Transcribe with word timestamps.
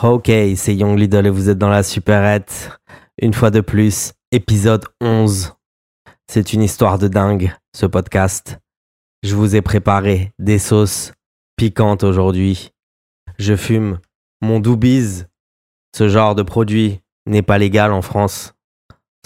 Ok, 0.00 0.30
c'est 0.54 0.76
Young 0.76 0.96
Lidl 0.96 1.26
et 1.26 1.30
vous 1.30 1.48
êtes 1.48 1.58
dans 1.58 1.70
la 1.70 1.82
superette. 1.82 2.70
Une 3.20 3.34
fois 3.34 3.50
de 3.50 3.60
plus, 3.60 4.12
épisode 4.30 4.84
11. 5.00 5.54
C'est 6.28 6.52
une 6.52 6.62
histoire 6.62 7.00
de 7.00 7.08
dingue, 7.08 7.52
ce 7.74 7.84
podcast. 7.84 8.60
Je 9.24 9.34
vous 9.34 9.56
ai 9.56 9.60
préparé 9.60 10.30
des 10.38 10.60
sauces 10.60 11.12
piquantes 11.56 12.04
aujourd'hui. 12.04 12.70
Je 13.40 13.56
fume 13.56 13.98
mon 14.40 14.60
Doobies. 14.60 15.24
Ce 15.96 16.08
genre 16.08 16.36
de 16.36 16.44
produit 16.44 17.00
n'est 17.26 17.42
pas 17.42 17.58
légal 17.58 17.92
en 17.92 18.02
France. 18.02 18.54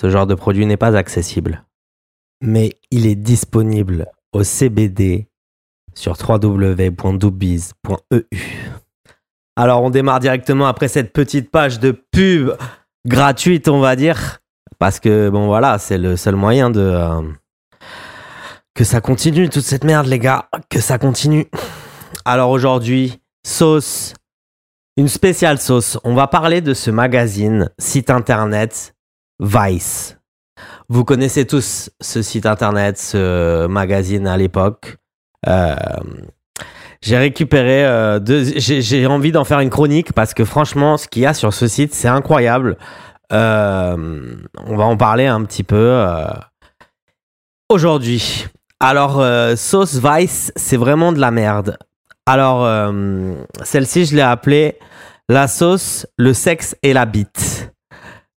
Ce 0.01 0.09
genre 0.09 0.27
de 0.27 0.35
produit 0.35 0.65
n'est 0.65 0.79
pas 0.79 0.97
accessible. 0.97 1.67
Mais 2.41 2.81
il 2.91 3.07
est 3.07 3.15
disponible 3.15 4.07
au 4.33 4.43
CBD 4.43 5.29
sur 5.95 6.17
www.doobies.eu. 6.19 8.25
Alors 9.57 9.83
on 9.83 9.91
démarre 9.91 10.21
directement 10.21 10.67
après 10.67 10.89
cette 10.89 11.13
petite 11.13 11.51
page 11.51 11.79
de 11.79 11.91
pub 11.91 12.53
gratuite, 13.07 13.69
on 13.69 13.81
va 13.81 13.97
dire, 13.97 14.39
parce 14.79 14.99
que 14.99 15.29
bon 15.29 15.47
voilà, 15.47 15.79
c'est 15.79 15.99
le 15.99 16.17
seul 16.17 16.37
moyen 16.37 16.71
de 16.71 16.81
euh, 16.81 17.21
que 18.75 18.85
ça 18.85 19.01
continue 19.01 19.51
toute 19.51 19.65
cette 19.65 19.85
merde 19.85 20.07
les 20.07 20.19
gars, 20.19 20.49
que 20.71 20.81
ça 20.81 20.99
continue. 20.99 21.47
Alors 22.25 22.51
aujourd'hui, 22.51 23.21
sauce, 23.45 24.15
une 24.97 25.09
spéciale 25.09 25.59
sauce. 25.59 25.99
On 26.05 26.15
va 26.15 26.27
parler 26.27 26.61
de 26.61 26.73
ce 26.73 26.91
magazine, 26.91 27.71
site 27.79 28.11
internet 28.11 28.95
Vice. 29.41 30.19
Vous 30.89 31.05
connaissez 31.05 31.47
tous 31.47 31.91
ce 32.01 32.23
site 32.23 32.47
internet, 32.47 32.99
ce 32.99 33.67
magazine 33.67 34.27
à 34.27 34.37
l'époque. 34.37 34.97
Euh, 35.49 35.75
j'ai 37.03 37.19
récupéré 37.19 37.85
euh. 37.85 38.21
J'ai 38.57 39.07
envie 39.07 39.33
d'en 39.33 39.45
faire 39.45 39.61
une 39.61 39.71
chronique 39.71 40.13
parce 40.13 40.35
que 40.35 40.45
franchement, 40.45 40.97
ce 40.97 41.09
qu'il 41.09 41.23
y 41.23 41.27
a 41.27 41.35
sur 41.35 41.53
ce 41.53 41.67
site, 41.67 41.93
c'est 41.93 42.09
incroyable. 42.09 42.79
Euh, 43.33 44.37
on 44.67 44.77
va 44.77 44.85
en 44.85 44.97
parler 44.97 45.27
un 45.27 45.43
petit 45.45 45.65
peu 45.65 45.77
euh, 45.77 46.25
aujourd'hui. 47.69 48.47
Alors, 48.79 49.23
Sauce 49.57 50.01
Vice, 50.03 50.53
c'est 50.57 50.77
vraiment 50.77 51.13
de 51.13 51.21
la 51.21 51.31
merde. 51.31 51.77
Alors, 52.27 52.93
celle-ci, 53.63 54.07
je 54.07 54.17
l'ai 54.17 54.23
appelée 54.23 54.77
La 55.29 55.47
sauce, 55.47 56.07
le 56.17 56.35
sexe 56.35 56.77
et 56.83 56.93
la 56.93 57.07
bite. 57.07 57.73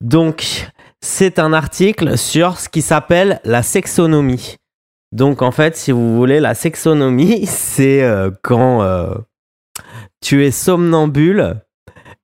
Donc, 0.01 0.69
c'est 1.01 1.39
un 1.39 1.51
article 1.53 2.17
sur 2.17 2.59
ce 2.59 2.69
qui 2.69 2.81
s'appelle 2.83 3.39
la 3.43 3.63
sexonomie. 3.63 4.57
Donc 5.11 5.41
en 5.41 5.51
fait, 5.51 5.77
si 5.77 5.91
vous 5.91 6.15
voulez, 6.15 6.39
la 6.39 6.55
sexonomie, 6.55 7.45
c'est 7.47 8.03
euh, 8.03 8.31
quand 8.41 8.81
euh, 8.83 9.15
tu 10.21 10.45
es 10.45 10.51
somnambule 10.51 11.61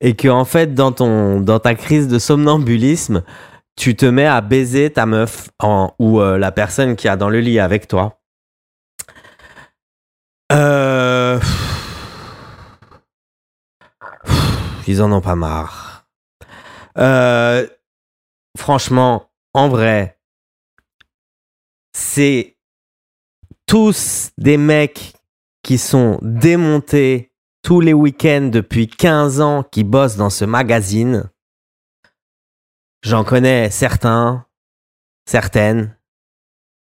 et 0.01 0.15
que 0.15 0.27
en 0.27 0.45
fait, 0.45 0.73
dans, 0.73 0.91
ta 0.91 1.75
crise 1.75 2.07
de 2.07 2.19
somnambulisme, 2.19 3.23
tu 3.77 3.95
te 3.95 4.05
mets 4.05 4.25
à 4.25 4.41
baiser 4.41 4.91
ta 4.91 5.05
meuf 5.05 5.49
en, 5.59 5.93
ou 5.99 6.19
euh, 6.19 6.37
la 6.37 6.51
personne 6.51 6.95
qui 6.95 7.07
a 7.07 7.15
dans 7.15 7.29
le 7.29 7.39
lit 7.39 7.59
avec 7.59 7.87
toi. 7.87 8.17
Ils 14.87 15.01
en 15.01 15.11
ont 15.13 15.21
pas 15.21 15.35
marre. 15.35 16.05
Franchement, 18.57 19.29
en 19.53 19.69
vrai, 19.69 20.19
c'est 21.93 22.57
tous 23.71 24.31
des 24.37 24.57
mecs 24.57 25.13
qui 25.63 25.77
sont 25.77 26.19
démontés 26.21 27.31
tous 27.63 27.79
les 27.79 27.93
week-ends 27.93 28.49
depuis 28.51 28.89
15 28.89 29.39
ans 29.39 29.63
qui 29.63 29.85
bossent 29.85 30.17
dans 30.17 30.29
ce 30.29 30.43
magazine. 30.43 31.29
J'en 33.01 33.23
connais 33.23 33.69
certains, 33.69 34.45
certaines. 35.25 35.95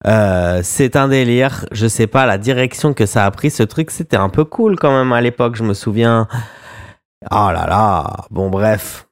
Euh, 0.06 0.62
c'est 0.64 0.96
un 0.96 1.10
délire. 1.10 1.66
Je 1.74 1.88
sais 1.88 2.08
pas 2.08 2.26
la 2.26 2.38
direction 2.38 2.94
que 2.94 3.06
ça 3.06 3.26
a 3.26 3.32
pris. 3.32 3.52
Ce 3.52 3.64
truc, 3.64 3.92
c'était 3.92 4.16
un 4.16 4.30
peu 4.30 4.46
cool 4.46 4.80
quand 4.80 4.98
même 4.98 5.12
à 5.12 5.20
l'époque. 5.20 5.58
Je 5.58 5.64
me 5.64 5.74
souviens. 5.74 6.30
Oh 7.32 7.52
là 7.52 7.68
là. 7.68 8.16
Bon, 8.32 8.50
bref. 8.50 9.10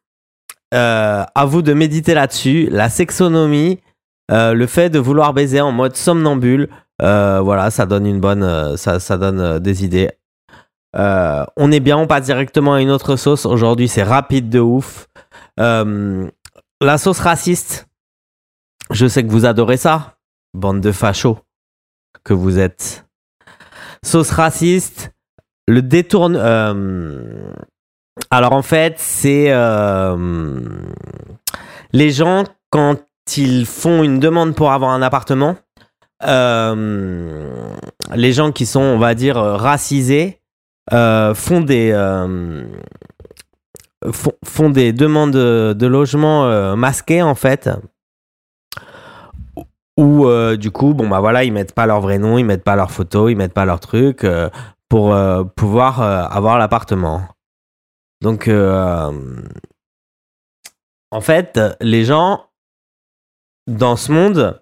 Euh, 0.73 1.25
à 1.35 1.45
vous 1.45 1.61
de 1.61 1.73
méditer 1.73 2.13
là-dessus. 2.13 2.69
La 2.71 2.87
sexonomie, 2.87 3.81
euh, 4.31 4.53
le 4.53 4.65
fait 4.65 4.89
de 4.89 4.97
vouloir 4.97 5.33
baiser 5.33 5.59
en 5.59 5.73
mode 5.73 5.97
somnambule, 5.97 6.69
voilà, 6.99 7.71
ça 7.71 7.85
donne 7.85 8.05
une 8.05 8.19
bonne, 8.19 8.43
euh, 8.43 8.77
ça, 8.77 8.99
ça 8.99 9.17
donne 9.17 9.39
euh, 9.39 9.59
des 9.59 9.83
idées. 9.83 10.11
Euh, 10.95 11.45
on 11.57 11.71
est 11.71 11.81
bien, 11.81 11.97
on 11.97 12.07
passe 12.07 12.25
directement 12.25 12.73
à 12.73 12.81
une 12.81 12.89
autre 12.89 13.15
sauce. 13.17 13.45
Aujourd'hui, 13.45 13.87
c'est 13.87 14.03
rapide 14.03 14.49
de 14.49 14.59
ouf. 14.59 15.07
Euh, 15.59 16.29
la 16.81 16.97
sauce 16.97 17.19
raciste. 17.19 17.87
Je 18.91 19.07
sais 19.07 19.23
que 19.23 19.31
vous 19.31 19.45
adorez 19.45 19.77
ça, 19.77 20.17
bande 20.53 20.79
de 20.79 20.91
fachos 20.91 21.39
que 22.23 22.33
vous 22.33 22.59
êtes. 22.59 23.05
Sauce 24.03 24.31
raciste. 24.31 25.11
Le 25.67 25.81
détourne. 25.81 26.35
euh, 26.37 27.51
alors 28.29 28.53
en 28.53 28.61
fait, 28.61 28.95
c'est 28.99 29.51
euh, 29.51 30.61
les 31.91 32.11
gens 32.11 32.43
quand 32.69 32.99
ils 33.35 33.65
font 33.65 34.03
une 34.03 34.19
demande 34.19 34.55
pour 34.55 34.71
avoir 34.71 34.91
un 34.91 35.01
appartement. 35.01 35.57
Euh, 36.27 37.75
les 38.13 38.33
gens 38.33 38.51
qui 38.51 38.65
sont, 38.65 38.81
on 38.81 38.97
va 38.97 39.15
dire, 39.15 39.37
euh, 39.37 39.55
racisés 39.55 40.41
euh, 40.93 41.33
font 41.33 41.61
des 41.61 41.91
font, 44.43 44.69
des 44.69 44.93
demandes 44.93 45.31
de, 45.31 45.87
logement 45.87 46.75
masquées 46.75 47.23
en 47.23 47.33
fait. 47.35 47.69
Euh, 49.97 50.57
du 50.57 50.71
coup 50.71 50.93
bon 50.93 51.07
bah 51.07 51.21
voilà 51.21 51.45
ils 51.45 51.53
mettent 51.53 51.73
pas 51.73 51.85
leur 51.85 52.01
vrai 52.01 52.19
nom 52.19 52.37
ils 52.37 52.43
mettent 52.43 52.65
pas 52.65 52.75
leur 52.75 52.91
photo 52.91 53.29
ils 53.29 53.35
mettent 53.35 53.53
pas 53.53 53.63
leur 53.63 53.79
truc 53.79 54.27
pour 54.89 55.15
pouvoir 55.55 56.01
avoir 56.01 56.59
l'appartement. 56.59 57.27
Donc 58.21 58.47
en 61.11 61.21
fait 61.21 61.59
les 61.81 62.03
gens 62.05 62.45
dans 63.67 63.95
ce 63.95 64.11
monde 64.11 64.61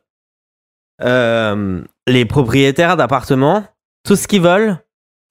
euh, 1.04 1.82
les 2.08 2.26
propriétaires 2.26 2.98
d'appartements 2.98 3.66
tout 4.04 4.16
ce 4.16 4.28
qu'ils 4.28 4.42
veulent 4.42 4.78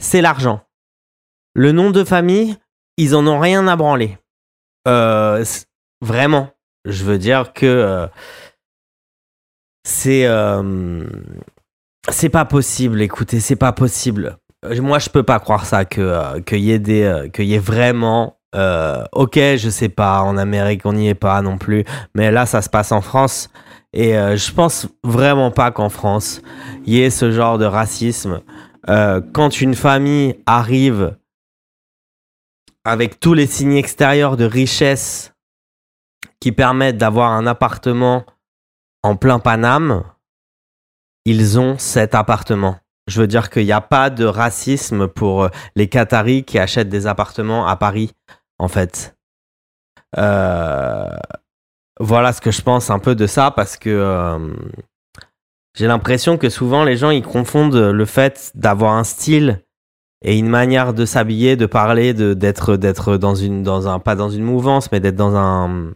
c'est 0.02 0.20
l'argent. 0.20 0.62
Le 1.54 1.72
nom 1.72 1.90
de 1.90 2.04
famille 2.04 2.56
ils 2.98 3.14
en 3.14 3.26
ont 3.26 3.38
rien 3.38 3.66
à 3.68 3.76
branler. 3.76 4.18
Euh, 4.86 5.44
vraiment. 6.02 6.50
Je 6.84 7.04
veux 7.04 7.18
dire 7.18 7.52
que 7.52 7.66
euh, 7.66 8.06
c'est 9.84 10.26
c'est 12.10 12.28
pas 12.28 12.44
possible 12.44 13.00
écoutez 13.00 13.40
c'est 13.40 13.56
pas 13.56 13.72
possible. 13.72 14.36
Moi 14.80 14.98
je 14.98 15.08
peux 15.08 15.22
pas 15.22 15.40
croire 15.40 15.64
ça 15.64 15.84
que 15.84 16.40
qu'il 16.40 16.60
y 16.60 16.72
ait 16.72 16.78
des 16.78 17.30
qu'il 17.32 17.46
y 17.46 17.54
ait 17.54 17.58
vraiment 17.58 18.38
ok 18.54 19.36
je 19.36 19.68
sais 19.70 19.88
pas 19.88 20.22
en 20.22 20.36
Amérique 20.36 20.82
on 20.84 20.92
n'y 20.92 21.08
est 21.08 21.14
pas 21.14 21.40
non 21.42 21.56
plus 21.58 21.84
mais 22.14 22.30
là 22.30 22.46
ça 22.46 22.62
se 22.62 22.68
passe 22.68 22.92
en 22.92 23.00
France 23.00 23.48
et 23.92 24.16
euh, 24.16 24.36
je 24.36 24.53
pense 24.53 24.88
vraiment 25.04 25.50
pas 25.50 25.70
qu'en 25.70 25.88
France 25.88 26.42
il 26.86 26.94
y 26.94 27.03
ait 27.03 27.10
ce 27.10 27.30
genre 27.30 27.58
de 27.58 27.66
racisme 27.66 28.41
Euh, 28.88 29.20
quand 29.32 29.60
une 29.60 29.76
famille 29.76 30.34
arrive 30.44 31.16
avec 32.84 33.20
tous 33.20 33.32
les 33.32 33.47
signes 33.47 33.76
extérieurs 33.76 34.36
de 34.36 34.44
richesse 34.44 35.32
qui 36.41 36.50
permettent 36.50 36.98
d'avoir 36.98 37.31
un 37.31 37.47
appartement 37.47 38.25
en 39.04 39.14
plein 39.14 39.38
Paname, 39.38 40.02
ils 41.25 41.60
ont 41.60 41.78
cet 41.78 42.16
appartement. 42.16 42.76
Je 43.06 43.20
veux 43.20 43.28
dire 43.28 43.50
qu'il 43.50 43.64
n'y 43.64 43.72
a 43.72 43.81
pas 43.81 44.10
de 44.10 44.25
racisme 44.25 45.06
pour 45.06 45.44
euh, 45.44 45.48
les 45.76 45.88
Qataris 45.88 46.44
qui 46.44 46.58
achètent 46.58 46.88
des 46.88 47.06
appartements 47.06 47.66
à 47.69 47.76
Paris, 47.76 48.11
en 48.58 48.66
fait. 48.69 49.16
Euh, 50.19 51.16
voilà 52.00 52.32
ce 52.32 52.40
que 52.40 52.50
je 52.50 52.62
pense 52.62 52.90
un 52.90 52.98
peu 52.98 53.14
de 53.14 53.26
ça 53.26 53.50
parce 53.50 53.76
que 53.76 53.90
euh, 53.90 54.54
j'ai 55.74 55.86
l'impression 55.86 56.38
que 56.38 56.48
souvent 56.48 56.84
les 56.84 56.96
gens 56.96 57.10
ils 57.10 57.22
confondent 57.22 57.74
le 57.74 58.04
fait 58.04 58.52
d'avoir 58.54 58.94
un 58.94 59.04
style 59.04 59.62
et 60.24 60.38
une 60.38 60.48
manière 60.48 60.94
de 60.94 61.04
s'habiller, 61.04 61.56
de 61.56 61.66
parler, 61.66 62.14
de 62.14 62.34
d'être 62.34 62.76
d'être 62.76 63.16
dans 63.16 63.34
une 63.34 63.62
dans 63.62 63.88
un 63.88 63.98
pas 63.98 64.14
dans 64.14 64.30
une 64.30 64.44
mouvance 64.44 64.90
mais 64.92 65.00
d'être 65.00 65.16
dans 65.16 65.36
un 65.36 65.92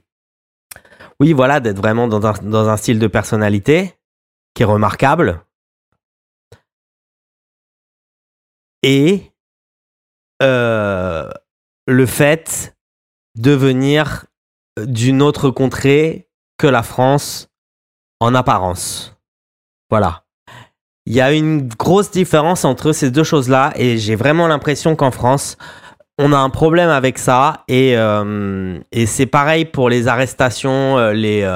oui, 1.20 1.32
voilà, 1.32 1.60
d'être 1.60 1.78
vraiment 1.78 2.08
dans 2.08 2.26
un, 2.26 2.32
dans 2.42 2.68
un 2.68 2.76
style 2.76 2.98
de 2.98 3.06
personnalité 3.06 3.94
qui 4.54 4.62
est 4.62 4.66
remarquable. 4.66 5.42
Et 8.82 9.32
euh, 10.42 11.28
le 11.86 12.06
fait 12.06 12.76
de 13.36 13.52
venir 13.52 14.26
d'une 14.78 15.22
autre 15.22 15.50
contrée 15.50 16.28
que 16.58 16.66
la 16.66 16.82
France 16.82 17.48
en 18.20 18.34
apparence. 18.34 19.16
Voilà. 19.90 20.24
Il 21.06 21.14
y 21.14 21.20
a 21.20 21.32
une 21.32 21.68
grosse 21.68 22.10
différence 22.10 22.64
entre 22.64 22.92
ces 22.92 23.10
deux 23.10 23.24
choses-là 23.24 23.72
et 23.76 23.98
j'ai 23.98 24.16
vraiment 24.16 24.48
l'impression 24.48 24.96
qu'en 24.96 25.10
France, 25.10 25.56
on 26.18 26.32
a 26.32 26.38
un 26.38 26.50
problème 26.50 26.88
avec 26.88 27.18
ça 27.18 27.64
et, 27.68 27.92
et 27.92 29.06
c'est 29.06 29.26
pareil 29.26 29.66
pour 29.66 29.88
les 29.88 30.08
arrestations, 30.08 31.10
les, 31.10 31.48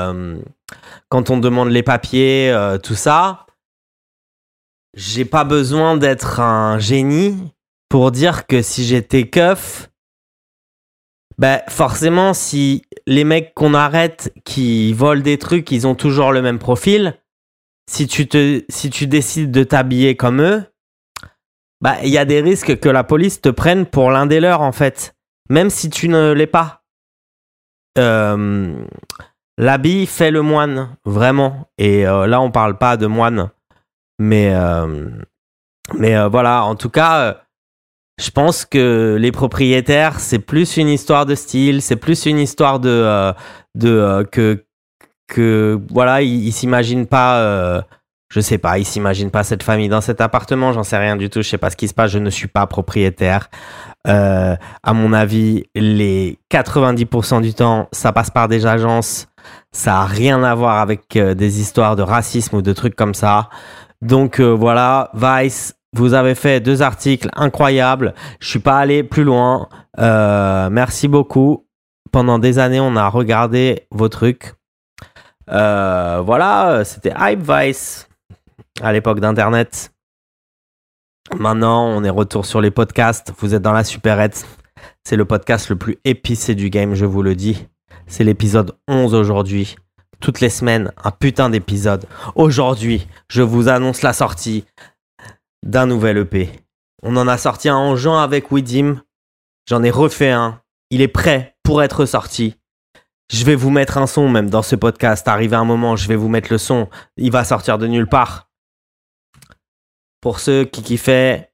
quand 1.09 1.31
on 1.31 1.39
demande 1.39 1.71
les 1.71 1.83
papiers, 1.83 2.55
tout 2.83 2.95
ça. 2.95 3.47
J'ai 4.95 5.25
pas 5.25 5.45
besoin 5.45 5.97
d'être 5.97 6.41
un 6.41 6.79
génie 6.79 7.53
pour 7.89 8.13
dire 8.13 8.47
que 8.47 8.63
si 8.63 8.85
j'étais 8.85 9.29
keuf, 9.29 9.91
ben 11.39 11.61
forcément, 11.69 12.35
si 12.35 12.83
les 13.07 13.25
mecs 13.25 13.55
qu'on 13.55 13.75
arrête 13.75 14.33
qui 14.45 14.93
volent 14.93 15.23
des 15.23 15.39
trucs, 15.39 15.71
ils 15.71 15.87
ont 15.87 15.95
toujours 15.95 16.33
le 16.33 16.43
même 16.43 16.59
profil, 16.59 17.17
si 17.91 18.07
tu, 18.07 18.29
te, 18.29 18.63
si 18.69 18.91
tu 18.91 19.07
décides 19.07 19.51
de 19.51 19.65
t'habiller 19.65 20.17
comme 20.17 20.41
eux, 20.41 20.65
bah, 21.81 21.97
il 22.03 22.11
y 22.11 22.19
a 22.19 22.25
des 22.25 22.41
risques 22.41 22.79
que 22.79 22.89
la 22.89 23.05
police 23.05 23.41
te 23.41 23.49
prenne 23.49 23.87
pour 23.87 24.11
l'un 24.11 24.27
des 24.27 24.41
leurs, 24.41 24.61
en 24.61 24.73
fait. 24.73 25.15
Même 25.49 25.71
si 25.71 25.91
tu 25.91 26.09
ne 26.09 26.33
l'es 26.33 26.47
pas. 26.47 26.85
Euh, 27.99 28.85
L'habit 29.61 30.07
fait 30.07 30.31
le 30.31 30.41
moine, 30.41 30.97
vraiment. 31.05 31.69
Et 31.77 32.07
euh, 32.07 32.27
là, 32.27 32.41
on 32.41 32.51
parle 32.51 32.79
pas 32.79 32.97
de 32.97 33.07
moine. 33.07 33.51
Mais, 34.19 34.55
euh, 34.55 35.11
mais 35.99 36.17
euh, 36.17 36.29
voilà, 36.29 36.65
en 36.65 36.77
tout 36.77 36.89
cas, 36.89 37.43
je 38.21 38.31
pense 38.31 38.65
que 38.65 39.17
les 39.19 39.33
propriétaires, 39.33 40.21
c'est 40.21 40.39
plus 40.39 40.77
une 40.77 40.89
histoire 40.89 41.27
de 41.27 41.35
style, 41.35 41.83
c'est 41.83 41.97
plus 41.97 42.27
une 42.27 42.39
histoire 42.39 42.79
de, 42.81 43.33
de 43.75 44.27
que, 44.31 44.65
que, 45.27 45.81
voilà, 45.91 46.23
ils, 46.23 46.47
ils 46.47 46.53
s'imaginent 46.53 47.07
pas 47.07 47.85
je 48.31 48.41
sais 48.41 48.59
pas, 48.59 48.79
ils 48.79 48.85
s'imaginent 48.85 49.31
pas 49.31 49.43
cette 49.43 49.65
famille 49.65 49.89
dans 49.89 50.01
cet 50.01 50.21
appartement, 50.21 50.73
j'en 50.73 50.85
sais 50.85 50.97
rien 50.97 51.17
du 51.17 51.29
tout, 51.29 51.43
je 51.43 51.49
sais 51.49 51.59
pas 51.59 51.69
ce 51.69 51.77
qui 51.77 51.89
se 51.89 51.95
passe, 51.95 52.13
je 52.13 52.21
ne 52.21 52.31
suis 52.31 52.47
pas 52.47 52.67
propriétaire. 52.67 53.51
Euh, 54.07 54.55
à 54.83 54.93
mon 54.93 55.13
avis, 55.13 55.65
les 55.75 56.39
90% 56.51 57.43
du 57.43 57.55
temps, 57.55 57.89
ça 57.91 58.13
passe 58.13 58.31
par 58.31 58.47
des 58.47 58.67
agences, 58.67 59.27
ça 59.73 60.03
a 60.03 60.07
rien 60.07 60.45
à 60.45 60.55
voir 60.55 60.79
avec 60.79 61.17
euh, 61.17 61.35
des 61.35 61.61
histoires 61.61 61.97
de 61.97 62.03
racisme 62.03 62.57
ou 62.57 62.63
de 62.63 62.73
trucs 62.73 62.95
comme 62.95 63.15
ça. 63.15 63.51
Donc 64.01 64.39
euh, 64.39 64.55
voilà, 64.55 65.11
Vice, 65.13 65.75
vous 65.93 66.15
avez 66.15 66.35
fait 66.35 66.61
deux 66.61 66.83
articles 66.83 67.29
incroyables. 67.35 68.15
Je 68.41 68.49
suis 68.49 68.59
pas 68.59 68.79
allé 68.79 69.03
plus 69.03 69.25
loin. 69.25 69.69
merci 69.99 71.09
beaucoup. 71.09 71.67
Pendant 72.13 72.39
des 72.39 72.59
années, 72.59 72.81
on 72.81 72.97
a 72.97 73.09
regardé 73.09 73.87
vos 73.91 74.09
trucs. 74.09 74.55
voilà, 75.47 76.83
c'était 76.85 77.13
Hype 77.19 77.43
Vice 77.43 78.09
à 78.83 78.93
l'époque 78.93 79.21
d'Internet. 79.21 79.93
Maintenant, 81.39 81.87
on 81.87 82.03
est 82.03 82.11
retour 82.11 82.45
sur 82.45 82.61
les 82.61 82.71
podcasts. 82.71 83.33
Vous 83.39 83.55
êtes 83.55 83.63
dans 83.63 83.73
la 83.73 83.85
supérette. 83.85 84.47
C'est 85.05 85.17
le 85.17 85.25
podcast 85.25 85.69
le 85.69 85.77
plus 85.77 85.99
épicé 86.05 86.55
du 86.55 86.71
game, 86.71 86.95
je 86.95 87.05
vous 87.05 87.23
le 87.23 87.35
dis. 87.35 87.67
C'est 88.07 88.25
l'épisode 88.25 88.77
11 88.89 89.15
aujourd'hui. 89.15 89.77
Toutes 90.21 90.41
les 90.41 90.51
semaines, 90.51 90.93
un 91.03 91.13
putain 91.13 91.49
d'épisode. 91.49 92.07
Aujourd'hui, 92.35 93.07
je 93.29 93.43
vous 93.43 93.69
annonce 93.69 94.03
la 94.03 94.13
sortie 94.13 94.65
d'un 95.65 95.87
nouvel 95.87 96.19
EP. 96.19 96.51
On 97.03 97.17
en 97.17 97.29
a 97.29 97.39
sorti 97.39 97.69
un 97.69 97.77
en 97.77 97.97
juin 97.97 98.23
avec 98.23 98.51
Widim. 98.51 99.03
J'en 99.69 99.83
ai 99.83 99.91
refait 99.91 100.31
un. 100.31 100.61
Il 100.91 101.01
est 101.01 101.09
prêt 101.09 101.57
pour 101.63 101.83
être 101.83 102.05
sorti. 102.05 102.57
Je 103.31 103.45
vais 103.45 103.55
vous 103.55 103.71
mettre 103.71 103.99
un 103.99 104.07
son 104.07 104.29
même 104.29 104.51
dans 104.51 104.63
ce 104.63 104.77
podcast. 104.77 105.29
Arrivé 105.29 105.57
un 105.57 105.65
moment, 105.65 105.97
je 105.97 106.09
vais 106.09 106.17
vous 106.17 106.29
mettre 106.29 106.53
le 106.53 106.59
son. 106.59 106.89
Il 107.17 107.31
va 107.31 107.45
sortir 107.45 107.79
de 107.79 107.87
nulle 107.87 108.09
part. 108.09 108.51
Pour 110.21 110.41
ceux 110.41 110.65
qui 110.65 110.83
kiffaient 110.83 111.53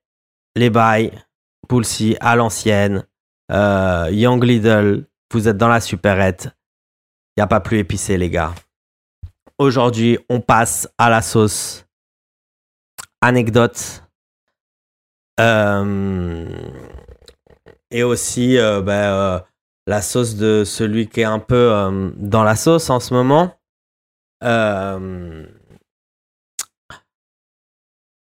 les 0.57 0.71
bails, 0.71 1.13
Poulsi 1.69 2.17
à 2.21 2.37
l'ancienne, 2.37 3.07
euh, 3.53 4.09
Young 4.11 4.43
Lidl, 4.43 5.07
vous 5.33 5.49
êtes 5.49 5.57
dans 5.57 5.69
la 5.69 5.81
supérette. 5.81 6.49
Il 7.37 7.41
n'y 7.41 7.43
a 7.43 7.47
pas 7.47 7.61
plus 7.61 7.79
épicé, 7.79 8.17
les 8.17 8.31
gars. 8.31 8.55
Aujourd'hui, 9.59 10.19
on 10.31 10.41
passe 10.41 10.89
à 10.99 11.11
la 11.11 11.23
sauce. 11.23 11.86
Anecdote. 13.27 14.03
Euh, 15.41 16.49
et 17.91 18.03
aussi 18.03 18.59
euh, 18.59 18.81
ben, 18.81 19.43
la 19.87 20.03
sauce 20.03 20.37
de 20.37 20.65
celui 20.65 21.09
qui 21.09 21.21
est 21.21 21.25
un 21.25 21.39
peu 21.39 22.13
dans 22.17 22.45
la 22.45 22.57
sauce 22.57 22.89
en 22.91 23.01
ce 23.01 23.13
moment. 23.15 23.53
on 24.43 25.47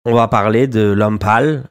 va 0.05 0.27
parler 0.27 0.67
de 0.67 0.81
l'homme 0.81 1.19
pâle 1.19 1.69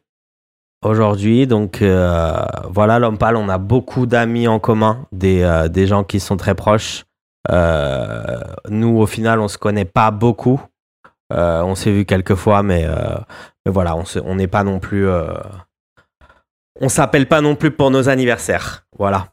aujourd'hui. 0.86 1.46
Donc 1.46 1.82
euh, 1.82 2.44
voilà, 2.70 2.98
l'homme 2.98 3.18
pâle, 3.18 3.36
on 3.36 3.48
a 3.48 3.58
beaucoup 3.58 4.06
d'amis 4.06 4.48
en 4.48 4.58
commun, 4.58 5.06
des, 5.12 5.42
euh, 5.42 5.68
des, 5.68 5.86
gens 5.86 6.04
qui 6.04 6.20
sont 6.20 6.36
très 6.36 6.54
proches. 6.54 7.04
Euh, 7.50 8.40
nous, 8.68 8.98
au 8.98 9.06
final, 9.06 9.40
on 9.40 9.48
se 9.48 9.58
connaît 9.58 9.84
pas 9.84 10.10
beaucoup. 10.10 10.60
On 11.30 11.74
s'est 11.74 11.92
vu 11.92 12.04
quelques 12.04 12.34
fois, 12.34 12.62
mais, 12.62 12.86
mais 13.64 13.72
voilà, 13.72 13.96
on 14.24 14.34
n'est 14.34 14.46
pas 14.46 14.64
non 14.64 14.78
plus. 14.78 15.08
on 16.80 16.88
s'appelle 16.88 17.28
pas 17.28 17.40
non 17.40 17.56
plus 17.56 17.70
pour 17.70 17.90
nos 17.90 18.08
anniversaires. 18.08 18.86
Voilà. 18.98 19.28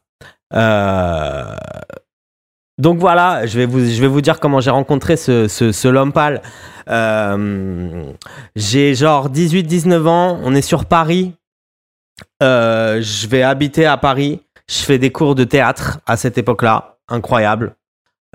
donc 2.78 2.98
voilà, 2.98 3.46
je 3.46 3.58
vais 3.58 3.66
vous, 3.66 3.80
je 3.80 4.00
vais 4.00 4.08
vous 4.08 4.20
dire 4.20 4.40
comment 4.40 4.60
j'ai 4.60 4.70
rencontré 4.70 5.16
ce, 5.16 5.48
ce, 5.48 5.72
ce 5.72 5.88
euh, 6.88 8.12
j'ai 8.56 8.94
genre 8.94 9.30
18-19 9.30 10.06
ans, 10.06 10.40
on 10.42 10.54
est 10.54 10.62
sur 10.62 10.84
Paris. 10.86 11.34
Euh, 12.42 13.00
je 13.00 13.26
vais 13.26 13.42
habiter 13.42 13.86
à 13.86 13.96
Paris. 13.96 14.40
Je 14.68 14.82
fais 14.82 14.98
des 14.98 15.10
cours 15.10 15.34
de 15.34 15.44
théâtre 15.44 16.00
à 16.06 16.16
cette 16.16 16.38
époque-là. 16.38 16.96
Incroyable. 17.08 17.76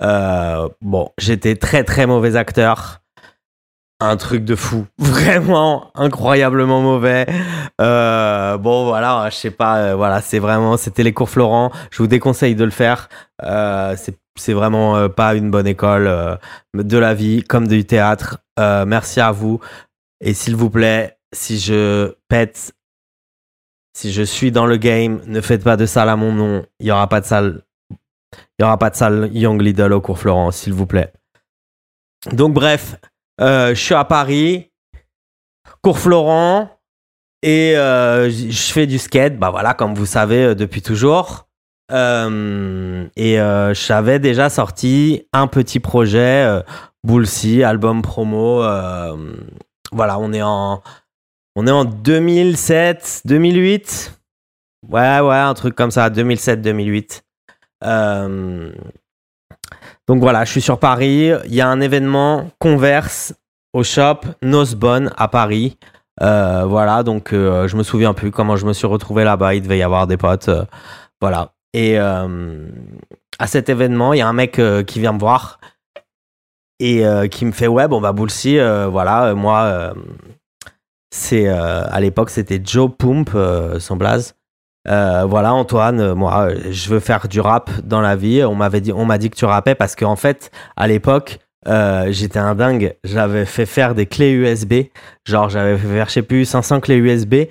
Euh, 0.02 0.70
bon, 0.82 1.10
j'étais 1.18 1.56
très 1.56 1.84
très 1.84 2.06
mauvais 2.06 2.36
acteur. 2.36 3.02
Un 4.02 4.16
truc 4.18 4.46
de 4.46 4.56
fou. 4.56 4.86
Vraiment 4.98 5.92
incroyablement 5.96 6.82
mauvais. 6.82 7.26
bon, 7.78 8.86
voilà, 8.86 9.30
je 9.30 9.36
sais 9.36 9.52
pas. 9.52 9.96
voilà, 9.96 10.22
c'est 10.22 10.40
vraiment. 10.40 10.78
C'était 10.78 11.04
les 11.04 11.14
cours 11.14 11.30
Florent. 11.30 11.72
Je 11.92 11.98
vous 11.98 12.08
déconseille 12.08 12.56
de 12.56 12.64
le 12.64 12.72
faire. 12.72 13.10
c'est 13.42 14.18
c'est 14.40 14.54
vraiment 14.54 14.96
euh, 14.96 15.10
pas 15.10 15.36
une 15.36 15.52
bonne 15.52 15.68
école 15.68 16.08
euh, 16.08 16.36
de 16.74 16.98
la 16.98 17.14
vie 17.14 17.44
comme 17.44 17.68
du 17.68 17.86
théâtre. 17.86 18.40
Euh, 18.60 18.86
merci 18.86 19.20
à 19.20 19.32
vous. 19.32 19.60
Et 20.22 20.34
s'il 20.34 20.56
vous 20.56 20.70
plaît, 20.70 21.18
si 21.34 21.60
je 21.60 22.16
pète, 22.28 22.74
si 23.96 24.12
je 24.12 24.24
suis 24.24 24.52
dans 24.52 24.66
le 24.66 24.78
game, 24.78 25.22
ne 25.28 25.42
faites 25.42 25.64
pas 25.64 25.78
de 25.78 25.86
salle 25.86 26.10
à 26.10 26.16
mon 26.16 26.34
nom. 26.34 26.66
Il 26.80 26.88
y 26.88 26.92
aura 26.92 27.08
pas 27.08 27.22
de 27.22 27.26
salle. 27.26 27.64
Il 28.32 28.62
y 28.62 28.64
aura 28.64 28.78
pas 28.78 28.90
de 28.90 28.96
salle 28.96 29.30
Young 29.34 29.62
Lidl 29.62 29.94
au 29.94 30.02
cours 30.02 30.20
Florent, 30.20 30.52
s'il 30.52 30.74
vous 30.74 30.86
plaît. 30.86 31.12
Donc 32.32 32.54
bref, 32.54 32.96
je 33.40 33.74
suis 33.76 33.96
à 33.96 34.06
Paris, 34.06 34.72
cours 35.82 36.00
Florent, 36.00 36.70
et 37.42 37.74
je 37.76 38.72
fais 38.72 38.88
du 38.88 39.00
skate. 39.00 39.38
Bah 39.38 39.50
voilà, 39.50 39.74
comme 39.74 39.96
vous 39.96 40.06
savez 40.06 40.56
depuis 40.56 40.82
toujours. 40.82 41.50
Euh, 41.92 43.08
et 43.16 43.40
euh, 43.40 43.74
j'avais 43.74 44.20
déjà 44.20 44.50
sorti 44.50 45.28
un 45.34 45.48
petit 45.48 45.80
projet, 45.80 46.46
euh, 46.46 46.62
album 47.66 48.02
promo. 48.02 48.64
Euh, 48.64 49.34
voilà, 49.92 50.20
on 50.20 50.32
est 50.34 50.42
en, 50.42 50.82
on 51.56 51.68
est 51.68 51.72
en 51.72 51.86
2007, 51.86 53.22
2008. 53.26 54.20
Ouais, 54.88 55.20
ouais, 55.20 55.36
un 55.36 55.54
truc 55.54 55.76
comme 55.76 55.92
ça, 55.92 56.10
2007-2008. 56.10 57.22
Donc 60.10 60.20
voilà, 60.20 60.44
je 60.44 60.52
suis 60.52 60.62
sur 60.62 60.78
Paris. 60.78 61.32
Il 61.46 61.54
y 61.54 61.62
a 61.62 61.70
un 61.70 61.80
événement 61.80 62.50
Converse 62.60 63.34
au 63.72 63.84
shop 63.84 64.20
Nosbonne 64.42 65.14
à 65.16 65.30
Paris. 65.30 65.78
voilà, 66.20 67.04
donc 67.04 67.30
je 67.32 67.78
me 67.78 67.84
souviens 67.84 68.14
plus 68.14 68.32
comment 68.32 68.58
je 68.58 68.66
me 68.66 68.74
suis 68.74 68.88
retrouvé 68.88 69.24
là-bas. 69.24 69.56
Il 69.56 69.62
devait 69.62 69.78
y 69.78 69.84
avoir 69.84 70.08
des 70.08 70.18
potes. 70.18 70.50
voilà. 71.22 71.54
Et 71.74 72.00
euh, 72.00 72.68
à 73.38 73.48
cet 73.48 73.70
événement, 73.70 74.14
il 74.14 74.20
y 74.20 74.22
a 74.22 74.28
un 74.28 74.34
mec 74.34 74.60
euh, 74.60 74.84
qui 74.84 75.00
vient 75.00 75.14
me 75.14 75.20
voir 75.20 75.60
et 76.80 77.06
euh, 77.06 77.28
qui 77.28 77.46
me 77.46 77.52
fait 77.52 77.68
ouais 77.68 77.90
bon 77.90 78.00
bah 78.00 78.14
Boulsi 78.14 78.58
voilà 78.58 79.34
moi 79.36 79.94
c'est 81.12 81.50
à 81.50 82.00
l'époque 82.00 82.30
c'était 82.30 82.62
Joe 82.64 82.90
Pump 82.98 83.32
son 83.80 83.98
blaze 83.98 84.36
voilà 84.86 85.54
Antoine 85.54 86.14
moi 86.14 86.50
je 86.70 86.90
veux 86.90 87.00
faire 87.00 87.28
du 87.28 87.40
rap 87.40 87.70
dans 87.84 88.02
la 88.02 88.16
vie 88.16 88.44
on 88.44 88.56
m'avait 88.56 88.82
dit 88.82 88.92
on 88.92 89.06
m'a 89.06 89.18
dit 89.18 89.30
que 89.30 89.36
tu 89.36 89.46
rappais 89.46 89.76
parce 89.76 89.96
qu'en 89.96 90.16
fait 90.16 90.52
à 90.76 90.88
l'époque 90.88 91.40
j'étais 91.66 92.40
un 92.40 92.56
dingue 92.56 92.96
j'avais 93.04 93.46
fait 93.46 93.66
faire 93.66 93.94
des 93.94 94.06
clés 94.06 94.32
USB 94.32 94.86
genre 95.26 95.50
j'avais 95.50 95.78
fait 95.78 95.88
faire 95.88 96.08
je 96.08 96.14
sais 96.14 96.22
plus 96.24 96.46
500 96.46 96.80
clés 96.80 96.98
USB 96.98 97.46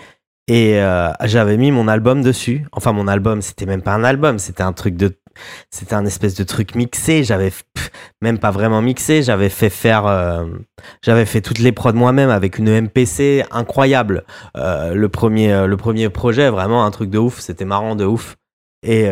et 0.48 0.80
euh, 0.80 1.12
j'avais 1.24 1.58
mis 1.58 1.70
mon 1.70 1.88
album 1.88 2.22
dessus. 2.22 2.64
Enfin, 2.72 2.92
mon 2.92 3.06
album, 3.06 3.42
c'était 3.42 3.66
même 3.66 3.82
pas 3.82 3.92
un 3.92 4.02
album, 4.02 4.38
c'était 4.38 4.62
un 4.62 4.72
truc 4.72 4.96
de. 4.96 5.12
C'était 5.70 5.94
un 5.94 6.04
espèce 6.04 6.34
de 6.34 6.44
truc 6.44 6.74
mixé. 6.74 7.24
J'avais 7.24 7.52
même 8.22 8.38
pas 8.38 8.50
vraiment 8.50 8.82
mixé. 8.82 9.22
J'avais 9.22 9.48
fait 9.48 9.70
faire, 9.70 10.06
euh, 10.06 10.44
j'avais 11.02 11.24
fait 11.24 11.40
toutes 11.40 11.58
les 11.58 11.72
prods 11.72 11.92
moi-même 11.92 12.30
avec 12.30 12.58
une 12.58 12.70
MPC 12.70 13.44
incroyable. 13.50 14.24
Euh, 14.56 14.94
le 14.94 15.08
premier, 15.08 15.66
le 15.66 15.76
premier 15.76 16.08
projet, 16.08 16.50
vraiment 16.50 16.84
un 16.84 16.90
truc 16.90 17.10
de 17.10 17.18
ouf. 17.18 17.40
C'était 17.40 17.64
marrant 17.64 17.96
de 17.96 18.04
ouf. 18.04 18.36
Et 18.82 19.08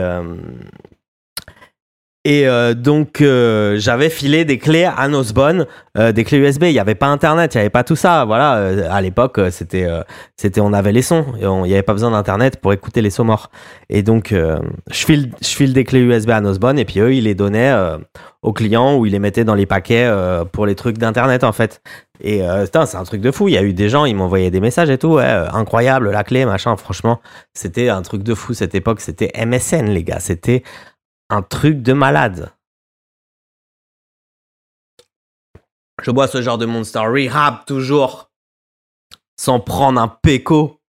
et 2.28 2.49
euh, 2.49 2.75
donc, 2.75 3.21
euh, 3.21 3.76
j'avais 3.78 4.11
filé 4.11 4.45
des 4.45 4.59
clés 4.59 4.85
à 4.85 5.06
Nosbonne, 5.06 5.64
euh, 5.97 6.11
des 6.11 6.25
clés 6.25 6.38
USB. 6.38 6.64
Il 6.64 6.73
n'y 6.73 6.80
avait 6.80 6.97
pas 6.97 7.06
Internet, 7.06 7.54
il 7.54 7.59
n'y 7.59 7.61
avait 7.61 7.71
pas 7.71 7.85
tout 7.85 7.95
ça. 7.95 8.25
Voilà, 8.25 8.90
à 8.92 9.00
l'époque, 9.00 9.40
c'était, 9.52 9.87
c'était, 10.37 10.61
on 10.61 10.73
avait 10.73 10.90
les 10.90 11.02
sons. 11.02 11.25
Il 11.40 11.47
n'y 11.62 11.73
avait 11.73 11.85
pas 11.85 11.92
besoin 11.92 12.11
d'Internet 12.11 12.61
pour 12.61 12.73
écouter 12.73 13.00
les 13.00 13.11
sons 13.11 13.23
morts. 13.23 13.49
Et 13.90 14.02
donc, 14.02 14.35
je 14.35 15.06
file, 15.06 15.30
je 15.40 15.47
file 15.47 15.73
des 15.73 15.85
clés 15.85 16.00
USB 16.00 16.30
à 16.30 16.40
Nosbonne 16.40 16.80
et 16.80 16.85
puis 16.85 16.99
eux, 16.99 17.14
ils 17.14 17.25
les 17.25 17.37
donnaient 17.37 17.73
aux 18.42 18.52
clients 18.52 18.97
ou 18.97 19.06
ils 19.06 19.12
les 19.12 19.21
mettaient 19.21 19.45
dans 19.45 19.54
les 19.54 19.66
paquets 19.66 20.11
pour 20.50 20.66
les 20.66 20.75
trucs 20.75 20.99
d'Internet, 20.99 21.45
en 21.45 21.52
fait. 21.52 21.80
Et 22.21 22.42
c'est 22.64 22.97
un 22.97 23.04
truc 23.04 23.21
de 23.21 23.30
fou. 23.30 23.47
Il 23.47 23.54
y 23.54 23.59
a 23.59 23.62
eu 23.62 23.73
des 23.73 23.88
gens, 23.88 24.04
ils 24.04 24.16
m'envoyaient 24.16 24.50
des 24.50 24.61
messages 24.61 24.90
et 24.90 24.99
tout. 24.99 25.14
Ouais, 25.14 25.30
incroyable, 25.52 26.11
la 26.11 26.25
clé, 26.25 26.45
machin. 26.45 26.76
Franchement, 26.76 27.21
c'était 27.54 27.88
un 27.88 28.02
truc 28.02 28.25
de 28.25 28.35
fou 28.35 28.52
cette 28.52 28.75
époque. 28.75 29.00
C'était 29.00 29.30
MSN, 29.47 29.87
les 29.90 30.02
gars. 30.02 30.18
C'était 30.18 30.64
un 31.30 31.42
truc 31.42 31.83
de 31.83 31.92
malade. 31.92 32.52
Je 36.02 36.11
bois 36.11 36.28
ce 36.28 36.42
genre 36.42 36.59
de 36.59 36.66
Monster 36.66 37.00
Rehab 37.00 37.64
toujours. 37.66 38.30
Sans 39.38 39.61
prendre 39.61 40.00
un 40.00 40.09
péco. 40.09 40.80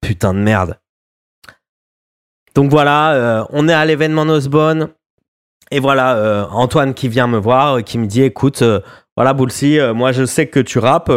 Putain 0.00 0.34
de 0.34 0.38
merde. 0.38 0.78
Donc 2.54 2.70
voilà, 2.70 3.12
euh, 3.12 3.44
on 3.50 3.68
est 3.68 3.72
à 3.72 3.84
l'événement 3.84 4.24
Nosbonne. 4.24 4.88
Et 5.70 5.80
voilà, 5.80 6.16
euh, 6.16 6.44
Antoine 6.50 6.94
qui 6.94 7.08
vient 7.08 7.26
me 7.26 7.38
voir, 7.38 7.84
qui 7.84 7.98
me 7.98 8.06
dit 8.06 8.22
écoute, 8.22 8.62
euh, 8.62 8.80
voilà, 9.16 9.34
Boulsi, 9.34 9.78
moi 9.94 10.12
je 10.12 10.24
sais 10.24 10.48
que 10.48 10.60
tu 10.60 10.78
rappes. 10.78 11.12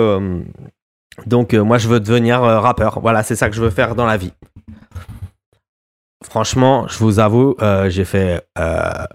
donc 1.26 1.54
moi 1.54 1.78
je 1.78 1.88
veux 1.88 2.00
devenir 2.00 2.42
rappeur. 2.42 3.00
Voilà, 3.00 3.24
c'est 3.24 3.36
ça 3.36 3.50
que 3.50 3.56
je 3.56 3.62
veux 3.62 3.70
faire 3.70 3.96
dans 3.96 4.06
la 4.06 4.18
vie. 4.18 4.34
Franchement, 6.32 6.88
je 6.88 6.98
vous 7.00 7.20
avoue, 7.20 7.58
euh, 7.62 7.90
j'ai 7.90 8.06
fait. 8.06 8.48
Euh... 8.58 9.06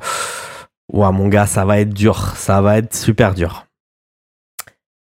mon 0.93 1.29
gars, 1.29 1.47
ça 1.47 1.65
va 1.65 1.81
être 1.81 1.95
dur. 1.95 2.37
Ça 2.37 2.61
va 2.61 2.77
être 2.77 2.95
super 2.95 3.33
dur. 3.33 3.65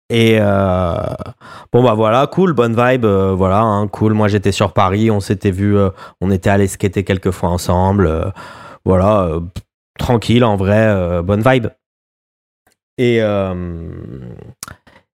Et 0.10 0.38
euh, 0.38 0.98
bon, 1.72 1.82
bah 1.82 1.94
voilà, 1.94 2.28
cool, 2.28 2.52
bonne 2.52 2.76
vibe. 2.76 3.06
Euh, 3.06 3.34
voilà, 3.34 3.62
hein, 3.62 3.88
cool. 3.88 4.12
Moi, 4.12 4.28
j'étais 4.28 4.52
sur 4.52 4.74
Paris. 4.74 5.12
On 5.12 5.22
s'était 5.22 5.52
vu. 5.52 5.78
on 6.20 6.30
était 6.30 6.50
allé 6.50 6.68
skater 6.68 7.06
quelques 7.06 7.32
fois 7.32 7.48
ensemble. 7.48 8.34
voilà, 8.84 9.40
tranquille, 9.98 10.44
en 10.44 10.58
vrai, 10.58 11.24
bonne 11.24 11.42
vibe. 11.42 11.68
Et. 12.98 13.22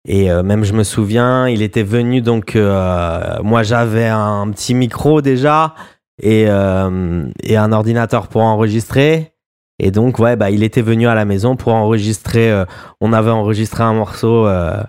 Et 0.09 0.29
même 0.41 0.63
je 0.63 0.71
me 0.71 0.83
souviens, 0.83 1.49
il 1.49 1.61
était 1.61 1.83
venu 1.83 2.21
donc 2.21 2.55
moi 2.55 3.63
j'avais 3.63 4.07
un 4.07 4.49
petit 4.51 4.73
micro 4.73 5.21
déjà 5.21 5.75
et, 6.21 6.45
euh, 6.47 7.25
et 7.43 7.57
un 7.57 7.71
ordinateur 7.71 8.27
pour 8.27 8.41
enregistrer. 8.41 9.33
Et 9.79 9.91
donc, 9.91 10.19
ouais, 10.19 10.35
bah, 10.35 10.49
il 10.49 10.63
était 10.63 10.81
venu 10.81 11.07
à 11.07 11.15
la 11.15 11.25
maison 11.25 11.55
pour 11.55 11.73
enregistrer. 11.73 12.51
Euh, 12.51 12.65
on 12.99 13.13
avait 13.13 13.31
enregistré 13.31 13.83
un 13.83 13.93
morceau 13.93 14.47
euh, 14.47 14.81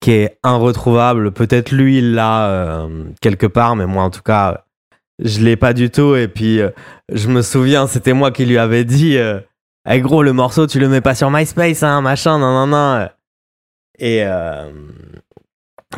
qui 0.00 0.12
est 0.12 0.38
irretrouvable. 0.44 1.32
Peut-être 1.32 1.70
lui, 1.70 1.98
il 1.98 2.14
l'a 2.14 2.88
quelque 3.20 3.46
part, 3.46 3.76
mais 3.76 3.86
moi, 3.86 4.02
en 4.02 4.10
tout 4.10 4.22
cas, 4.22 4.64
je 5.20 5.40
l'ai 5.40 5.56
pas 5.56 5.72
du 5.72 5.90
tout. 5.90 6.16
Et 6.16 6.26
puis, 6.26 6.60
je 7.12 7.28
me 7.28 7.42
souviens, 7.42 7.86
c'était 7.86 8.12
moi 8.12 8.32
qui 8.32 8.44
lui 8.44 8.58
avais 8.58 8.84
dit 8.84 9.16
hey, 9.86 10.00
gros, 10.00 10.22
le 10.22 10.32
morceau, 10.32 10.66
tu 10.66 10.80
le 10.80 10.88
mets 10.88 11.00
pas 11.00 11.14
sur 11.14 11.30
MySpace, 11.30 11.84
hein, 11.84 12.00
machin, 12.00 12.38
non, 12.38 12.66
non, 12.66 12.66
non. 12.66 13.08
Et, 14.00 14.26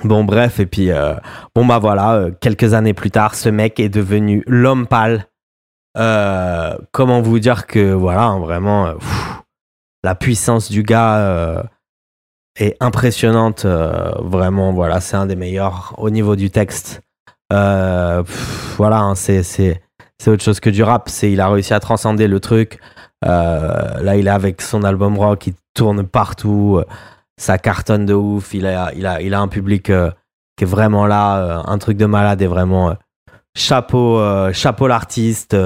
Bon 0.04 0.24
bref, 0.24 0.60
et 0.60 0.66
puis 0.66 0.90
euh, 0.90 1.14
bon 1.54 1.64
bah 1.64 1.78
voilà, 1.78 2.14
euh, 2.14 2.30
quelques 2.40 2.74
années 2.74 2.94
plus 2.94 3.10
tard, 3.10 3.34
ce 3.34 3.48
mec 3.48 3.80
est 3.80 3.88
devenu 3.88 4.42
l'homme 4.46 4.86
pâle. 4.86 5.26
Euh, 5.96 6.76
comment 6.92 7.22
vous 7.22 7.38
dire 7.38 7.66
que 7.66 7.92
voilà, 7.92 8.24
hein, 8.24 8.38
vraiment, 8.38 8.94
la 10.04 10.14
puissance 10.14 10.70
du 10.70 10.82
gars 10.82 11.64
est 12.58 12.76
impressionnante. 12.80 13.64
vraiment, 13.64 14.72
voilà, 14.72 15.00
c'est 15.00 15.16
un 15.16 15.26
des 15.26 15.36
meilleurs 15.36 15.94
au 15.98 16.10
niveau 16.10 16.36
du 16.36 16.50
texte. 16.50 17.00
voilà, 17.50 19.00
hein, 19.00 19.14
c'est 19.14 19.42
c'est 19.42 19.82
c'est 20.18 20.30
autre 20.30 20.42
chose 20.42 20.60
que 20.60 20.70
du 20.70 20.82
rap. 20.82 21.08
C'est 21.08 21.32
il 21.32 21.40
a 21.40 21.48
réussi 21.48 21.74
à 21.74 21.80
transcender 21.80 22.28
le 22.28 22.40
truc. 22.40 22.78
là, 23.22 24.16
il 24.16 24.26
est 24.26 24.30
avec 24.30 24.60
son 24.60 24.82
album 24.84 25.18
rock, 25.18 25.46
il 25.46 25.54
tourne 25.74 26.06
partout 26.06 26.82
ça 27.37 27.59
cartonne 27.59 28.07
de 28.07 28.14
ouf. 28.14 28.55
Il 28.55 28.66
a, 28.66 28.93
il 28.95 29.07
a, 29.07 29.21
il 29.21 29.35
a 29.35 29.40
un 29.40 29.49
public 29.49 29.90
euh, 29.90 30.11
qui 30.57 30.64
est 30.64 30.66
vraiment 30.66 31.07
là, 31.07 31.38
euh, 31.38 31.62
un 31.66 31.78
truc 31.78 31.97
de 31.97 32.07
malade 32.07 32.43
et 32.43 32.47
vraiment 32.47 32.90
euh, 32.90 32.95
chapeau, 33.55 34.21
chapeau 34.52 34.87
l'artiste. 34.87 35.57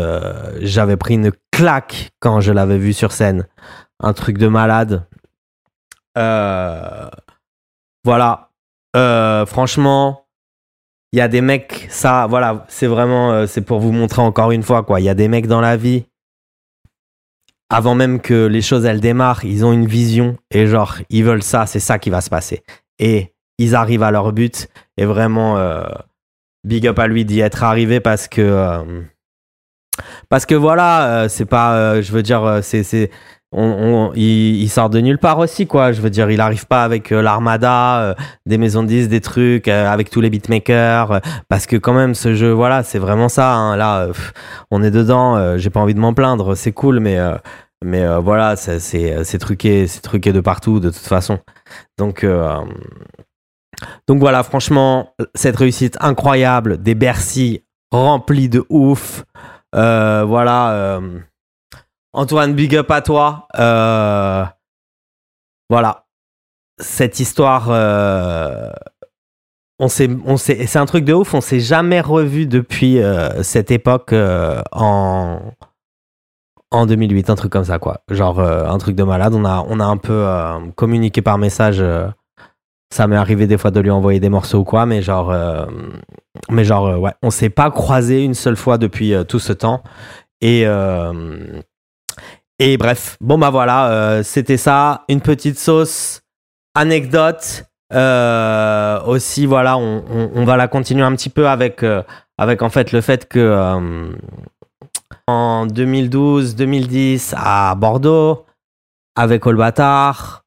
J'avais 0.61 0.97
pris 0.97 1.15
une 1.15 1.33
claque 1.51 2.11
quand 2.21 2.41
je 2.41 2.53
l'avais 2.53 2.79
vu 2.79 2.93
sur 2.93 3.13
scène, 3.13 3.47
un 4.01 4.13
truc 4.13 4.39
de 4.39 4.49
malade. 4.49 5.07
voilà, 8.05 8.51
franchement, 9.47 10.27
il 11.13 11.19
y 11.19 11.23
a 11.23 11.27
des 11.27 11.41
mecs, 11.41 11.89
ça, 11.91 12.29
voilà, 12.29 12.65
c'est 12.69 12.87
vraiment, 12.87 13.45
c'est 13.49 13.63
pour 13.63 13.81
vous 13.81 13.91
montrer 13.91 14.23
encore 14.23 14.53
une 14.53 14.63
fois 14.63 14.85
quoi. 14.85 15.01
Il 15.01 15.05
y 15.05 15.09
a 15.09 15.15
des 15.15 15.27
mecs 15.27 15.49
dans 15.49 15.61
la 15.61 15.77
vie 15.77 16.07
avant 17.71 17.95
même 17.95 18.21
que 18.21 18.47
les 18.47 18.63
choses 18.63 18.85
elles 18.85 19.01
démarrent, 19.01 19.45
ils 19.45 19.65
ont 19.65 19.73
une 19.73 19.87
vision 19.87 20.37
et 20.51 20.67
genre 20.67 20.97
ils 21.09 21.25
veulent 21.25 21.43
ça, 21.43 21.67
c'est 21.67 21.81
ça 21.81 21.99
qui 21.99 22.11
va 22.11 22.21
se 22.21 22.29
passer. 22.29 22.63
Et 22.99 23.33
ils 23.59 23.75
arrivent 23.75 24.03
à 24.03 24.11
leur 24.11 24.33
but 24.33 24.69
et 24.97 25.05
vraiment 25.05 25.57
euh, 25.57 25.85
big 26.65 26.87
up 26.87 26.99
à 26.99 27.07
lui 27.07 27.25
d'y 27.25 27.41
être 27.41 27.63
arrivé 27.63 28.01
parce 28.01 28.29
que 28.29 28.43
euh, 28.43 29.03
parce 30.29 30.47
que 30.47 30.55
voilà, 30.55 31.23
euh, 31.25 31.29
c'est 31.29 31.47
pas, 31.47 32.01
je 32.01 32.13
veux 32.13 32.23
dire, 32.23 32.61
c'est 32.63 33.11
il, 33.53 34.69
sort 34.69 34.91
de 34.91 35.01
nulle 35.01 35.19
part 35.19 35.39
aussi, 35.39 35.67
quoi. 35.67 35.93
Je 35.93 36.01
veux 36.01 36.11
dire, 36.11 36.31
il 36.31 36.41
arrive 36.41 36.67
pas 36.67 36.85
avec 36.85 37.11
l'armada, 37.11 38.15
des 38.47 38.59
maisons 38.59 38.83
de 38.83 38.89
10, 38.89 39.09
des 39.09 39.21
trucs, 39.21 39.69
avec 39.69 40.11
tous 40.11 40.21
les 40.21 40.31
beatmakers, 40.31 41.21
parce 41.49 41.67
que 41.67 41.77
quand 41.77 41.95
même, 41.95 42.15
ce 42.15 42.35
jeu, 42.35 42.53
voilà, 42.53 42.83
c'est 42.83 42.99
vraiment 42.99 43.29
ça. 43.29 43.55
Hein. 43.55 43.77
Là, 43.77 44.09
on 44.71 44.83
est 44.83 44.91
dedans. 44.91 45.57
J'ai 45.59 45.71
pas 45.71 45.81
envie 45.81 45.95
de 45.95 46.01
m'en 46.01 46.15
plaindre, 46.15 46.55
c'est 46.55 46.73
cool, 46.73 47.01
mais 47.01 47.19
mais 47.83 48.03
euh, 48.03 48.19
voilà, 48.19 48.57
c'est 48.57 49.39
truqué, 49.39 49.87
c'est 49.87 50.03
truqué 50.03 50.33
de 50.33 50.41
partout 50.41 50.81
de 50.81 50.91
toute 50.91 51.07
façon. 51.07 51.39
Donc, 51.99 52.25
euh, 52.25 52.61
donc 54.07 54.21
voilà, 54.21 54.43
franchement, 54.43 55.15
cette 55.35 55.57
réussite 55.57 55.97
incroyable, 56.01 56.83
des 56.83 56.95
Bercy 56.95 57.65
remplis 57.91 58.49
de 58.49 58.65
ouf. 58.69 59.25
Euh, 59.75 60.25
voilà, 60.27 61.01
Antoine, 62.13 62.55
big 62.55 62.75
up 62.77 62.91
à 62.91 63.03
toi. 63.03 63.47
voilà, 65.69 66.07
cette 66.79 67.21
histoire, 67.21 67.69
on 69.79 69.89
on 70.27 70.37
c'est 70.37 70.77
un 70.77 70.87
truc 70.87 71.05
de 71.05 71.13
ouf. 71.13 71.35
On 71.35 71.41
s'est 71.41 71.61
jamais 71.61 72.01
revu 72.01 72.47
depuis 72.47 72.99
cette 73.43 73.71
époque 73.71 74.13
en 74.73 75.53
en 76.71 76.87
2008, 76.87 77.31
un 77.31 77.35
truc 77.35 77.53
comme 77.53 77.65
ça, 77.65 77.79
quoi. 77.79 78.03
Genre 78.11 78.39
euh, 78.39 78.65
un 78.67 78.79
truc 78.79 78.95
de 78.97 79.03
malade. 79.03 79.35
On 79.35 79.45
a, 79.45 79.85
un 79.85 79.97
peu 79.97 80.13
euh, 80.13 80.59
communiqué 80.77 81.23
par 81.23 81.39
message. 81.39 81.81
Euh, 81.81 82.09
ça 82.93 83.07
m'est 83.07 83.17
arrivé 83.17 83.47
des 83.47 83.59
fois 83.59 83.71
de 83.71 83.81
lui 83.81 83.91
envoyer 83.91 84.21
des 84.21 84.29
morceaux 84.29 84.59
ou 84.59 84.65
quoi, 84.65 84.85
mais 84.85 85.01
genre, 85.01 85.33
mais 86.51 86.65
genre, 86.65 86.99
ouais, 86.99 87.13
on 87.23 87.31
s'est 87.31 87.49
pas 87.49 87.71
croisé 87.71 88.25
une 88.25 88.35
seule 88.35 88.57
fois 88.57 88.79
depuis 88.79 89.15
tout 89.29 89.39
ce 89.39 89.53
temps. 89.53 89.85
Et 90.41 90.65
et 92.61 92.77
bref, 92.77 93.17
bon 93.21 93.39
bah 93.39 93.51
voilà, 93.51 94.23
c'était 94.23 94.57
ça, 94.57 95.05
une 95.09 95.21
petite 95.21 95.59
sauce 95.59 96.21
anecdote. 96.75 97.65
aussi, 97.93 99.47
voilà, 99.47 99.77
on, 99.79 100.45
va 100.45 100.57
la 100.57 100.69
continuer 100.69 101.03
un 101.03 101.17
petit 101.17 101.31
peu 101.31 101.49
avec 101.49 101.85
avec 102.39 102.63
en 102.63 102.71
fait 102.71 102.93
le 102.93 103.01
fait 103.01 103.29
que 103.29 104.15
en 105.27 105.67
2012-2010 105.67 107.35
à 107.37 107.75
Bordeaux 107.75 108.45
avec 109.17 109.47
Olbatar. 109.47 110.45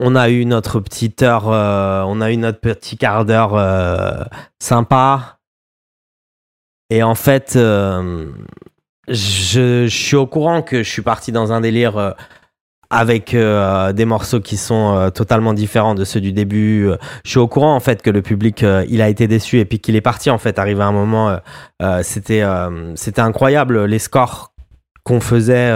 On 0.00 0.16
a 0.16 0.28
eu 0.28 0.44
notre 0.44 0.80
petite 0.80 1.22
heure, 1.22 1.48
euh, 1.48 2.02
on 2.06 2.20
a 2.20 2.32
eu 2.32 2.36
notre 2.36 2.60
petit 2.60 2.96
quart 2.96 3.24
d'heure 3.24 3.54
euh, 3.54 4.24
sympa. 4.60 5.38
Et 6.90 7.02
en 7.02 7.14
fait, 7.14 7.56
euh, 9.08 9.14
je, 9.14 9.86
suis 9.88 10.16
au 10.16 10.26
courant 10.26 10.62
que 10.62 10.82
je 10.82 10.90
suis 10.90 11.02
parti 11.02 11.32
dans 11.32 11.52
un 11.52 11.60
délire 11.60 12.14
avec 12.90 13.34
euh, 13.34 13.92
des 13.92 14.04
morceaux 14.04 14.40
qui 14.40 14.56
sont 14.56 14.96
euh, 14.96 15.10
totalement 15.10 15.52
différents 15.52 15.94
de 15.94 16.04
ceux 16.04 16.20
du 16.20 16.32
début. 16.32 16.88
Je 17.24 17.30
suis 17.30 17.38
au 17.38 17.48
courant 17.48 17.74
en 17.74 17.80
fait 17.80 18.02
que 18.02 18.10
le 18.10 18.22
public 18.22 18.62
euh, 18.62 18.84
il 18.88 19.02
a 19.02 19.08
été 19.08 19.26
déçu 19.26 19.58
et 19.58 19.64
puis 19.64 19.80
qu'il 19.80 19.96
est 19.96 20.00
parti 20.00 20.30
en 20.30 20.38
fait. 20.38 20.58
Arrivé 20.58 20.82
à 20.82 20.86
un 20.86 20.92
moment, 20.92 21.38
c'était 22.02 22.44
c'était 22.94 23.20
incroyable 23.20 23.84
les 23.84 23.98
scores 23.98 24.52
qu'on 25.02 25.20
faisait 25.20 25.70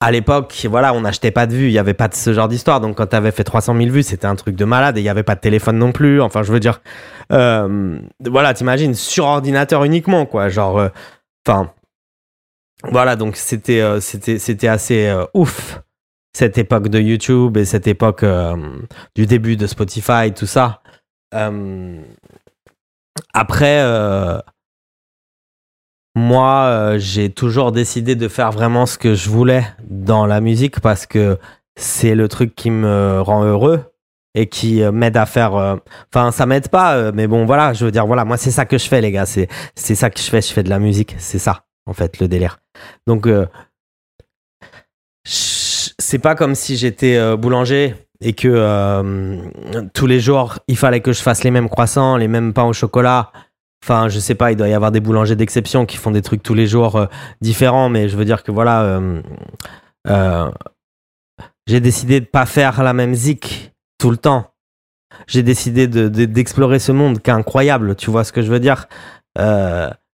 à 0.00 0.10
l'époque, 0.10 0.66
voilà, 0.68 0.92
on 0.94 1.02
n'achetait 1.02 1.30
pas 1.30 1.46
de 1.46 1.54
vues, 1.54 1.68
il 1.68 1.72
n'y 1.72 1.78
avait 1.78 1.94
pas 1.94 2.08
de 2.08 2.14
ce 2.14 2.32
genre 2.32 2.48
d'histoire. 2.48 2.80
Donc, 2.80 2.96
quand 2.96 3.06
tu 3.06 3.14
avais 3.14 3.30
fait 3.30 3.44
300 3.44 3.76
000 3.76 3.88
vues, 3.88 4.02
c'était 4.02 4.26
un 4.26 4.34
truc 4.34 4.56
de 4.56 4.64
malade 4.64 4.98
et 4.98 5.00
il 5.00 5.04
n'y 5.04 5.08
avait 5.08 5.22
pas 5.22 5.36
de 5.36 5.40
téléphone 5.40 5.78
non 5.78 5.92
plus. 5.92 6.20
Enfin, 6.20 6.42
je 6.42 6.52
veux 6.52 6.58
dire, 6.58 6.80
euh, 7.32 8.00
voilà, 8.20 8.52
t'imagines, 8.52 8.94
sur 8.94 9.26
ordinateur 9.26 9.84
uniquement, 9.84 10.26
quoi. 10.26 10.48
Genre, 10.48 10.76
euh, 10.76 10.88
enfin, 11.46 11.70
voilà, 12.90 13.16
donc 13.16 13.36
c'était 13.36 13.80
euh, 13.80 14.00
c'était 14.00 14.38
c'était 14.38 14.68
assez 14.68 15.06
euh, 15.06 15.24
ouf 15.34 15.80
cette 16.34 16.58
époque 16.58 16.88
de 16.88 16.98
YouTube 16.98 17.56
et 17.58 17.64
cette 17.64 17.86
époque 17.86 18.24
du 19.14 19.26
début 19.26 19.56
de 19.56 19.66
Spotify, 19.66 20.32
tout 20.34 20.46
ça. 20.46 20.82
après 23.34 23.82
moi, 26.14 26.64
euh, 26.64 26.98
j'ai 26.98 27.30
toujours 27.30 27.72
décidé 27.72 28.14
de 28.16 28.28
faire 28.28 28.52
vraiment 28.52 28.84
ce 28.86 28.98
que 28.98 29.14
je 29.14 29.30
voulais 29.30 29.64
dans 29.88 30.26
la 30.26 30.40
musique 30.40 30.80
parce 30.80 31.06
que 31.06 31.38
c'est 31.76 32.14
le 32.14 32.28
truc 32.28 32.54
qui 32.54 32.70
me 32.70 33.20
rend 33.22 33.44
heureux 33.44 33.84
et 34.34 34.46
qui 34.48 34.82
euh, 34.82 34.92
m'aide 34.92 35.16
à 35.16 35.26
faire. 35.26 35.54
euh, 35.54 35.76
Enfin, 36.14 36.30
ça 36.30 36.44
m'aide 36.46 36.68
pas, 36.68 36.96
euh, 36.96 37.12
mais 37.14 37.26
bon, 37.26 37.46
voilà, 37.46 37.72
je 37.72 37.84
veux 37.86 37.90
dire, 37.90 38.06
voilà, 38.06 38.24
moi, 38.24 38.36
c'est 38.36 38.50
ça 38.50 38.66
que 38.66 38.76
je 38.78 38.88
fais, 38.88 39.00
les 39.00 39.10
gars. 39.10 39.26
C'est 39.26 39.48
c'est 39.74 39.94
ça 39.94 40.10
que 40.10 40.18
je 40.20 40.24
fais. 40.24 40.42
Je 40.42 40.52
fais 40.52 40.62
de 40.62 40.68
la 40.70 40.78
musique. 40.78 41.14
C'est 41.18 41.38
ça, 41.38 41.64
en 41.86 41.92
fait, 41.92 42.18
le 42.20 42.28
délire. 42.28 42.60
Donc, 43.06 43.26
euh, 43.26 43.46
c'est 45.24 46.18
pas 46.18 46.34
comme 46.34 46.54
si 46.54 46.76
j'étais 46.76 47.16
euh, 47.16 47.36
boulanger 47.36 47.94
et 48.20 48.32
que 48.34 48.48
euh, 48.48 49.38
tous 49.94 50.06
les 50.06 50.20
jours, 50.20 50.58
il 50.68 50.76
fallait 50.76 51.00
que 51.00 51.12
je 51.12 51.22
fasse 51.22 51.44
les 51.44 51.50
mêmes 51.50 51.68
croissants, 51.68 52.16
les 52.16 52.28
mêmes 52.28 52.52
pains 52.52 52.64
au 52.64 52.72
chocolat. 52.72 53.32
Enfin, 53.84 54.08
je 54.08 54.20
sais 54.20 54.36
pas, 54.36 54.52
il 54.52 54.56
doit 54.56 54.68
y 54.68 54.74
avoir 54.74 54.92
des 54.92 55.00
boulangers 55.00 55.34
d'exception 55.34 55.86
qui 55.86 55.96
font 55.96 56.12
des 56.12 56.22
trucs 56.22 56.42
tous 56.42 56.54
les 56.54 56.68
jours 56.68 57.08
différents, 57.40 57.88
mais 57.88 58.08
je 58.08 58.16
veux 58.16 58.24
dire 58.24 58.44
que 58.44 58.52
voilà, 58.52 59.00
j'ai 61.66 61.80
décidé 61.80 62.20
de 62.20 62.26
pas 62.26 62.46
faire 62.46 62.82
la 62.84 62.92
même 62.92 63.14
zik 63.14 63.72
tout 63.98 64.10
le 64.10 64.16
temps. 64.16 64.52
J'ai 65.26 65.42
décidé 65.42 65.88
de- 65.88 66.08
de- 66.08 66.26
d'explorer 66.26 66.78
ce 66.78 66.92
monde 66.92 67.20
qui 67.20 67.30
est 67.30 67.32
incroyable, 67.32 67.96
tu 67.96 68.10
vois 68.10 68.22
ce 68.22 68.32
que 68.32 68.42
je 68.42 68.50
veux 68.52 68.60
dire? 68.60 68.86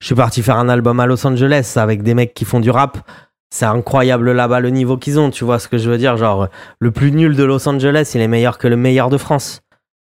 Je 0.06 0.10
suis 0.10 0.14
parti 0.14 0.40
faire 0.40 0.56
un 0.56 0.68
album 0.68 1.00
à 1.00 1.06
Los 1.06 1.26
Angeles 1.26 1.72
avec 1.74 2.04
des 2.04 2.14
mecs 2.14 2.32
qui 2.32 2.44
font 2.44 2.60
du 2.60 2.70
rap. 2.70 2.98
C'est 3.50 3.64
incroyable 3.64 4.30
là-bas 4.30 4.60
le 4.60 4.70
niveau 4.70 4.96
qu'ils 4.96 5.18
ont, 5.18 5.30
tu 5.30 5.44
vois 5.44 5.58
ce 5.58 5.66
que 5.66 5.78
je 5.78 5.90
veux 5.90 5.98
dire? 5.98 6.16
Genre, 6.16 6.46
le 6.78 6.92
plus 6.92 7.10
nul 7.10 7.34
de 7.34 7.42
Los 7.42 7.68
Angeles, 7.68 8.12
il 8.14 8.20
est 8.20 8.28
meilleur 8.28 8.56
que 8.58 8.68
le 8.68 8.76
meilleur 8.76 9.10
de 9.10 9.18
France. 9.18 9.62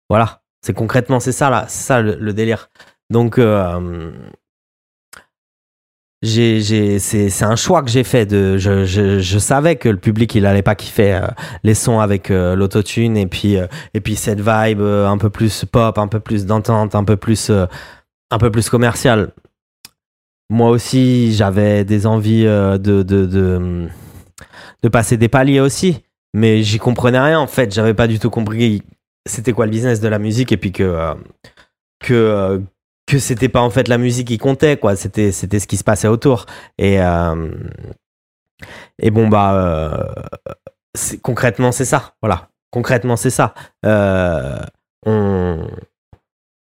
Voilà, 0.09 0.41
c'est 0.65 0.73
concrètement, 0.73 1.19
c'est 1.19 1.31
ça 1.31 1.51
là, 1.51 1.65
c'est 1.67 1.83
ça 1.83 2.01
le, 2.01 2.33
délire. 2.33 2.71
Donc, 3.11 3.37
euh, 3.37 4.09
c'est, 6.23 7.43
un 7.43 7.55
choix 7.55 7.83
que 7.83 7.91
j'ai 7.91 8.03
fait. 8.03 8.25
De, 8.25 8.57
je, 8.57 8.85
je, 8.85 9.37
savais 9.37 9.75
que 9.75 9.87
le 9.87 9.97
public 9.97 10.33
il 10.33 10.47
allait 10.47 10.63
pas 10.63 10.73
kiffer 10.73 11.13
euh, 11.13 11.27
les 11.61 11.75
sons 11.75 11.99
avec 11.99 12.31
euh, 12.31 12.55
l'autotune 12.55 13.17
et 13.17 13.27
puis 13.27 13.55
euh, 13.55 13.67
et 13.93 14.01
puis 14.01 14.15
cette 14.15 14.39
vibe 14.39 14.81
euh, 14.81 15.07
un 15.07 15.19
peu 15.19 15.29
plus 15.29 15.63
pop, 15.63 15.99
un 15.99 16.07
peu 16.07 16.19
plus 16.19 16.47
d'entente, 16.47 16.95
un 16.95 17.03
peu 17.03 17.17
plus 17.17 17.51
un 17.51 18.37
plus 18.39 18.67
commercial. 18.67 19.31
Moi 20.51 20.69
aussi, 20.69 21.33
j'avais 21.33 21.85
des 21.85 22.05
envies 22.05 22.45
euh, 22.45 22.77
de, 22.77 23.03
de, 23.03 23.25
de 23.25 23.87
de 24.83 24.89
passer 24.89 25.15
des 25.15 25.29
paliers 25.29 25.61
aussi, 25.61 26.03
mais 26.33 26.61
j'y 26.61 26.77
comprenais 26.77 27.19
rien 27.19 27.39
en 27.39 27.47
fait. 27.47 27.73
J'avais 27.73 27.93
pas 27.93 28.07
du 28.07 28.19
tout 28.19 28.29
compris 28.29 28.83
c'était 29.25 29.53
quoi 29.53 29.65
le 29.65 29.71
business 29.71 30.01
de 30.01 30.07
la 30.07 30.19
musique 30.19 30.51
et 30.51 30.57
puis 30.57 30.71
que 30.71 30.83
euh, 30.83 31.13
que 31.99 32.13
euh, 32.13 32.59
que 33.05 33.17
c'était 33.17 33.49
pas 33.49 33.61
en 33.61 33.69
fait 33.69 33.87
la 33.87 33.97
musique 33.97 34.27
qui 34.27 34.37
comptait 34.37 34.77
quoi. 34.77 34.95
C'était 34.95 35.31
c'était 35.31 35.59
ce 35.59 35.67
qui 35.67 35.77
se 35.77 35.85
passait 35.85 36.07
autour. 36.09 36.45
Et 36.77 37.01
euh, 37.01 37.49
et 38.99 39.09
bon 39.09 39.27
bah 39.29 40.13
concrètement 41.21 41.71
c'est 41.71 41.85
ça. 41.85 42.13
Voilà. 42.21 42.49
Concrètement 42.71 43.15
c'est 43.15 43.29
ça. 43.29 43.53
On 45.05 45.67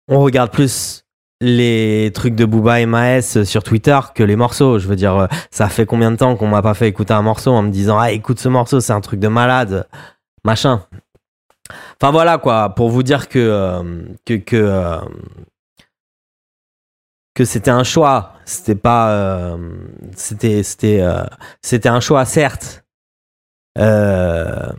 on 0.10 0.20
regarde 0.20 0.51
plus 0.51 1.06
les 1.39 2.12
trucs 2.13 2.36
de 2.36 2.46
Booba 2.46 2.79
et 2.79 2.86
Maes 2.86 3.44
sur 3.46 3.63
Twitter 3.63 4.00
que 4.15 4.24
les 4.24 4.36
morceaux 4.36 4.79
je 4.79 4.88
veux 4.88 4.96
dire 4.96 5.15
euh, 5.15 5.27
ça 5.51 5.70
fait 5.70 5.86
combien 5.86 6.12
de 6.12 6.15
temps 6.15 6.36
qu'on 6.36 6.48
m'a 6.48 6.63
pas 6.63 6.74
fait 6.74 6.88
écouter 6.88 7.13
un 7.13 7.21
morceau 7.21 7.52
en 7.52 7.62
me 7.62 7.69
disant 7.69 8.00
ah 8.00 8.12
écoute 8.12 8.39
ce 8.39 8.50
morceau 8.50 8.80
c'est 8.80 8.93
un 8.93 9.02
truc 9.02 9.19
de 9.19 9.28
malade 9.28 9.88
machin 10.43 10.84
enfin 12.02 12.12
voilà 12.12 12.39
quoi 12.39 12.69
pour 12.69 12.89
vous 12.89 13.04
dire 13.04 13.30
que 13.30 13.38
euh, 13.38 14.02
que 14.26 14.34
que 14.34 14.56
euh, 14.56 15.00
que 17.36 17.45
c'était 17.45 17.69
un 17.69 17.84
choix. 17.84 18.34
C'était 18.45 18.73
pas. 18.73 19.56
c'était 20.15 20.63
c'était 20.63 21.06
c'était 21.62 21.88
un 21.88 22.00
choix, 22.00 22.26
certes. 22.26 22.84
Je 23.76 24.73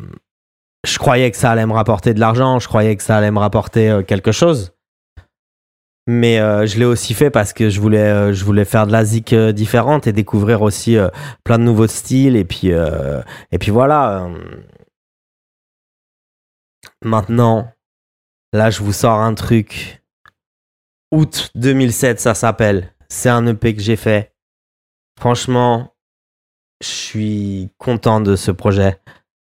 croyais 0.99 1.31
que 1.31 1.37
ça 1.37 1.53
allait 1.53 1.66
me 1.66 1.73
rapporter 1.73 2.14
de 2.14 2.18
l'argent. 2.18 2.59
Je 2.59 2.66
croyais 2.66 2.97
que 2.97 3.05
ça 3.05 3.16
allait 3.16 3.31
me 3.31 3.38
rapporter 3.38 4.01
quelque 4.09 4.33
chose. 4.33 4.73
Mais 6.11 6.40
euh, 6.40 6.64
je 6.64 6.79
l'ai 6.79 6.87
aussi 6.87 7.12
fait 7.12 7.29
parce 7.29 7.53
que 7.53 7.68
je 7.68 7.83
voulais, 7.83 7.99
euh, 7.99 8.33
je 8.33 8.42
voulais 8.42 8.64
faire 8.64 8.87
de 8.87 8.92
la 8.92 9.05
zik 9.05 9.35
euh, 9.35 9.53
différente 9.53 10.07
et 10.07 10.12
découvrir 10.14 10.62
aussi 10.62 10.97
plein 11.44 11.59
de 11.59 11.64
nouveaux 11.64 11.87
styles. 11.87 12.35
Et 12.35 12.47
puis, 12.47 12.68
et 12.68 13.59
puis 13.59 13.71
voilà. 13.71 14.27
Maintenant, 17.05 17.71
là, 18.55 18.71
je 18.71 18.83
vous 18.83 18.94
sors 18.94 19.21
un 19.21 19.35
truc 19.35 20.03
août 21.12 21.51
2007, 21.55 22.21
ça 22.21 22.33
s'appelle. 22.35 22.94
C'est 23.11 23.29
un 23.29 23.47
EP 23.47 23.75
que 23.75 23.83
j'ai 23.83 23.97
fait. 23.97 24.33
Franchement, 25.18 25.94
je 26.81 26.88
suis 26.88 27.71
content 27.77 28.23
de 28.23 28.35
ce 28.35 28.51
projet. 28.51 28.99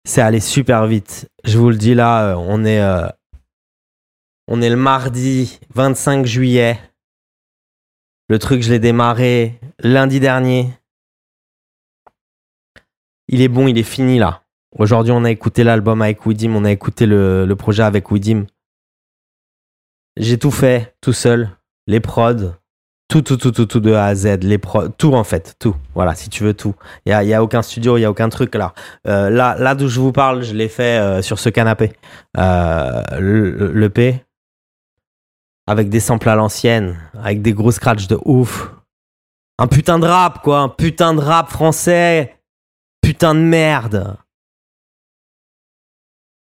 C'est 0.06 0.22
allé 0.22 0.40
super 0.40 0.88
vite. 0.88 1.30
Je 1.44 1.60
vous 1.60 1.70
le 1.70 1.76
dis 1.76 1.94
là, 1.94 2.36
on 2.36 2.66
est, 2.66 2.82
on 4.48 4.62
est 4.62 4.70
le 4.70 4.78
mardi 4.78 5.60
25 5.76 6.26
juillet. 6.26 6.80
Le 8.30 8.40
truc, 8.40 8.62
je 8.62 8.72
l'ai 8.72 8.80
démarré 8.80 9.60
lundi 9.80 10.20
dernier. 10.20 10.70
Il 13.28 13.42
est 13.42 13.50
bon, 13.50 13.68
il 13.68 13.78
est 13.78 13.84
fini 13.84 14.20
là. 14.20 14.44
Aujourd'hui, 14.78 15.12
on 15.12 15.24
a 15.24 15.32
écouté 15.32 15.64
l'album 15.64 16.02
avec 16.02 16.26
Widim, 16.26 16.56
on 16.56 16.64
a 16.64 16.72
écouté 16.72 17.06
le, 17.06 17.54
projet 17.58 17.84
avec 17.84 18.10
Widim. 18.12 18.46
J'ai 20.18 20.38
tout 20.38 20.52
fait 20.52 20.96
tout 21.02 21.14
seul, 21.14 21.50
les 21.86 22.00
prods, 22.00 22.54
tout, 23.10 23.22
tout, 23.22 23.38
tout, 23.38 23.52
tout, 23.52 23.66
tout 23.66 23.80
de 23.80 23.94
A 23.94 24.06
à 24.06 24.16
Z, 24.16 24.44
les 24.44 24.58
prods, 24.58 24.90
tout 24.90 25.14
en 25.14 25.24
fait, 25.24 25.56
tout. 25.60 25.76
Voilà, 25.94 26.16
si 26.16 26.30
tu 26.30 26.44
veux 26.44 26.54
tout. 26.54 26.76
Il 27.06 27.10
y 27.10 27.34
a, 27.34 27.38
a 27.38 27.44
aucun 27.44 27.62
studio, 27.62 27.98
il 27.98 28.02
y 28.02 28.06
a 28.06 28.12
aucun 28.12 28.30
truc 28.30 28.56
là. 28.56 28.74
Euh, 29.08 29.30
là, 29.30 29.56
là 29.58 29.76
d'où 29.76 29.88
je 29.88 30.00
vous 30.00 30.12
parle, 30.12 30.44
je 30.44 30.54
l'ai 30.54 30.70
fait 30.70 31.00
euh, 31.00 31.22
sur 31.22 31.40
ce 31.40 31.50
canapé. 31.50 31.94
Euh, 32.38 33.04
le 33.20 33.90
P 33.90 34.27
avec 35.68 35.90
des 35.90 36.00
samples 36.00 36.30
à 36.30 36.36
l'ancienne, 36.36 36.98
avec 37.22 37.42
des 37.42 37.54
gros 37.54 37.72
scratchs 37.72 38.08
de 38.08 38.18
ouf. 38.26 38.72
Un 39.60 39.68
putain 39.68 40.00
de 40.00 40.06
rap 40.06 40.42
quoi, 40.42 40.60
un 40.60 40.70
putain 40.70 41.14
de 41.14 41.20
rap 41.20 41.50
français. 41.50 42.36
Putain 43.02 43.36
de 43.36 43.42
merde. 43.42 44.18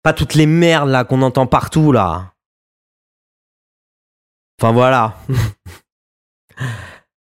Pas 0.03 0.13
toutes 0.13 0.35
les 0.35 0.47
merdes 0.47 0.89
là 0.89 1.05
qu'on 1.05 1.23
entend 1.23 1.47
partout 1.47 1.93
là. 1.93 2.33
Enfin 4.61 4.73
voilà. 4.73 5.17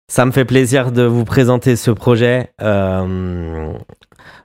Ça 0.08 0.24
me 0.24 0.30
fait 0.30 0.44
plaisir 0.44 0.92
de 0.92 1.02
vous 1.02 1.24
présenter 1.24 1.76
ce 1.76 1.90
projet. 1.90 2.54
Euh, 2.60 3.76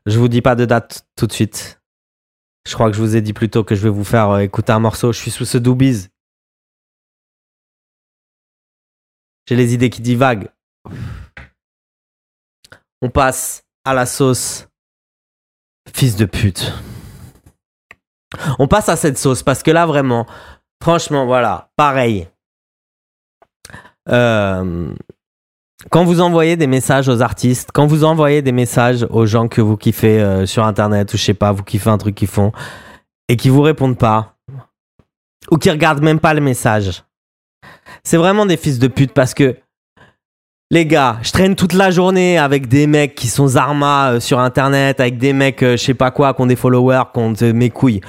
je 0.06 0.20
vous 0.20 0.28
dis 0.28 0.42
pas 0.42 0.56
de 0.56 0.66
date 0.66 1.06
tout 1.16 1.28
de 1.28 1.32
suite. 1.32 1.82
Je 2.68 2.74
crois 2.74 2.90
que 2.90 2.96
je 2.96 3.02
vous 3.02 3.16
ai 3.16 3.22
dit 3.22 3.34
plus 3.34 3.50
tôt 3.50 3.64
que 3.64 3.76
je 3.76 3.84
vais 3.84 3.90
vous 3.90 4.04
faire 4.04 4.30
euh, 4.32 4.40
écouter 4.40 4.72
un 4.72 4.80
morceau. 4.80 5.12
Je 5.12 5.20
suis 5.20 5.32
sous 5.32 5.46
ce 5.46 5.58
doobies. 5.58 6.11
J'ai 9.48 9.56
les 9.56 9.74
idées 9.74 9.90
qui 9.90 10.02
divaguent. 10.02 10.50
On 13.02 13.10
passe 13.10 13.64
à 13.86 13.94
la 13.94 14.06
sauce. 14.06 14.68
Fils 15.94 16.16
de 16.16 16.26
pute. 16.26 16.72
On 18.60 18.68
passe 18.68 18.90
à 18.90 18.96
cette 18.96 19.18
sauce 19.18 19.44
parce 19.44 19.64
que 19.64 19.72
là 19.72 19.86
vraiment, 19.86 20.26
franchement, 20.82 21.26
voilà, 21.26 21.72
pareil. 21.76 22.28
Euh, 24.10 24.94
quand 25.90 26.04
vous 26.04 26.22
envoyez 26.22 26.58
des 26.58 26.68
messages 26.68 27.10
aux 27.10 27.22
artistes, 27.22 27.72
quand 27.74 27.88
vous 27.88 28.04
envoyez 28.04 28.42
des 28.42 28.52
messages 28.52 29.06
aux 29.10 29.26
gens 29.26 29.48
que 29.48 29.62
vous 29.62 29.78
kiffez 29.78 30.22
euh, 30.22 30.46
sur 30.46 30.64
internet 30.66 31.14
ou 31.14 31.18
je 31.18 31.24
sais 31.24 31.34
pas, 31.34 31.52
vous 31.52 31.64
kiffez 31.64 31.90
un 31.90 31.98
truc 31.98 32.16
qu'ils 32.16 32.28
font 32.28 32.52
et 33.28 33.36
qui 33.36 33.50
vous 33.50 33.62
répondent 33.62 33.98
pas 33.98 34.36
ou 35.50 35.58
qui 35.58 35.72
regardent 35.72 36.04
même 36.04 36.20
pas 36.20 36.34
le 36.34 36.42
message, 36.42 37.04
c'est 38.04 38.18
vraiment 38.18 38.46
des 38.46 38.58
fils 38.58 38.80
de 38.80 38.88
pute 38.88 39.14
parce 39.14 39.34
que 39.34 39.56
les 40.72 40.86
gars, 40.86 41.18
je 41.22 41.32
traîne 41.32 41.56
toute 41.56 41.74
la 41.74 41.92
journée 41.92 42.38
avec 42.38 42.70
des 42.70 42.88
mecs 42.88 43.14
qui 43.14 43.28
sont 43.28 43.46
Zarma 43.46 44.14
euh, 44.14 44.20
sur 44.22 44.40
internet, 44.40 45.02
avec 45.02 45.18
des 45.18 45.34
mecs, 45.34 45.62
euh, 45.64 45.76
je 45.76 45.84
sais 45.84 45.94
pas 45.94 46.12
quoi, 46.12 46.34
qui 46.34 46.42
ont 46.42 46.46
des 46.46 46.56
followers, 46.56 47.04
qui 47.14 47.20
ont 47.20 47.34
mes 47.54 47.70
couilles. 47.70 48.00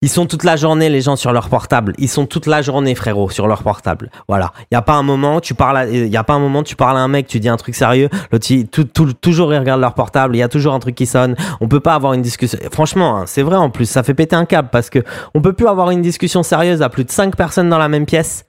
Ils 0.00 0.08
sont 0.08 0.26
toute 0.26 0.44
la 0.44 0.54
journée, 0.54 0.88
les 0.88 1.00
gens, 1.00 1.16
sur 1.16 1.32
leur 1.32 1.48
portable. 1.48 1.94
Ils 1.98 2.08
sont 2.08 2.26
toute 2.26 2.46
la 2.46 2.62
journée, 2.62 2.94
frérot, 2.94 3.30
sur 3.30 3.48
leur 3.48 3.64
portable. 3.64 4.10
Voilà. 4.28 4.52
Il 4.70 4.74
y 4.74 4.76
a 4.76 4.82
pas 4.82 4.94
un 4.94 5.02
moment, 5.02 5.40
tu 5.40 5.54
parles, 5.54 5.92
y 5.92 6.16
a 6.16 6.24
pas 6.24 6.34
un 6.34 6.38
moment, 6.38 6.62
tu 6.62 6.76
parles 6.76 6.98
à 6.98 7.00
un 7.00 7.08
mec, 7.08 7.26
tu 7.26 7.40
dis 7.40 7.48
un 7.48 7.56
truc 7.56 7.74
sérieux, 7.74 8.08
l'autre, 8.30 8.46
tout, 8.70 8.84
tout, 8.84 9.12
toujours, 9.12 9.52
ils 9.52 9.58
regardent 9.58 9.80
leur 9.80 9.94
portable. 9.94 10.36
Il 10.36 10.38
y 10.38 10.42
a 10.42 10.48
toujours 10.48 10.74
un 10.74 10.80
truc 10.80 10.94
qui 10.94 11.06
sonne. 11.06 11.34
On 11.60 11.66
peut 11.66 11.80
pas 11.80 11.94
avoir 11.94 12.12
une 12.12 12.22
discussion. 12.22 12.58
Franchement, 12.72 13.18
hein, 13.18 13.24
c'est 13.26 13.42
vrai 13.42 13.56
en 13.56 13.70
plus, 13.70 13.86
ça 13.86 14.04
fait 14.04 14.14
péter 14.14 14.36
un 14.36 14.44
câble 14.44 14.68
parce 14.70 14.90
que 14.90 15.00
on 15.34 15.40
peut 15.40 15.52
plus 15.52 15.66
avoir 15.66 15.90
une 15.90 16.02
discussion 16.02 16.44
sérieuse 16.44 16.82
à 16.82 16.88
plus 16.88 17.04
de 17.04 17.10
cinq 17.10 17.34
personnes 17.34 17.68
dans 17.68 17.78
la 17.78 17.88
même 17.88 18.06
pièce 18.06 18.44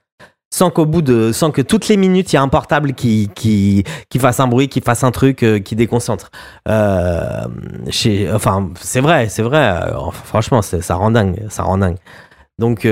sans 0.54 0.70
qu'au 0.70 0.86
bout 0.86 1.02
de, 1.02 1.32
sans 1.32 1.50
que 1.50 1.64
toutes 1.64 1.88
les 1.88 1.98
minutes, 1.98 2.32
il 2.32 2.36
y 2.36 2.38
a 2.38 2.42
un 2.44 2.48
portable 2.48 2.94
qui, 2.94 3.28
qui, 3.34 3.84
qui 4.08 4.20
fasse 4.20 4.40
un 4.40 4.48
bruit, 4.48 4.68
qui 4.68 4.82
fasse 4.82 5.04
un 5.04 5.10
truc, 5.10 5.42
euh, 5.42 5.58
qui 5.58 5.76
déconcentre. 5.76 6.30
Euh, 6.70 7.48
chez, 7.90 8.32
enfin, 8.32 8.70
c'est 8.80 9.02
vrai, 9.02 9.30
c'est 9.30 9.42
vrai. 9.42 9.82
Euh, 9.82 10.12
franchement, 10.12 10.62
ça 10.62 10.94
rend 10.94 11.10
dingue, 11.10 11.44
ça 11.50 11.64
rend 11.64 11.80
dingue. 11.80 11.98
Donc, 12.60 12.88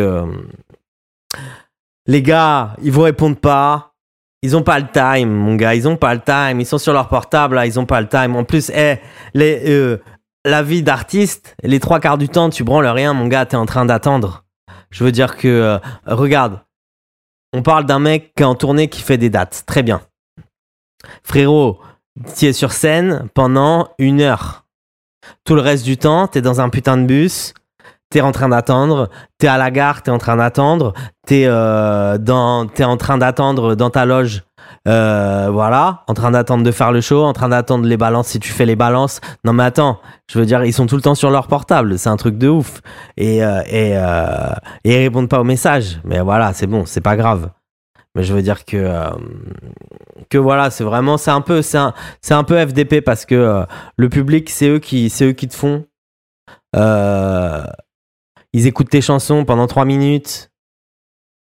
les 2.08 2.24
gars, 2.24 2.76
ils 2.82 2.91
vous 2.91 3.02
répondent 3.02 3.39
pas. 3.39 3.93
Ils 4.41 4.58
ont 4.58 4.63
pas 4.63 4.80
le 4.80 4.88
time, 4.91 5.30
mon 5.30 5.54
gars. 5.54 5.76
Ils 5.76 5.88
ont 5.88 5.97
pas 5.97 6.15
le 6.15 6.21
time. 6.21 6.60
Ils 6.60 6.65
sont 6.65 6.80
sur 6.80 6.93
leur 6.93 7.10
portable, 7.10 7.54
là. 7.54 7.67
Ils 7.67 7.80
ont 7.80 7.86
pas 7.86 8.02
le 8.02 8.08
time. 8.08 8.36
En 8.38 8.43
plus, 8.43 8.71
eh, 8.71 8.95
les, 9.36 10.00
la 10.45 10.63
vie 10.63 10.82
d'artiste, 10.82 11.56
les 11.62 11.80
trois 11.80 12.00
quarts 12.00 12.17
du 12.17 12.28
temps, 12.28 12.50
tu 12.50 12.63
branles 12.63 12.88
rien, 12.88 13.13
mon 13.13 13.28
gars. 13.28 13.45
T'es 13.45 13.56
en 13.56 13.67
train 13.67 13.86
d'attendre. 13.86 14.45
Je 14.89 15.04
veux 15.04 15.12
dire 15.12 15.38
que, 15.38 15.80
regarde, 16.08 16.60
on 17.54 17.64
parle 17.64 17.86
d'un 17.86 18.00
mec 18.00 18.34
qui 18.36 18.44
est 18.44 18.46
en 18.46 18.56
tournée 18.56 18.88
qui 18.88 19.02
fait 19.02 19.18
des 19.18 19.30
dates. 19.30 19.64
Très 19.66 19.84
bien. 19.84 20.02
Frérot, 21.24 21.80
tu 22.38 22.46
es 22.46 22.54
sur 22.54 22.72
scène 22.72 23.28
pendant 23.34 23.90
une 23.98 24.22
heure. 24.22 24.66
Tout 25.44 25.56
le 25.56 25.62
reste 25.62 25.86
du 25.86 25.98
temps, 25.98 26.28
t'es 26.28 26.42
dans 26.42 26.62
un 26.62 26.70
putain 26.70 26.98
de 26.98 27.06
bus, 27.06 27.54
t'es 28.12 28.21
en 28.21 28.32
train 28.32 28.50
d'attendre, 28.50 29.10
t'es 29.39 29.47
à 29.47 29.58
la 29.58 29.71
gare, 29.71 30.04
t'es 30.04 30.12
en 30.12 30.19
train 30.19 30.38
d'attendre, 30.38 30.93
t'es 31.26 31.45
euh, 31.47 32.17
en 32.28 32.97
train 32.97 33.17
d'attendre 33.17 33.74
dans 33.74 33.89
ta 33.89 34.06
loge 34.06 34.43
euh, 34.88 35.50
voilà, 35.52 36.04
en 36.08 36.13
train 36.15 36.32
d'attendre 36.32 36.63
de 36.63 36.71
faire 36.71 36.91
le 36.91 37.02
show, 37.02 37.24
en 37.24 37.34
train 37.34 37.50
d'attendre 37.50 37.86
les 37.86 37.97
balances 37.97 38.30
si 38.30 38.39
tu 38.39 38.52
fais 38.52 38.65
les 38.65 38.76
balances. 38.76 39.21
Non 39.43 39.54
mais 39.54 39.63
attends, 39.63 40.00
je 40.28 40.39
veux 40.39 40.45
dire, 40.45 40.63
ils 40.65 40.74
sont 40.74 40.88
tout 40.88 40.95
le 40.95 41.04
temps 41.04 41.13
sur 41.13 41.30
leur 41.30 41.47
portable, 41.47 42.00
c'est 42.00 42.10
un 42.10 42.17
truc 42.17 42.38
de 42.38 42.47
ouf. 42.47 42.82
Et, 43.17 43.43
euh, 43.43 43.62
et, 43.67 43.93
euh, 43.95 44.54
ils 44.84 44.95
répondent 44.95 45.30
pas 45.30 45.39
aux 45.39 45.45
messages. 45.45 46.00
Mais 46.04 46.19
voilà, 46.21 46.54
c'est 46.54 46.67
bon, 46.67 46.86
c'est 46.86 47.02
pas 47.02 47.15
grave. 47.15 47.50
Mais 48.15 48.24
je 48.24 48.34
veux 48.34 48.41
dire 48.41 48.65
que 48.65 48.91
que 50.30 50.38
voilà, 50.38 50.69
c'est 50.69 50.84
vraiment, 50.84 51.17
c'est 51.17 51.32
un 51.32 51.41
peu, 51.41 51.62
un, 51.76 51.93
un 52.30 52.43
peu 52.43 52.65
FDP 52.65 53.02
parce 53.02 53.26
que 53.26 53.65
le 53.97 54.10
public, 54.10 54.50
c'est 54.50 54.67
eux 54.69 54.80
qui, 54.80 55.10
c'est 55.10 55.26
eux 55.26 55.32
qui 55.34 55.47
te 55.47 55.56
font. 55.56 55.86
Ils 58.54 58.68
écoutent 58.68 58.90
tes 58.90 59.02
chansons 59.02 59.46
pendant 59.46 59.68
trois 59.68 59.86
minutes. 59.86 60.52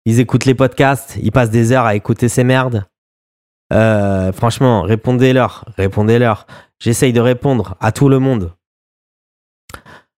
Ils 0.06 0.20
écoutent 0.20 0.46
les 0.46 0.56
podcasts, 0.56 1.18
ils 1.22 1.32
passent 1.32 1.50
des 1.50 1.72
heures 1.72 1.86
à 1.86 1.96
écouter 1.96 2.30
ces 2.30 2.44
merdes. 2.44 2.86
Euh, 3.72 4.32
franchement, 4.32 4.82
répondez-leur, 4.82 5.66
répondez-leur. 5.78 6.48
J'essaye 6.80 7.14
de 7.14 7.20
répondre 7.20 7.76
à 7.80 7.92
tout 7.92 8.10
le 8.10 8.20
monde. 8.20 8.54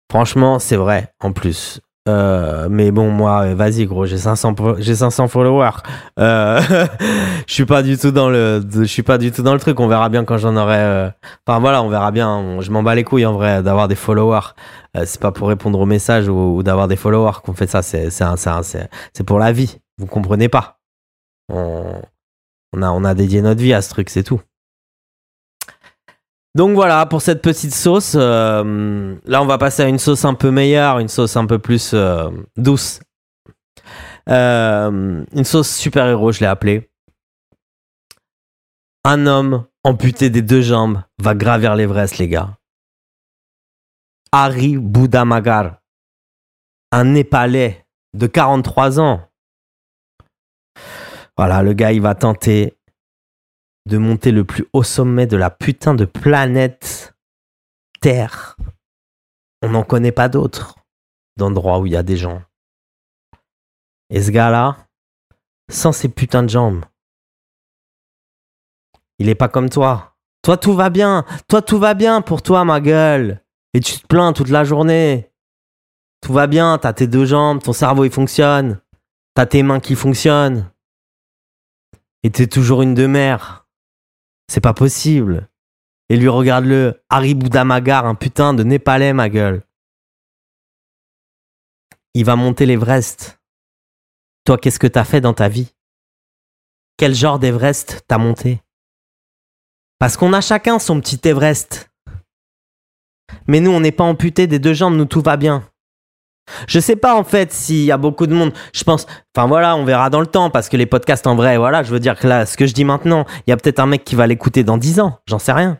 Franchement, 0.09 0.59
c'est 0.59 0.75
vrai, 0.75 1.13
en 1.19 1.33
plus. 1.33 1.81
Euh, 2.07 2.67
mais 2.69 2.89
bon, 2.91 3.11
moi, 3.11 3.53
vas-y, 3.53 3.85
gros, 3.85 4.05
j'ai 4.05 4.17
500, 4.17 4.55
j'ai 4.79 4.95
500 4.95 5.27
followers. 5.27 5.77
Euh, 6.19 6.59
je 7.47 7.53
suis 7.53 7.65
pas 7.65 7.83
du 7.83 7.97
tout 7.97 8.11
dans 8.11 8.29
le, 8.29 8.63
je 8.73 8.83
suis 8.83 9.03
pas 9.03 9.17
du 9.17 9.31
tout 9.31 9.43
dans 9.43 9.53
le 9.53 9.59
truc. 9.59 9.79
On 9.79 9.87
verra 9.87 10.09
bien 10.09 10.25
quand 10.25 10.37
j'en 10.37 10.55
aurai. 10.57 10.79
Euh, 10.79 11.09
enfin 11.45 11.59
voilà, 11.59 11.83
on 11.83 11.89
verra 11.89 12.11
bien. 12.11 12.59
Je 12.61 12.71
m'en 12.71 12.81
bats 12.81 12.95
les 12.95 13.03
couilles 13.03 13.25
en 13.25 13.33
vrai 13.33 13.61
d'avoir 13.61 13.87
des 13.87 13.95
followers. 13.95 14.53
Euh, 14.97 15.03
c'est 15.05 15.21
pas 15.21 15.31
pour 15.31 15.47
répondre 15.47 15.79
aux 15.79 15.85
messages 15.85 16.27
ou, 16.27 16.63
d'avoir 16.63 16.87
des 16.87 16.95
followers 16.95 17.39
qu'on 17.43 17.53
fait 17.53 17.67
ça. 17.67 17.81
C'est, 17.83 18.09
c'est, 18.09 18.25
c'est, 18.63 18.89
c'est 19.13 19.23
pour 19.23 19.37
la 19.37 19.51
vie. 19.51 19.77
Vous 19.99 20.07
comprenez 20.07 20.49
pas. 20.49 20.79
On, 21.49 22.01
on 22.73 22.81
a, 22.81 22.89
on 22.89 23.03
a 23.03 23.13
dédié 23.13 23.41
notre 23.41 23.61
vie 23.61 23.73
à 23.73 23.81
ce 23.81 23.89
truc, 23.89 24.09
c'est 24.09 24.23
tout. 24.23 24.41
Donc 26.53 26.75
voilà, 26.75 27.05
pour 27.05 27.21
cette 27.21 27.41
petite 27.41 27.73
sauce, 27.73 28.13
euh, 28.15 29.15
là 29.25 29.41
on 29.41 29.45
va 29.45 29.57
passer 29.57 29.83
à 29.83 29.87
une 29.87 29.99
sauce 29.99 30.25
un 30.25 30.33
peu 30.33 30.51
meilleure, 30.51 30.99
une 30.99 31.07
sauce 31.07 31.37
un 31.37 31.45
peu 31.45 31.59
plus 31.59 31.91
euh, 31.93 32.29
douce. 32.57 32.99
Euh, 34.29 35.23
une 35.33 35.45
sauce 35.45 35.73
super-héros, 35.73 36.33
je 36.33 36.41
l'ai 36.41 36.47
appelée. 36.47 36.91
Un 39.05 39.27
homme 39.27 39.65
amputé 39.83 40.29
des 40.29 40.41
deux 40.41 40.61
jambes 40.61 41.01
va 41.19 41.35
gravir 41.35 41.75
l'Everest, 41.75 42.17
les 42.17 42.27
gars. 42.27 42.57
Hari 44.33 44.77
Budamagar, 44.77 45.77
un 46.91 47.05
Népalais 47.05 47.85
de 48.13 48.27
43 48.27 48.99
ans, 48.99 49.21
voilà, 51.37 51.63
le 51.63 51.73
gars, 51.73 51.91
il 51.91 52.01
va 52.01 52.13
tenter 52.13 52.77
de 53.85 53.97
monter 53.97 54.31
le 54.31 54.43
plus 54.43 54.65
haut 54.73 54.83
sommet 54.83 55.27
de 55.27 55.37
la 55.37 55.49
putain 55.49 55.93
de 55.93 56.05
planète 56.05 57.15
Terre. 57.99 58.57
On 59.61 59.69
n'en 59.69 59.83
connaît 59.83 60.11
pas 60.11 60.29
d'autres 60.29 60.75
d'endroits 61.37 61.79
où 61.79 61.85
il 61.85 61.93
y 61.93 61.97
a 61.97 62.03
des 62.03 62.17
gens. 62.17 62.41
Et 64.09 64.21
ce 64.21 64.31
gars-là, 64.31 64.77
sans 65.69 65.91
ses 65.91 66.09
putains 66.09 66.43
de 66.43 66.49
jambes, 66.49 66.85
il 69.19 69.29
est 69.29 69.35
pas 69.35 69.49
comme 69.49 69.69
toi. 69.69 70.15
Toi, 70.41 70.57
tout 70.57 70.73
va 70.73 70.89
bien. 70.89 71.25
Toi, 71.47 71.61
tout 71.61 71.77
va 71.77 71.93
bien 71.93 72.21
pour 72.21 72.41
toi, 72.41 72.65
ma 72.65 72.81
gueule. 72.81 73.43
Et 73.73 73.79
tu 73.79 73.99
te 73.99 74.07
plains 74.07 74.33
toute 74.33 74.49
la 74.49 74.63
journée. 74.63 75.31
Tout 76.21 76.33
va 76.33 76.47
bien, 76.47 76.77
t'as 76.77 76.93
tes 76.93 77.07
deux 77.07 77.25
jambes, 77.25 77.61
ton 77.61 77.73
cerveau 77.73 78.03
il 78.03 78.11
fonctionne. 78.11 78.81
T'as 79.33 79.45
tes 79.45 79.63
mains 79.63 79.79
qui 79.79 79.95
fonctionnent. 79.95 80.71
Et 82.23 82.31
t'es 82.31 82.47
toujours 82.47 82.81
une 82.81 82.95
de. 82.95 83.60
C'est 84.51 84.59
pas 84.59 84.73
possible. 84.73 85.47
Et 86.09 86.17
lui, 86.17 86.27
regarde-le. 86.27 87.01
Haribudamagar, 87.09 88.05
un 88.05 88.15
putain 88.15 88.53
de 88.53 88.63
Népalais, 88.63 89.13
ma 89.13 89.29
gueule. 89.29 89.65
Il 92.13 92.25
va 92.25 92.35
monter 92.35 92.65
l'Everest. 92.65 93.39
Toi, 94.43 94.57
qu'est-ce 94.57 94.77
que 94.77 94.87
t'as 94.87 95.05
fait 95.05 95.21
dans 95.21 95.33
ta 95.33 95.47
vie? 95.47 95.73
Quel 96.97 97.15
genre 97.15 97.39
d'Everest 97.39 98.03
t'as 98.09 98.17
monté? 98.17 98.61
Parce 99.99 100.17
qu'on 100.17 100.33
a 100.33 100.41
chacun 100.41 100.79
son 100.79 100.99
petit 100.99 101.21
Everest. 101.23 101.89
Mais 103.47 103.61
nous, 103.61 103.71
on 103.71 103.79
n'est 103.79 103.93
pas 103.93 104.03
amputés 104.03 104.47
des 104.47 104.59
deux 104.59 104.73
jambes, 104.73 104.95
nous 104.95 105.05
tout 105.05 105.21
va 105.21 105.37
bien. 105.37 105.70
Je 106.67 106.79
sais 106.79 106.95
pas 106.95 107.15
en 107.15 107.23
fait 107.23 107.51
s'il 107.51 107.83
y 107.83 107.91
a 107.91 107.97
beaucoup 107.97 108.27
de 108.27 108.33
monde. 108.33 108.53
Je 108.73 108.83
pense, 108.83 109.05
enfin 109.35 109.47
voilà, 109.47 109.75
on 109.75 109.85
verra 109.85 110.09
dans 110.09 110.19
le 110.19 110.27
temps 110.27 110.49
parce 110.49 110.69
que 110.69 110.77
les 110.77 110.85
podcasts 110.85 111.27
en 111.27 111.35
vrai, 111.35 111.57
voilà, 111.57 111.83
je 111.83 111.91
veux 111.91 111.99
dire 111.99 112.17
que 112.17 112.27
là, 112.27 112.45
ce 112.45 112.57
que 112.57 112.65
je 112.67 112.73
dis 112.73 112.83
maintenant, 112.83 113.25
il 113.45 113.49
y 113.49 113.53
a 113.53 113.57
peut-être 113.57 113.79
un 113.79 113.85
mec 113.85 114.03
qui 114.03 114.15
va 114.15 114.27
l'écouter 114.27 114.63
dans 114.63 114.77
10 114.77 114.99
ans, 114.99 115.19
j'en 115.27 115.39
sais 115.39 115.53
rien. 115.53 115.79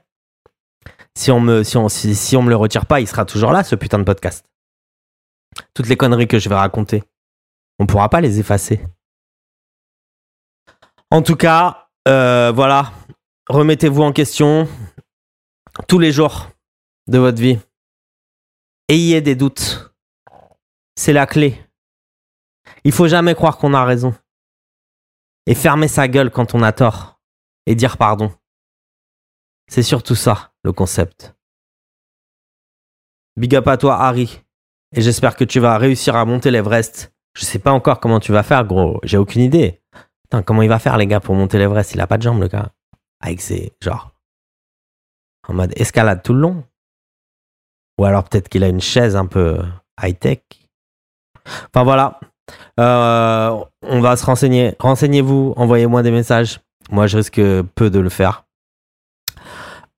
Si 1.18 1.30
on 1.32 1.42
me, 1.42 1.60
me 1.62 2.50
le 2.50 2.56
retire 2.56 2.86
pas, 2.86 3.02
il 3.02 3.08
sera 3.08 3.26
toujours 3.26 3.52
là, 3.52 3.64
ce 3.64 3.76
putain 3.76 4.00
de 4.00 4.04
podcast. 4.04 4.46
Toutes 5.74 5.88
les 5.88 5.98
conneries 5.98 6.28
que 6.28 6.40
je 6.40 6.48
vais 6.48 6.56
raconter, 6.56 7.04
on 7.80 7.86
pourra 7.86 8.10
pas 8.10 8.22
les 8.22 8.40
effacer. 8.40 8.82
En 11.10 11.22
tout 11.22 11.36
cas, 11.36 11.90
euh, 12.08 12.54
voilà, 12.56 12.94
remettez-vous 13.50 14.02
en 14.02 14.14
question 14.14 14.68
tous 15.88 16.00
les 16.00 16.14
jours 16.14 16.50
de 17.08 17.18
votre 17.18 17.42
vie. 17.42 17.60
Ayez 18.88 19.20
des 19.20 19.36
doutes 19.36 19.91
c'est 20.96 21.14
la 21.14 21.26
clé. 21.26 21.60
Il 22.84 22.92
faut 22.92 23.08
jamais 23.08 23.36
croire 23.36 23.58
qu'on 23.58 23.74
a 23.74 23.86
raison. 23.86 24.16
Et 25.46 25.56
fermer 25.56 25.88
sa 25.88 26.08
gueule 26.08 26.32
quand 26.32 26.54
on 26.56 26.62
a 26.62 26.72
tort. 26.72 27.20
Et 27.66 27.76
dire 27.76 27.98
pardon. 27.98 28.32
C'est 29.68 29.84
surtout 29.84 30.16
ça, 30.16 30.54
le 30.64 30.74
concept. 30.74 31.36
Big 33.38 33.56
up 33.56 33.68
à 33.68 33.78
toi, 33.78 34.02
Harry. 34.02 34.42
Et 34.94 35.02
j'espère 35.02 35.36
que 35.36 35.46
tu 35.46 35.60
vas 35.60 35.78
réussir 35.78 36.16
à 36.16 36.26
monter 36.26 36.52
l'Everest. 36.52 37.14
Je 37.34 37.46
sais 37.46 37.60
pas 37.60 37.72
encore 37.72 38.00
comment 38.00 38.20
tu 38.20 38.34
vas 38.34 38.44
faire, 38.44 38.66
gros. 38.66 39.00
J'ai 39.04 39.18
aucune 39.18 39.42
idée. 39.42 39.82
comment 40.46 40.62
il 40.62 40.70
va 40.70 40.80
faire, 40.80 40.98
les 40.98 41.08
gars, 41.08 41.22
pour 41.22 41.36
monter 41.36 41.58
l'Everest? 41.58 41.94
Il 41.94 42.02
a 42.02 42.08
pas 42.08 42.18
de 42.18 42.24
jambes, 42.24 42.42
le 42.42 42.48
gars. 42.48 42.74
Avec 43.22 43.42
ses. 43.42 43.72
genre. 43.82 44.12
En 45.48 45.54
mode 45.54 45.74
escalade 45.78 46.22
tout 46.24 46.34
le 46.34 46.42
long. 46.42 46.66
Ou 47.98 48.06
alors 48.06 48.28
peut-être 48.28 48.50
qu'il 48.50 48.64
a 48.64 48.68
une 48.68 48.82
chaise 48.82 49.16
un 49.16 49.26
peu 49.26 49.60
high-tech. 50.02 50.42
Enfin 51.46 51.84
voilà. 51.84 52.20
Euh, 52.80 53.64
on 53.82 54.02
va 54.02 54.16
se 54.16 54.26
renseigner. 54.26 54.76
Renseignez-vous, 54.80 55.54
envoyez-moi 55.56 56.04
des 56.04 56.12
messages. 56.12 56.60
Moi, 56.90 57.08
je 57.08 57.18
risque 57.18 57.42
peu 57.76 57.90
de 57.90 58.00
le 58.00 58.10
faire. 58.10 58.46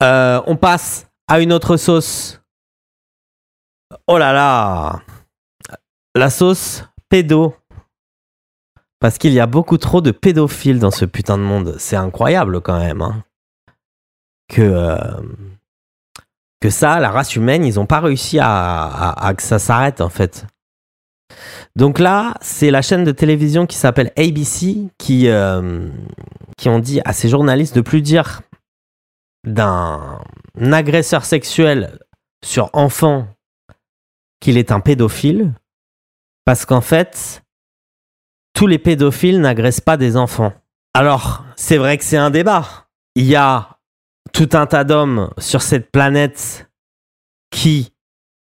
Euh, 0.02 0.42
on 0.48 0.56
passe 0.56 1.08
à 1.28 1.40
une 1.40 1.54
autre 1.54 1.78
sauce. 1.78 2.42
Oh 4.08 4.18
là 4.18 4.34
là 4.34 5.02
La 6.16 6.30
sauce 6.30 6.84
pédo. 7.10 7.56
Parce 9.00 9.18
qu'il 9.18 9.34
y 9.34 9.40
a 9.40 9.48
beaucoup 9.48 9.78
trop 9.78 10.02
de 10.02 10.12
pédophiles 10.12 10.80
dans 10.80 10.92
ce 10.92 11.06
putain 11.06 11.38
de 11.38 11.44
monde. 11.44 11.76
C'est 11.78 11.96
incroyable 11.96 12.62
quand 12.62 12.80
même. 12.80 13.02
Hein. 13.02 13.24
Que, 14.48 14.62
euh, 14.62 15.22
que 16.62 16.70
ça, 16.70 17.00
la 17.00 17.12
race 17.12 17.36
humaine, 17.36 17.66
ils 17.66 17.76
n'ont 17.76 17.86
pas 17.86 18.00
réussi 18.00 18.40
à, 18.40 19.12
à, 19.12 19.34
que 19.34 19.44
ça 19.44 19.60
s'arrête 19.60 20.00
en 20.00 20.10
fait. 20.10 20.46
Donc 21.76 22.00
là, 22.00 22.36
c'est 22.42 22.72
la 22.72 22.82
chaîne 22.82 23.04
de 23.04 23.12
télévision 23.12 23.66
qui 23.66 23.78
s'appelle 23.78 24.12
ABC 24.18 24.88
qui, 24.98 25.28
euh, 25.28 25.90
ont 26.66 26.80
dit 26.80 27.02
à 27.04 27.12
ces 27.12 27.28
journalistes 27.28 27.76
de 27.76 27.82
plus 27.82 28.02
dire 28.02 28.42
d'un 29.46 30.20
agresseur 30.72 31.26
sexuel 31.26 32.00
sur 32.44 32.70
enfant 32.74 33.28
qu'il 34.40 34.58
est 34.58 34.72
un 34.72 34.80
pédophile, 34.80 35.54
parce 36.46 36.66
qu'en 36.66 36.82
fait, 36.82 37.44
tous 38.54 38.68
les 38.68 38.78
pédophiles 38.78 39.42
n'agressent 39.42 39.82
pas 39.82 39.98
des 39.98 40.18
enfants. 40.18 40.54
Alors, 40.94 41.44
c'est 41.56 41.78
vrai 41.78 41.98
que 41.98 42.04
c'est 42.04 42.18
un 42.18 42.30
débat. 42.30 42.88
Il 43.16 43.26
y 43.26 43.36
a 43.36 43.80
tout 44.32 44.50
un 44.54 44.66
tas 44.66 44.84
d'hommes 44.84 45.32
sur 45.38 45.62
cette 45.62 45.92
planète 45.92 46.70
qui 47.52 47.94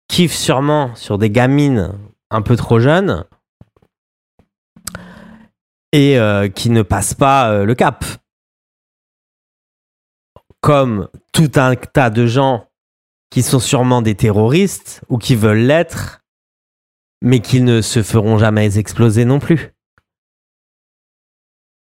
kiffent 0.07 0.35
sûrement 0.35 0.95
sur 0.95 1.17
des 1.17 1.29
gamines 1.29 1.93
un 2.29 2.41
peu 2.41 2.55
trop 2.55 2.79
jeunes 2.79 3.25
et 5.91 6.19
euh, 6.19 6.49
qui 6.49 6.69
ne 6.69 6.81
passent 6.81 7.13
pas 7.13 7.51
euh, 7.51 7.65
le 7.65 7.75
cap. 7.75 8.05
Comme 10.61 11.09
tout 11.31 11.51
un 11.55 11.75
tas 11.75 12.09
de 12.09 12.27
gens 12.27 12.69
qui 13.29 13.43
sont 13.43 13.59
sûrement 13.59 14.01
des 14.01 14.15
terroristes 14.15 15.01
ou 15.09 15.17
qui 15.17 15.35
veulent 15.35 15.65
l'être, 15.65 16.21
mais 17.21 17.39
qui 17.39 17.61
ne 17.61 17.81
se 17.81 18.03
feront 18.03 18.37
jamais 18.37 18.77
exploser 18.77 19.25
non 19.25 19.39
plus. 19.39 19.73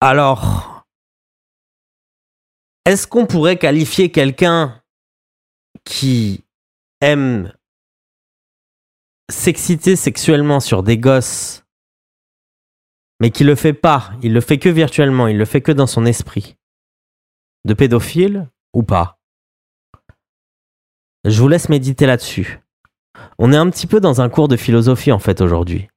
Alors, 0.01 0.85
est-ce 2.85 3.07
qu'on 3.07 3.27
pourrait 3.27 3.59
qualifier 3.59 4.11
quelqu'un 4.11 4.83
qui 5.85 6.45
aime 7.01 7.53
s'exciter 9.31 9.97
sexuellement 9.97 10.61
sur 10.61 10.83
des 10.83 10.99
gosses, 10.99 11.65
mais 13.21 13.31
qui 13.31 13.45
le 13.45 13.55
fait 13.55 13.73
pas, 13.73 14.13
il 14.23 14.33
le 14.33 14.41
fait 14.41 14.59
que 14.59 14.69
virtuellement, 14.69 15.27
il 15.27 15.37
le 15.37 15.45
fait 15.45 15.61
que 15.61 15.73
dans 15.73 15.87
son 15.87 16.07
esprit, 16.07 16.57
de 17.65 17.75
pédophile 17.75 18.49
ou 18.73 18.83
pas 18.83 19.19
Je 21.25 21.41
vous 21.41 21.49
laisse 21.49 21.69
méditer 21.69 22.07
là-dessus. 22.07 22.61
On 23.39 23.53
est 23.53 23.57
un 23.57 23.69
petit 23.71 23.87
peu 23.87 24.01
dans 24.01 24.21
un 24.21 24.29
cours 24.29 24.49
de 24.49 24.57
philosophie 24.57 25.13
en 25.13 25.19
fait 25.19 25.41
aujourd'hui. 25.41 25.89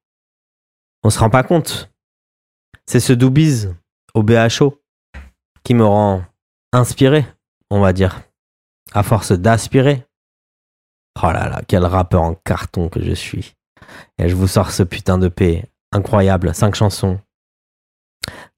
On 1.03 1.09
se 1.09 1.19
rend 1.19 1.29
pas 1.29 1.43
compte. 1.43 1.91
C'est 2.85 2.99
ce 2.99 3.13
doubiz 3.13 3.73
au 4.13 4.23
BHO 4.23 4.81
qui 5.63 5.73
me 5.73 5.85
rend 5.85 6.23
inspiré, 6.73 7.25
on 7.69 7.79
va 7.79 7.93
dire. 7.93 8.21
À 8.93 9.03
force 9.03 9.31
d'aspirer. 9.31 10.05
Oh 11.21 11.27
là 11.27 11.49
là, 11.49 11.61
quel 11.67 11.85
rappeur 11.85 12.21
en 12.21 12.35
carton 12.35 12.89
que 12.89 13.01
je 13.03 13.11
suis. 13.11 13.53
Et 14.17 14.29
je 14.29 14.35
vous 14.35 14.47
sors 14.47 14.71
ce 14.71 14.83
putain 14.83 15.17
de 15.17 15.27
paix. 15.27 15.65
Incroyable, 15.91 16.53
cinq 16.55 16.75
chansons. 16.75 17.19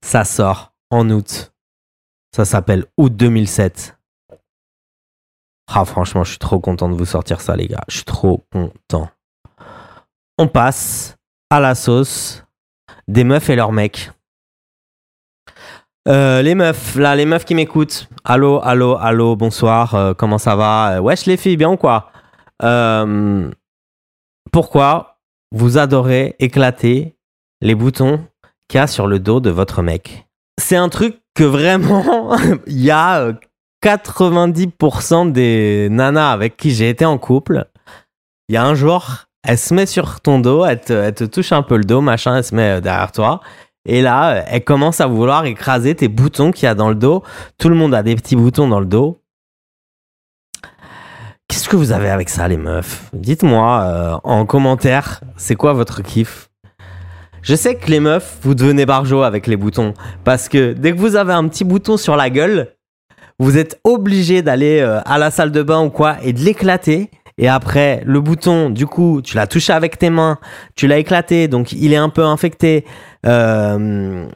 Ça 0.02 0.24
sort 0.24 0.72
en 0.90 1.08
août. 1.10 1.52
Ça 2.34 2.44
s'appelle 2.44 2.84
Août 2.96 3.14
2007. 3.14 3.96
Ah, 5.66 5.84
franchement, 5.84 6.24
je 6.24 6.30
suis 6.30 6.38
trop 6.38 6.60
content 6.60 6.88
de 6.88 6.94
vous 6.94 7.06
sortir 7.06 7.40
ça, 7.40 7.56
les 7.56 7.66
gars. 7.66 7.84
Je 7.88 7.96
suis 7.96 8.04
trop 8.04 8.44
content. 8.52 9.08
On 10.38 10.46
passe 10.46 11.16
à 11.50 11.60
la 11.60 11.74
sauce 11.74 12.44
des 13.08 13.24
meufs 13.24 13.48
et 13.50 13.56
leurs 13.56 13.72
mecs. 13.72 14.10
Euh, 16.06 16.42
les 16.42 16.54
meufs, 16.54 16.96
là, 16.96 17.16
les 17.16 17.24
meufs 17.24 17.44
qui 17.44 17.54
m'écoutent. 17.54 18.08
Allô, 18.24 18.60
allô, 18.62 18.96
allô, 18.96 19.36
bonsoir, 19.36 19.94
euh, 19.94 20.12
comment 20.12 20.38
ça 20.38 20.54
va? 20.54 20.96
Euh, 20.96 21.00
Wesh 21.00 21.24
les 21.26 21.36
filles, 21.36 21.56
bien 21.56 21.70
ou 21.70 21.76
quoi? 21.76 22.10
Pourquoi 24.52 25.18
vous 25.52 25.78
adorez 25.78 26.36
éclater 26.38 27.16
les 27.60 27.74
boutons 27.74 28.24
qu'il 28.68 28.78
y 28.78 28.80
a 28.80 28.86
sur 28.86 29.06
le 29.06 29.18
dos 29.18 29.40
de 29.40 29.50
votre 29.50 29.82
mec? 29.82 30.26
C'est 30.60 30.76
un 30.76 30.88
truc 30.88 31.20
que 31.34 31.44
vraiment, 31.44 32.36
il 32.66 32.80
y 32.80 32.90
a 32.90 33.32
90% 33.82 35.32
des 35.32 35.88
nanas 35.90 36.30
avec 36.30 36.56
qui 36.56 36.70
j'ai 36.70 36.88
été 36.88 37.04
en 37.04 37.18
couple. 37.18 37.66
Il 38.48 38.54
y 38.54 38.58
a 38.58 38.64
un 38.64 38.74
jour, 38.74 39.26
elle 39.46 39.58
se 39.58 39.74
met 39.74 39.86
sur 39.86 40.20
ton 40.20 40.38
dos, 40.38 40.64
elle 40.64 40.80
te, 40.80 40.92
elle 40.92 41.14
te 41.14 41.24
touche 41.24 41.52
un 41.52 41.62
peu 41.62 41.76
le 41.76 41.84
dos, 41.84 42.00
machin, 42.00 42.36
elle 42.36 42.44
se 42.44 42.54
met 42.54 42.80
derrière 42.80 43.12
toi. 43.12 43.40
Et 43.86 44.00
là, 44.00 44.44
elle 44.48 44.64
commence 44.64 45.00
à 45.00 45.06
vouloir 45.06 45.44
écraser 45.44 45.94
tes 45.94 46.08
boutons 46.08 46.50
qu'il 46.50 46.64
y 46.64 46.68
a 46.68 46.74
dans 46.74 46.88
le 46.88 46.94
dos. 46.94 47.22
Tout 47.58 47.68
le 47.68 47.74
monde 47.74 47.94
a 47.94 48.02
des 48.02 48.14
petits 48.14 48.36
boutons 48.36 48.68
dans 48.68 48.80
le 48.80 48.86
dos. 48.86 49.20
Qu'est-ce 51.54 51.68
que 51.68 51.76
vous 51.76 51.92
avez 51.92 52.10
avec 52.10 52.30
ça, 52.30 52.48
les 52.48 52.56
meufs? 52.56 53.08
Dites-moi 53.12 53.82
euh, 53.84 54.16
en 54.24 54.44
commentaire, 54.44 55.20
c'est 55.36 55.54
quoi 55.54 55.72
votre 55.72 56.02
kiff? 56.02 56.50
Je 57.42 57.54
sais 57.54 57.76
que 57.76 57.88
les 57.92 58.00
meufs, 58.00 58.38
vous 58.42 58.56
devenez 58.56 58.86
barjo 58.86 59.22
avec 59.22 59.46
les 59.46 59.56
boutons. 59.56 59.94
Parce 60.24 60.48
que 60.48 60.72
dès 60.72 60.90
que 60.90 60.98
vous 60.98 61.14
avez 61.14 61.32
un 61.32 61.46
petit 61.46 61.62
bouton 61.62 61.96
sur 61.96 62.16
la 62.16 62.28
gueule, 62.28 62.72
vous 63.38 63.56
êtes 63.56 63.78
obligé 63.84 64.42
d'aller 64.42 64.80
euh, 64.80 65.00
à 65.04 65.16
la 65.16 65.30
salle 65.30 65.52
de 65.52 65.62
bain 65.62 65.80
ou 65.80 65.90
quoi 65.90 66.16
et 66.24 66.32
de 66.32 66.40
l'éclater. 66.40 67.08
Et 67.38 67.46
après, 67.46 68.02
le 68.04 68.20
bouton, 68.20 68.68
du 68.68 68.88
coup, 68.88 69.22
tu 69.22 69.36
l'as 69.36 69.46
touché 69.46 69.72
avec 69.72 69.96
tes 69.96 70.10
mains, 70.10 70.38
tu 70.74 70.88
l'as 70.88 70.98
éclaté, 70.98 71.46
donc 71.46 71.70
il 71.70 71.92
est 71.92 71.96
un 71.96 72.08
peu 72.08 72.24
infecté. 72.24 72.84
Euh, 73.26 74.26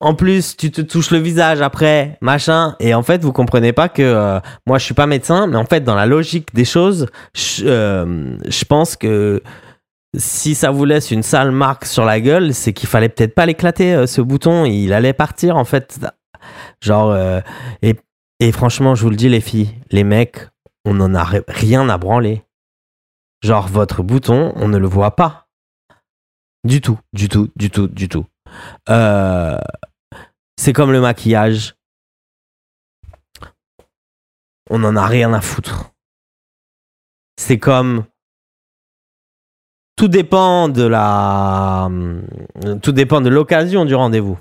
en 0.00 0.14
plus, 0.14 0.56
tu 0.56 0.70
te 0.70 0.80
touches 0.80 1.10
le 1.10 1.18
visage 1.18 1.60
après, 1.60 2.18
machin. 2.20 2.74
Et 2.80 2.94
en 2.94 3.02
fait, 3.02 3.22
vous 3.22 3.32
comprenez 3.32 3.72
pas 3.72 3.88
que 3.88 4.02
euh, 4.02 4.40
moi, 4.66 4.78
je 4.78 4.84
suis 4.84 4.94
pas 4.94 5.06
médecin, 5.06 5.46
mais 5.46 5.56
en 5.56 5.66
fait, 5.66 5.82
dans 5.82 5.94
la 5.94 6.06
logique 6.06 6.54
des 6.54 6.64
choses, 6.64 7.06
je, 7.34 7.64
euh, 7.66 8.36
je 8.48 8.64
pense 8.64 8.96
que 8.96 9.42
si 10.16 10.54
ça 10.54 10.70
vous 10.70 10.84
laisse 10.84 11.10
une 11.10 11.22
sale 11.22 11.50
marque 11.50 11.84
sur 11.84 12.04
la 12.04 12.20
gueule, 12.20 12.54
c'est 12.54 12.72
qu'il 12.72 12.88
fallait 12.88 13.10
peut-être 13.10 13.34
pas 13.34 13.46
l'éclater, 13.46 14.06
ce 14.06 14.20
bouton. 14.20 14.64
Il 14.64 14.92
allait 14.92 15.12
partir, 15.12 15.56
en 15.56 15.64
fait. 15.64 16.00
Genre, 16.82 17.16
et, 17.82 17.94
et 18.40 18.52
franchement, 18.52 18.94
je 18.94 19.02
vous 19.02 19.10
le 19.10 19.16
dis, 19.16 19.28
les 19.28 19.40
filles, 19.40 19.74
les 19.90 20.02
mecs, 20.02 20.48
on 20.84 20.94
n'en 20.94 21.14
a 21.14 21.28
rien 21.46 21.88
à 21.88 21.98
branler. 21.98 22.42
Genre, 23.42 23.68
votre 23.68 24.02
bouton, 24.02 24.52
on 24.56 24.68
ne 24.68 24.78
le 24.78 24.88
voit 24.88 25.14
pas. 25.14 25.46
Du 26.64 26.80
tout, 26.80 26.98
du 27.12 27.28
tout, 27.28 27.50
du 27.56 27.70
tout, 27.70 27.86
du 27.88 28.08
tout. 28.08 28.26
Euh, 28.88 29.58
c'est 30.60 30.74
comme 30.74 30.92
le 30.92 31.00
maquillage. 31.00 31.74
On 34.68 34.78
n'en 34.80 34.94
a 34.94 35.06
rien 35.06 35.32
à 35.32 35.40
foutre. 35.40 35.92
C'est 37.38 37.58
comme. 37.58 38.04
Tout 39.96 40.08
dépend 40.08 40.68
de 40.68 40.82
la. 40.82 41.88
Tout 42.82 42.92
dépend 42.92 43.22
de 43.22 43.30
l'occasion 43.30 43.86
du 43.86 43.94
rendez-vous. 43.94 44.38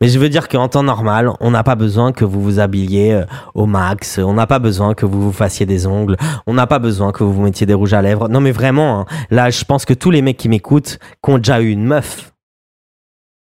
Mais 0.00 0.08
je 0.08 0.18
veux 0.18 0.28
dire 0.28 0.48
qu'en 0.48 0.66
temps 0.66 0.82
normal, 0.82 1.30
on 1.38 1.52
n'a 1.52 1.62
pas 1.62 1.76
besoin 1.76 2.10
que 2.10 2.24
vous 2.24 2.42
vous 2.42 2.58
habilliez 2.58 3.12
euh, 3.12 3.24
au 3.54 3.66
max, 3.66 4.18
on 4.18 4.34
n'a 4.34 4.48
pas 4.48 4.58
besoin 4.58 4.94
que 4.94 5.06
vous 5.06 5.22
vous 5.22 5.32
fassiez 5.32 5.66
des 5.66 5.86
ongles, 5.86 6.16
on 6.48 6.54
n'a 6.54 6.66
pas 6.66 6.80
besoin 6.80 7.12
que 7.12 7.22
vous 7.22 7.32
vous 7.32 7.42
mettiez 7.42 7.64
des 7.64 7.74
rouges 7.74 7.94
à 7.94 8.02
lèvres. 8.02 8.28
Non 8.28 8.40
mais 8.40 8.50
vraiment, 8.50 9.00
hein, 9.00 9.06
là 9.30 9.50
je 9.50 9.64
pense 9.64 9.84
que 9.84 9.94
tous 9.94 10.10
les 10.10 10.20
mecs 10.20 10.36
qui 10.36 10.48
m'écoutent, 10.48 10.98
qui 11.24 11.30
ont 11.30 11.38
déjà 11.38 11.60
eu 11.60 11.70
une 11.70 11.84
meuf, 11.84 12.34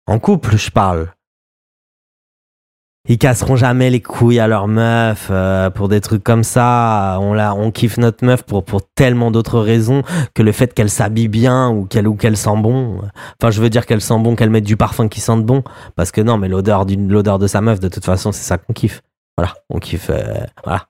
en 0.06 0.20
couple 0.20 0.56
je 0.56 0.70
parle, 0.70 1.12
ils 3.08 3.18
casseront 3.18 3.56
jamais 3.56 3.88
les 3.88 4.02
couilles 4.02 4.38
à 4.38 4.46
leur 4.46 4.68
meuf 4.68 5.28
euh, 5.30 5.70
pour 5.70 5.88
des 5.88 6.00
trucs 6.00 6.22
comme 6.22 6.44
ça. 6.44 7.18
On 7.20 7.32
la, 7.32 7.54
on 7.54 7.70
kiffe 7.70 7.96
notre 7.96 8.24
meuf 8.24 8.42
pour 8.42 8.64
tellement 8.94 9.30
d'autres 9.30 9.60
raisons 9.60 10.02
que 10.34 10.42
le 10.42 10.52
fait 10.52 10.74
qu'elle 10.74 10.90
s'habille 10.90 11.28
bien 11.28 11.70
ou 11.70 11.86
qu'elle 11.86 12.06
ou 12.06 12.14
qu'elle 12.16 12.36
sent 12.36 12.56
bon. 12.58 13.00
Enfin, 13.40 13.50
je 13.50 13.62
veux 13.62 13.70
dire 13.70 13.86
qu'elle 13.86 14.02
sent 14.02 14.18
bon, 14.18 14.36
qu'elle 14.36 14.50
mette 14.50 14.64
du 14.64 14.76
parfum 14.76 15.08
qui 15.08 15.20
sente 15.20 15.44
bon. 15.44 15.64
Parce 15.96 16.12
que 16.12 16.20
non, 16.20 16.36
mais 16.36 16.48
l'odeur 16.48 16.84
d'une 16.84 17.08
l'odeur 17.10 17.38
de 17.38 17.46
sa 17.46 17.62
meuf, 17.62 17.80
de 17.80 17.88
toute 17.88 18.04
façon, 18.04 18.30
c'est 18.30 18.44
ça 18.44 18.58
qu'on 18.58 18.74
kiffe. 18.74 19.02
Voilà, 19.36 19.54
on 19.70 19.78
kiffe. 19.78 20.10
Euh, 20.10 20.44
voilà, 20.64 20.86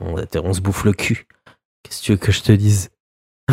on, 0.00 0.14
on 0.44 0.52
se 0.52 0.60
bouffe 0.60 0.84
le 0.84 0.92
cul. 0.92 1.26
Qu'est-ce 1.82 2.00
que 2.00 2.04
tu 2.04 2.12
veux 2.12 2.18
que 2.18 2.32
je 2.32 2.42
te 2.42 2.52
dise? 2.52 2.90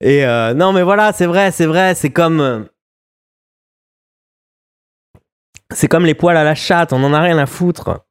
Et 0.00 0.24
euh, 0.24 0.54
non, 0.54 0.72
mais 0.72 0.82
voilà, 0.82 1.12
c'est 1.12 1.26
vrai, 1.26 1.50
c'est 1.52 1.66
vrai, 1.66 1.94
c'est 1.94 2.10
comme 2.10 2.66
c'est 5.72 5.88
comme 5.88 6.06
les 6.06 6.14
poils 6.14 6.36
à 6.36 6.44
la 6.44 6.54
chatte, 6.54 6.92
on 6.92 7.02
en 7.04 7.12
a 7.12 7.20
rien 7.20 7.38
à 7.38 7.46
foutre. 7.46 8.04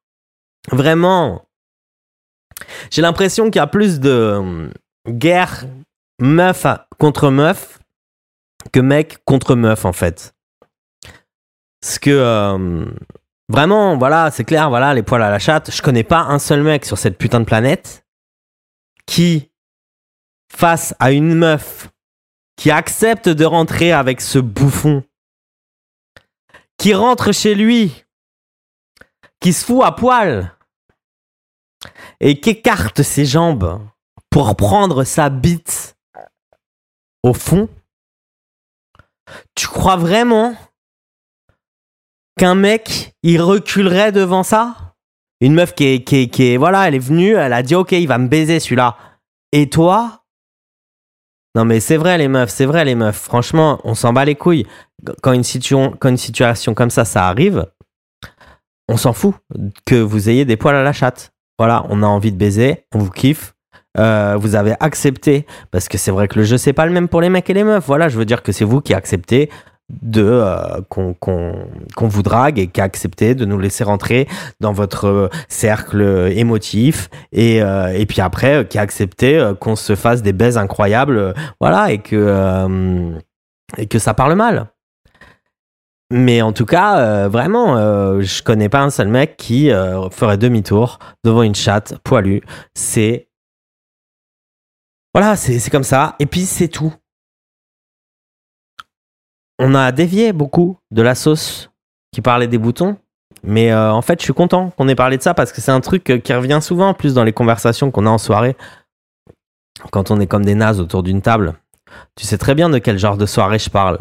Vraiment. 0.71 1.45
J'ai 2.91 3.01
l'impression 3.01 3.45
qu'il 3.45 3.57
y 3.57 3.59
a 3.59 3.67
plus 3.67 3.99
de 3.99 4.09
euh, 4.09 4.69
guerre 5.07 5.65
meuf 6.19 6.65
contre 6.97 7.29
meuf 7.29 7.79
que 8.73 8.79
mec 8.79 9.19
contre 9.25 9.55
meuf 9.55 9.85
en 9.85 9.93
fait. 9.93 10.33
Parce 11.81 11.99
que 11.99 12.09
euh, 12.09 12.85
vraiment, 13.49 13.97
voilà, 13.97 14.31
c'est 14.31 14.43
clair, 14.43 14.69
voilà, 14.69 14.93
les 14.93 15.03
poils 15.03 15.21
à 15.21 15.29
la 15.29 15.39
chatte. 15.39 15.71
Je 15.71 15.81
connais 15.81 16.03
pas 16.03 16.21
un 16.21 16.39
seul 16.39 16.63
mec 16.63 16.85
sur 16.85 16.97
cette 16.97 17.17
putain 17.17 17.39
de 17.39 17.45
planète 17.45 18.05
qui, 19.05 19.51
face 20.51 20.95
à 20.99 21.11
une 21.11 21.35
meuf 21.35 21.89
qui 22.57 22.71
accepte 22.71 23.29
de 23.29 23.45
rentrer 23.45 23.91
avec 23.91 24.19
ce 24.19 24.39
bouffon 24.39 25.03
qui 26.87 26.93
rentre 26.93 27.33
chez 27.33 27.53
lui, 27.53 28.05
qui 29.41 29.51
se 29.51 29.65
fout 29.65 29.83
à 29.83 29.91
poil 29.91 30.55
et 32.21 32.39
qui 32.39 32.51
écarte 32.51 33.03
ses 33.03 33.25
jambes 33.25 33.85
pour 34.29 34.55
prendre 34.55 35.03
sa 35.03 35.29
bite 35.29 35.97
au 37.23 37.33
fond, 37.33 37.67
tu 39.53 39.67
crois 39.67 39.97
vraiment 39.97 40.55
qu'un 42.37 42.55
mec, 42.55 43.13
il 43.21 43.41
reculerait 43.41 44.13
devant 44.13 44.43
ça? 44.43 44.95
Une 45.41 45.55
meuf 45.55 45.75
qui 45.75 45.87
est, 45.87 46.03
qui, 46.05 46.29
qui 46.29 46.53
est, 46.53 46.57
voilà, 46.57 46.87
elle 46.87 46.95
est 46.95 46.99
venue, 46.99 47.33
elle 47.33 47.51
a 47.51 47.63
dit, 47.63 47.75
ok, 47.75 47.91
il 47.91 48.07
va 48.07 48.17
me 48.17 48.29
baiser 48.29 48.61
celui-là. 48.61 48.97
Et 49.51 49.69
toi 49.69 50.23
Non 51.57 51.65
mais 51.65 51.79
c'est 51.79 51.97
vrai 51.97 52.19
les 52.19 52.27
meufs, 52.27 52.51
c'est 52.51 52.67
vrai 52.67 52.85
les 52.85 52.93
meufs. 52.93 53.17
Franchement, 53.17 53.81
on 53.83 53.95
s'en 53.95 54.13
bat 54.13 54.25
les 54.25 54.35
couilles. 54.35 54.67
Quand 55.23 55.33
une, 55.33 55.43
situation, 55.43 55.95
comme 56.75 56.91
ça, 56.91 57.03
ça 57.03 57.27
arrive, 57.27 57.65
on 58.87 58.95
s'en 58.95 59.11
fout 59.11 59.33
que 59.83 59.95
vous 59.95 60.29
ayez 60.29 60.45
des 60.45 60.55
poils 60.55 60.75
à 60.75 60.83
la 60.83 60.93
chatte. 60.93 61.31
Voilà, 61.57 61.83
on 61.89 62.03
a 62.03 62.05
envie 62.05 62.31
de 62.31 62.37
baiser, 62.37 62.85
on 62.93 62.99
vous 62.99 63.09
kiffe. 63.09 63.55
Euh, 63.97 64.37
vous 64.39 64.53
avez 64.53 64.75
accepté, 64.79 65.47
parce 65.71 65.89
que 65.89 65.97
c'est 65.97 66.11
vrai 66.11 66.27
que 66.27 66.37
le 66.37 66.45
jeu 66.45 66.59
c'est 66.59 66.73
pas 66.73 66.85
le 66.85 66.91
même 66.91 67.07
pour 67.07 67.21
les 67.21 67.29
mecs 67.29 67.49
et 67.49 67.55
les 67.55 67.63
meufs. 67.63 67.87
Voilà, 67.87 68.07
je 68.07 68.19
veux 68.19 68.25
dire 68.25 68.43
que 68.43 68.51
c'est 68.51 68.63
vous 68.63 68.79
qui 68.79 68.93
acceptez 68.93 69.49
de 69.89 70.23
euh, 70.23 70.81
qu'on 70.89 72.07
vous 72.07 72.23
drague 72.23 72.59
et 72.59 72.67
qui 72.67 72.81
accepté 72.81 73.35
de 73.35 73.45
nous 73.45 73.57
laisser 73.57 73.83
rentrer 73.83 74.27
dans 74.59 74.73
votre 74.73 75.07
euh, 75.07 75.29
cercle 75.47 76.29
émotif 76.35 77.09
et, 77.31 77.57
et 77.57 78.05
puis 78.05 78.21
après 78.21 78.67
qui 78.67 78.77
a 78.77 78.81
accepté 78.81 79.53
qu'on 79.59 79.75
se 79.75 79.95
fasse 79.95 80.21
des 80.21 80.33
baises 80.33 80.57
incroyables 80.57 81.33
voilà 81.59 81.91
et 81.91 81.99
que 81.99 83.13
et 83.77 83.87
que 83.87 83.99
ça 83.99 84.13
parle 84.13 84.35
mal 84.35 84.67
mais 86.09 86.41
en 86.41 86.53
tout 86.53 86.65
cas, 86.65 87.27
vraiment, 87.27 87.75
je 88.21 88.41
connais 88.41 88.69
pas 88.69 88.79
un 88.79 88.89
seul 88.89 89.09
mec 89.09 89.35
qui 89.35 89.69
ferait 90.11 90.37
demi-tour 90.37 90.99
devant 91.25 91.43
une 91.43 91.55
chatte 91.55 91.97
poilue. 92.03 92.39
C'est 92.73 93.27
voilà, 95.17 95.35
c'est 95.35 95.71
comme 95.71 95.83
ça. 95.83 96.15
Et 96.19 96.27
puis 96.27 96.41
c'est 96.41 96.67
tout. 96.67 96.93
On 99.59 99.73
a 99.75 99.91
dévié 99.91 100.33
beaucoup 100.33 100.77
de 100.91 101.01
la 101.01 101.15
sauce 101.15 101.71
qui 102.11 102.21
parlait 102.21 102.47
des 102.47 102.57
boutons. 102.57 102.97
Mais 103.43 103.71
euh, 103.71 103.91
en 103.91 104.01
fait, 104.01 104.19
je 104.19 104.23
suis 104.23 104.33
content 104.33 104.71
qu'on 104.71 104.87
ait 104.87 104.95
parlé 104.95 105.17
de 105.17 105.23
ça 105.23 105.33
parce 105.33 105.51
que 105.51 105.61
c'est 105.61 105.71
un 105.71 105.81
truc 105.81 106.09
euh, 106.09 106.19
qui 106.19 106.33
revient 106.33 106.59
souvent, 106.61 106.89
en 106.89 106.93
plus 106.93 107.13
dans 107.13 107.23
les 107.23 107.33
conversations 107.33 107.91
qu'on 107.91 108.05
a 108.05 108.09
en 108.09 108.17
soirée. 108.17 108.57
Quand 109.91 110.11
on 110.11 110.19
est 110.19 110.27
comme 110.27 110.45
des 110.45 110.55
nazes 110.55 110.79
autour 110.79 111.03
d'une 111.03 111.21
table. 111.21 111.53
Tu 112.15 112.25
sais 112.25 112.37
très 112.37 112.55
bien 112.55 112.69
de 112.69 112.79
quel 112.79 112.97
genre 112.97 113.17
de 113.17 113.25
soirée 113.25 113.59
je 113.59 113.69
parle. 113.69 113.99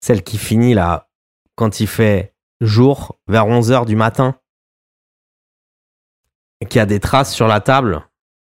Celle 0.00 0.22
qui 0.22 0.38
finit 0.38 0.74
là, 0.74 1.08
quand 1.56 1.80
il 1.80 1.86
fait 1.86 2.34
jour, 2.60 3.18
vers 3.28 3.46
11h 3.46 3.86
du 3.86 3.96
matin. 3.96 4.36
Qui 6.68 6.78
a 6.78 6.86
des 6.86 7.00
traces 7.00 7.34
sur 7.34 7.48
la 7.48 7.60
table 7.60 8.08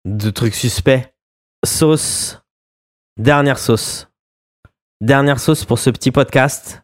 de 0.06 0.30
trucs 0.30 0.54
suspects. 0.54 1.14
Sauce. 1.64 2.42
Dernière 3.18 3.58
sauce. 3.58 4.08
Dernière 5.00 5.38
sauce 5.38 5.64
pour 5.64 5.78
ce 5.78 5.90
petit 5.90 6.10
podcast. 6.10 6.82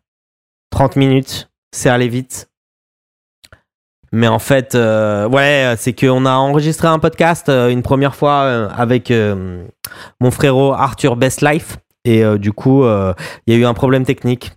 30 0.70 0.94
minutes. 0.94 1.50
C'est 1.72 1.88
aller 1.88 2.06
vite. 2.06 2.48
Mais 4.12 4.28
en 4.28 4.38
fait, 4.38 4.76
euh, 4.76 5.28
ouais, 5.28 5.74
c'est 5.76 5.98
qu'on 5.98 6.24
a 6.24 6.34
enregistré 6.34 6.86
un 6.86 7.00
podcast 7.00 7.48
euh, 7.48 7.70
une 7.70 7.82
première 7.82 8.14
fois 8.14 8.42
euh, 8.42 8.68
avec 8.70 9.12
mon 10.20 10.30
frérot 10.30 10.74
Arthur 10.74 11.16
Best 11.16 11.42
Life. 11.42 11.78
Et 12.04 12.22
du 12.38 12.52
coup, 12.52 12.84
il 12.84 13.52
y 13.52 13.56
a 13.56 13.58
eu 13.58 13.64
un 13.64 13.74
problème 13.74 14.04
technique. 14.04 14.52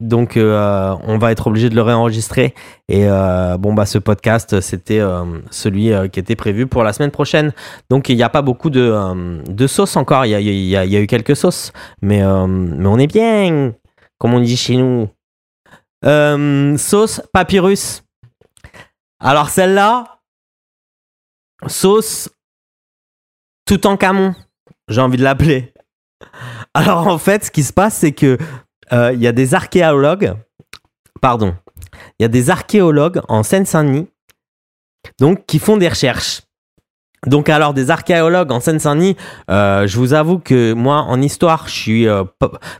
Donc, 0.00 0.36
euh, 0.36 0.94
on 1.04 1.16
va 1.16 1.32
être 1.32 1.46
obligé 1.46 1.70
de 1.70 1.74
le 1.74 1.80
réenregistrer. 1.80 2.54
Et 2.88 3.08
euh, 3.08 3.56
bon, 3.56 3.72
bah, 3.72 3.86
ce 3.86 3.98
podcast, 3.98 4.60
c'était 4.60 5.00
euh, 5.00 5.24
celui 5.50 5.90
qui 6.10 6.20
était 6.20 6.36
prévu 6.36 6.66
pour 6.66 6.82
la 6.84 6.92
semaine 6.92 7.10
prochaine. 7.10 7.52
Donc, 7.88 8.08
il 8.08 8.16
n'y 8.16 8.22
a 8.22 8.28
pas 8.28 8.42
beaucoup 8.42 8.68
de, 8.68 9.42
de 9.50 9.66
sauces 9.66 9.96
encore. 9.96 10.26
Il 10.26 10.30
y 10.30 10.34
a, 10.34 10.40
y 10.40 10.96
a, 10.96 11.00
eu 11.00 11.06
quelques 11.06 11.34
sauces, 11.36 11.72
mais, 12.02 12.20
mais 12.20 12.86
on 12.86 12.98
est 12.98 13.06
bien, 13.06 13.72
comme 14.18 14.34
on 14.34 14.40
dit 14.40 14.56
chez 14.56 14.76
nous. 14.76 15.08
sauce 16.78 17.22
papyrus. 17.32 18.02
Alors, 19.18 19.48
celle-là, 19.48 20.18
sauce 21.68 22.28
tout 23.64 23.86
en 23.86 23.96
camon, 23.96 24.34
j'ai 24.88 25.00
envie 25.00 25.16
de 25.16 25.24
l'appeler. 25.24 25.72
Alors, 26.74 27.06
en 27.06 27.16
fait, 27.18 27.46
ce 27.46 27.50
qui 27.50 27.62
se 27.62 27.72
passe, 27.72 27.96
c'est 27.96 28.12
que 28.12 28.36
euh, 28.92 29.12
il 29.12 29.20
y 29.20 29.26
a 29.26 29.32
des 29.32 29.54
archéologues, 29.54 30.34
pardon, 31.20 31.54
il 32.18 32.22
y 32.22 32.24
a 32.24 32.28
des 32.28 32.50
archéologues 32.50 33.20
en 33.28 33.42
Seine-Saint-Denis, 33.42 34.08
donc 35.18 35.46
qui 35.46 35.58
font 35.58 35.76
des 35.76 35.88
recherches. 35.88 36.42
Donc 37.26 37.48
alors 37.48 37.74
des 37.74 37.90
archéologues 37.90 38.52
en 38.52 38.60
Seine-Saint-Denis, 38.60 39.16
euh, 39.50 39.86
je 39.86 39.96
vous 39.96 40.14
avoue 40.14 40.38
que 40.38 40.74
moi 40.74 40.98
en 40.98 41.20
histoire, 41.20 41.66
je 41.66 41.72
suis, 41.72 42.06
euh, 42.06 42.22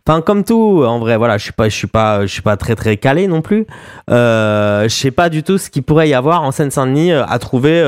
enfin 0.07 0.21
comme 0.21 0.45
tout, 0.45 0.85
en 0.87 0.99
vrai, 1.01 1.17
voilà, 1.17 1.37
je 1.37 1.45
suis 1.45 1.53
pas, 1.53 1.69
je 1.69 1.75
suis 1.75 1.89
pas, 1.89 2.27
je 2.27 2.33
suis 2.33 2.43
pas 2.43 2.57
très 2.57 2.77
très 2.77 2.97
calé 2.97 3.27
non 3.27 3.43
plus. 3.43 3.67
Euh, 4.11 4.85
je 4.85 4.95
sais 4.95 5.11
pas 5.11 5.31
du 5.31 5.43
tout 5.43 5.59
ce 5.59 5.69
qu'il 5.69 5.83
pourrait 5.83 6.09
y 6.09 6.15
avoir 6.15 6.43
en 6.43 6.53
Seine-Saint-Denis 6.53 7.13
à 7.13 7.39
trouver 7.41 7.83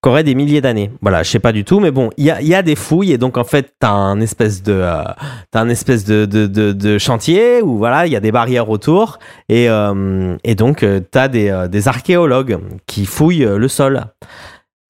qu'aurait 0.00 0.24
des 0.24 0.34
milliers 0.34 0.60
d'années. 0.60 0.90
Voilà, 1.02 1.22
je 1.22 1.30
sais 1.30 1.40
pas 1.40 1.52
du 1.52 1.64
tout, 1.64 1.80
mais 1.80 1.90
bon, 1.90 2.10
il 2.16 2.24
y 2.24 2.54
a, 2.54 2.62
des 2.62 2.76
fouilles 2.76 3.12
et 3.12 3.18
donc 3.18 3.36
en 3.36 3.44
fait, 3.44 3.74
t'as 3.80 3.90
un 3.90 4.20
espèce 4.20 4.62
de, 4.62 4.72
euh, 4.72 5.02
as 5.02 5.60
un 5.60 5.68
espèce 5.68 6.04
de, 6.04 6.24
de, 6.24 6.46
de, 6.46 6.98
chantier 6.98 7.62
où 7.62 7.78
voilà, 7.78 8.06
il 8.06 8.12
y 8.12 8.16
a 8.16 8.20
des 8.20 8.32
barrières 8.32 8.70
autour 8.70 9.18
et, 9.48 9.68
euh, 9.68 10.36
et 10.44 10.54
donc 10.54 10.82
euh, 10.82 11.00
t'as 11.00 11.28
des, 11.28 11.66
des 11.70 11.88
archéologues 11.88 12.58
qui 12.86 13.06
fouillent 13.06 13.46
le 13.46 13.68
sol. 13.68 14.04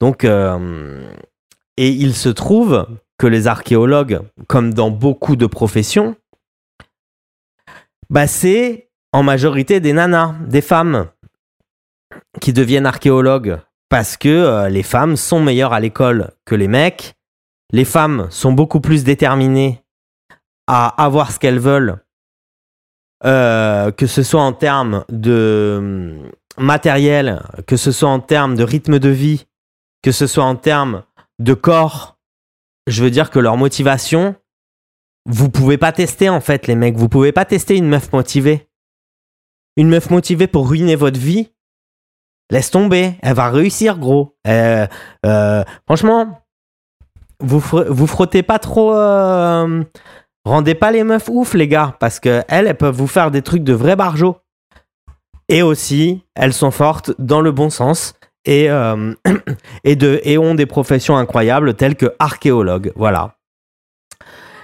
Donc, 0.01 0.25
et 0.25 1.89
il 1.89 2.15
se 2.15 2.29
trouve 2.29 2.87
que 3.19 3.27
les 3.27 3.49
archéologues, 3.49 4.21
comme 4.47 4.73
dans 4.73 4.91
beaucoup 4.91 5.35
de 5.35 5.47
professions, 5.47 6.15
bah 8.11 8.27
c'est 8.27 8.89
en 9.13 9.23
majorité 9.23 9.81
des 9.81 9.93
nanas, 9.93 10.35
des 10.47 10.61
femmes 10.61 11.09
qui 12.41 12.53
deviennent 12.53 12.87
archéologues 12.87 13.59
parce 13.89 14.17
que 14.17 14.29
euh, 14.29 14.69
les 14.69 14.83
femmes 14.83 15.17
sont 15.17 15.41
meilleures 15.41 15.73
à 15.73 15.81
l'école 15.81 16.33
que 16.45 16.55
les 16.55 16.69
mecs. 16.69 17.15
Les 17.73 17.85
femmes 17.85 18.29
sont 18.31 18.53
beaucoup 18.53 18.81
plus 18.81 19.05
déterminées 19.05 19.83
à 20.67 21.03
avoir 21.03 21.33
ce 21.33 21.39
qu'elles 21.39 21.59
veulent, 21.59 21.99
euh, 23.25 23.91
que 23.91 24.07
ce 24.07 24.23
soit 24.23 24.43
en 24.43 24.53
termes 24.53 25.05
de 25.09 25.77
hum, 25.79 26.31
matériel, 26.59 27.43
que 27.67 27.77
ce 27.77 27.93
soit 27.93 28.09
en 28.09 28.21
termes 28.21 28.55
de 28.55 28.65
rythme 28.65 28.99
de 28.99 29.09
vie, 29.09 29.47
que 30.03 30.13
ce 30.13 30.27
soit 30.27 30.45
en 30.45 30.57
termes 30.57 31.05
de 31.39 31.55
corps. 31.55 32.19
Je 32.87 33.03
veux 33.03 33.11
dire 33.11 33.31
que 33.31 33.39
leur 33.39 33.57
motivation, 33.57 34.35
vous 35.27 35.51
pouvez 35.51 35.79
pas 35.79 35.93
tester 35.93 36.29
en 36.29 36.41
fait 36.41 36.67
les 36.67 36.75
mecs, 36.75 36.97
vous 36.97 37.09
pouvez 37.09 37.33
pas 37.33 37.45
tester 37.45 37.77
une 37.77 37.89
meuf 37.89 38.13
motivée. 38.13 38.69
Une 39.77 39.89
meuf 39.89 40.11
motivée 40.11 40.49
pour 40.49 40.69
ruiner 40.69 40.97
votre 40.97 41.21
vie, 41.21 41.53
Laisse 42.51 42.71
tomber, 42.71 43.15
elle 43.21 43.35
va 43.35 43.51
réussir, 43.51 43.99
gros. 43.99 44.35
Euh, 44.47 44.87
euh, 45.27 45.63
franchement, 45.87 46.41
vous, 47.41 47.61
frottez 47.61 48.43
pas 48.43 48.59
trop. 48.59 48.95
Euh, 48.95 49.85
rendez 50.47 50.75
pas 50.75 50.91
les 50.91 51.05
meufs 51.05 51.29
ouf, 51.29 51.53
les 51.53 51.69
gars, 51.69 51.97
parce 52.01 52.21
que 52.21 52.43
elles, 52.49 52.75
peuvent 52.75 52.97
vous 52.97 53.07
faire 53.07 53.31
des 53.31 53.43
trucs 53.43 53.65
de 53.65 53.75
vrais 53.75 53.97
barjots. 53.97 54.37
Et 55.51 55.63
aussi, 55.63 56.25
elles 56.35 56.55
sont 56.55 56.71
fortes 56.71 57.13
dans 57.19 57.43
le 57.43 57.53
bon 57.53 57.69
sens 57.69 58.15
et 58.47 58.71
ont 58.71 60.55
des 60.55 60.67
professions 60.67 61.19
incroyables 61.19 61.75
telles 61.75 61.97
que 61.97 62.15
archéologues. 62.19 62.93
Voilà. 62.97 63.35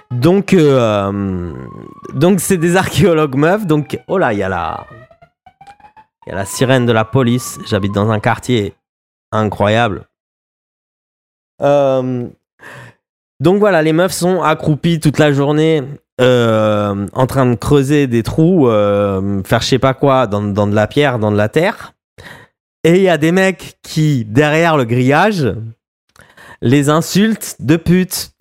Donc, 0.09 0.55
donc 2.13 2.39
c'est 2.39 2.57
des 2.57 2.77
archéologues 2.77 3.35
meufs. 3.35 3.67
Donc, 3.67 3.99
oh 4.07 4.17
là, 4.17 4.33
il 4.33 4.39
y 4.39 4.43
a 4.43 4.49
la. 4.49 4.87
Il 6.25 6.31
y 6.31 6.33
a 6.33 6.35
la 6.35 6.45
sirène 6.45 6.85
de 6.85 6.91
la 6.91 7.05
police. 7.05 7.59
J'habite 7.67 7.93
dans 7.93 8.09
un 8.09 8.19
quartier 8.19 8.73
incroyable. 9.31 10.07
Euh, 11.61 12.27
donc 13.39 13.59
voilà, 13.59 13.81
les 13.81 13.93
meufs 13.93 14.11
sont 14.11 14.41
accroupies 14.41 14.99
toute 14.99 15.19
la 15.19 15.31
journée 15.31 15.83
euh, 16.21 17.07
en 17.13 17.27
train 17.27 17.45
de 17.45 17.55
creuser 17.55 18.07
des 18.07 18.23
trous, 18.23 18.69
euh, 18.69 19.43
faire 19.43 19.61
je 19.61 19.67
sais 19.67 19.79
pas 19.79 19.93
quoi 19.93 20.27
dans, 20.27 20.41
dans, 20.41 20.67
de 20.67 20.75
la 20.75 20.87
pierre, 20.87 21.19
dans 21.19 21.31
de 21.31 21.37
la 21.37 21.49
terre. 21.49 21.93
Et 22.83 22.97
il 22.97 23.01
y 23.01 23.09
a 23.09 23.17
des 23.17 23.31
mecs 23.31 23.77
qui, 23.83 24.25
derrière 24.25 24.77
le 24.77 24.85
grillage, 24.85 25.53
les 26.61 26.89
insultent 26.89 27.57
de 27.59 27.75
pute 27.75 28.31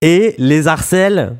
et 0.00 0.34
les 0.38 0.68
harcèlent 0.68 1.36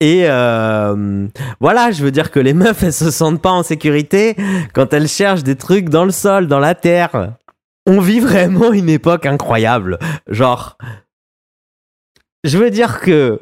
et 0.00 0.24
euh, 0.28 1.26
voilà, 1.58 1.90
je 1.90 2.04
veux 2.04 2.10
dire 2.10 2.30
que 2.30 2.40
les 2.40 2.52
meufs, 2.52 2.82
elles 2.82 2.92
se 2.92 3.10
sentent 3.10 3.40
pas 3.40 3.50
en 3.50 3.62
sécurité 3.62 4.36
quand 4.74 4.92
elles 4.92 5.08
cherchent 5.08 5.42
des 5.42 5.56
trucs 5.56 5.88
dans 5.88 6.04
le 6.04 6.10
sol, 6.10 6.48
dans 6.48 6.58
la 6.58 6.74
terre. 6.74 7.34
On 7.86 8.00
vit 8.00 8.20
vraiment 8.20 8.72
une 8.72 8.90
époque 8.90 9.24
incroyable. 9.24 9.98
Genre, 10.28 10.76
je 12.44 12.58
veux 12.58 12.70
dire 12.70 13.00
que 13.00 13.40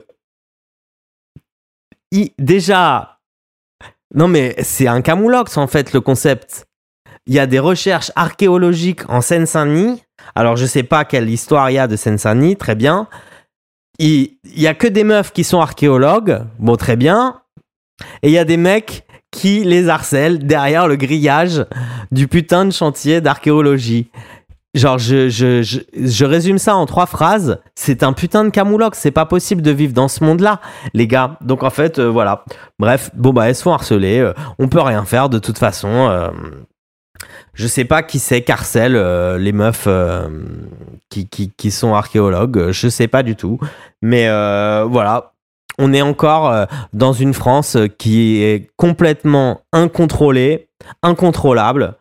déjà, 2.39 3.19
non 4.15 4.29
mais 4.29 4.55
c'est 4.63 4.87
un 4.87 5.03
camoulox 5.03 5.57
en 5.57 5.67
fait 5.67 5.93
le 5.93 6.01
concept. 6.01 6.67
Il 7.27 7.35
y 7.35 7.39
a 7.39 7.47
des 7.47 7.59
recherches 7.59 8.13
archéologiques 8.17 9.09
en 9.09 9.23
Seine-Saint-Denis. 9.23 10.05
Alors 10.37 10.57
je 10.57 10.67
sais 10.67 10.83
pas 10.85 11.05
quelle 11.05 11.29
histoire 11.29 11.71
il 11.71 11.75
y 11.75 11.79
a 11.79 11.89
de 11.89 11.97
Seine-Saint-Denis, 11.97 12.57
très 12.57 12.77
bien. 12.77 13.09
Il 13.99 14.37
y 14.57 14.67
a 14.67 14.75
que 14.75 14.87
des 14.87 15.05
meufs 15.05 15.33
qui 15.33 15.45
sont 15.45 15.61
archéologues, 15.61 16.43
bon 16.59 16.77
très 16.77 16.97
bien, 16.97 17.41
et 18.23 18.29
il 18.29 18.33
y 18.33 18.39
a 18.39 18.45
des 18.45 18.57
mecs 18.57 19.07
qui 19.31 19.65
les 19.65 19.89
harcèlent 19.89 20.47
derrière 20.47 20.87
le 20.87 20.97
grillage 20.97 21.65
du 22.13 22.29
putain 22.29 22.65
de 22.65 22.71
chantier 22.71 23.21
d'archéologie. 23.21 24.11
Genre, 24.75 24.99
je, 24.99 25.29
je, 25.29 25.63
je, 25.63 25.79
je, 25.95 26.25
résume 26.25 26.59
ça 26.59 26.75
en 26.75 26.85
trois 26.87 27.07
phrases. 27.07 27.61
C'est 27.77 28.03
un 28.03 28.13
putain 28.13 28.45
de 28.45 28.51
camoulox. 28.51 28.99
C'est 28.99 29.13
pas 29.13 29.25
possible 29.25 29.63
de 29.63 29.71
vivre 29.71 29.93
dans 29.93 30.09
ce 30.09 30.25
monde-là, 30.25 30.61
les 30.95 31.07
gars. 31.07 31.37
Donc, 31.43 31.63
en 31.63 31.71
fait, 31.71 32.01
euh, 32.01 32.09
voilà. 32.09 32.45
Bref, 32.81 33.11
bon, 33.15 33.33
bah, 33.33 33.49
elles 33.49 33.55
se 33.55 33.63
font 33.63 33.73
harceler. 33.73 34.19
Euh, 34.19 34.33
on 34.59 34.67
peut 34.67 34.81
rien 34.81 35.05
faire 35.05 35.29
de 35.29 35.39
toute 35.39 35.59
façon. 35.59 35.89
Euh, 35.89 36.31
je 37.55 37.67
sais 37.67 37.85
pas 37.85 38.03
qui 38.03 38.19
c'est 38.19 38.43
qu'harcèle 38.43 38.97
les 39.39 39.53
meufs 39.53 39.89
qui, 41.09 41.29
qui, 41.29 41.71
sont 41.71 41.95
archéologues. 41.95 42.71
Je 42.71 42.89
sais 42.89 43.09
pas 43.09 43.23
du 43.23 43.37
tout. 43.37 43.59
Mais 44.03 44.29
voilà. 44.29 45.33
On 45.77 45.93
est 45.93 46.03
encore 46.03 46.69
dans 46.93 47.13
une 47.13 47.35
France 47.35 47.77
qui 47.99 48.43
est 48.43 48.71
complètement 48.77 49.63
incontrôlée, 49.73 50.69
incontrôlable. 51.03 51.97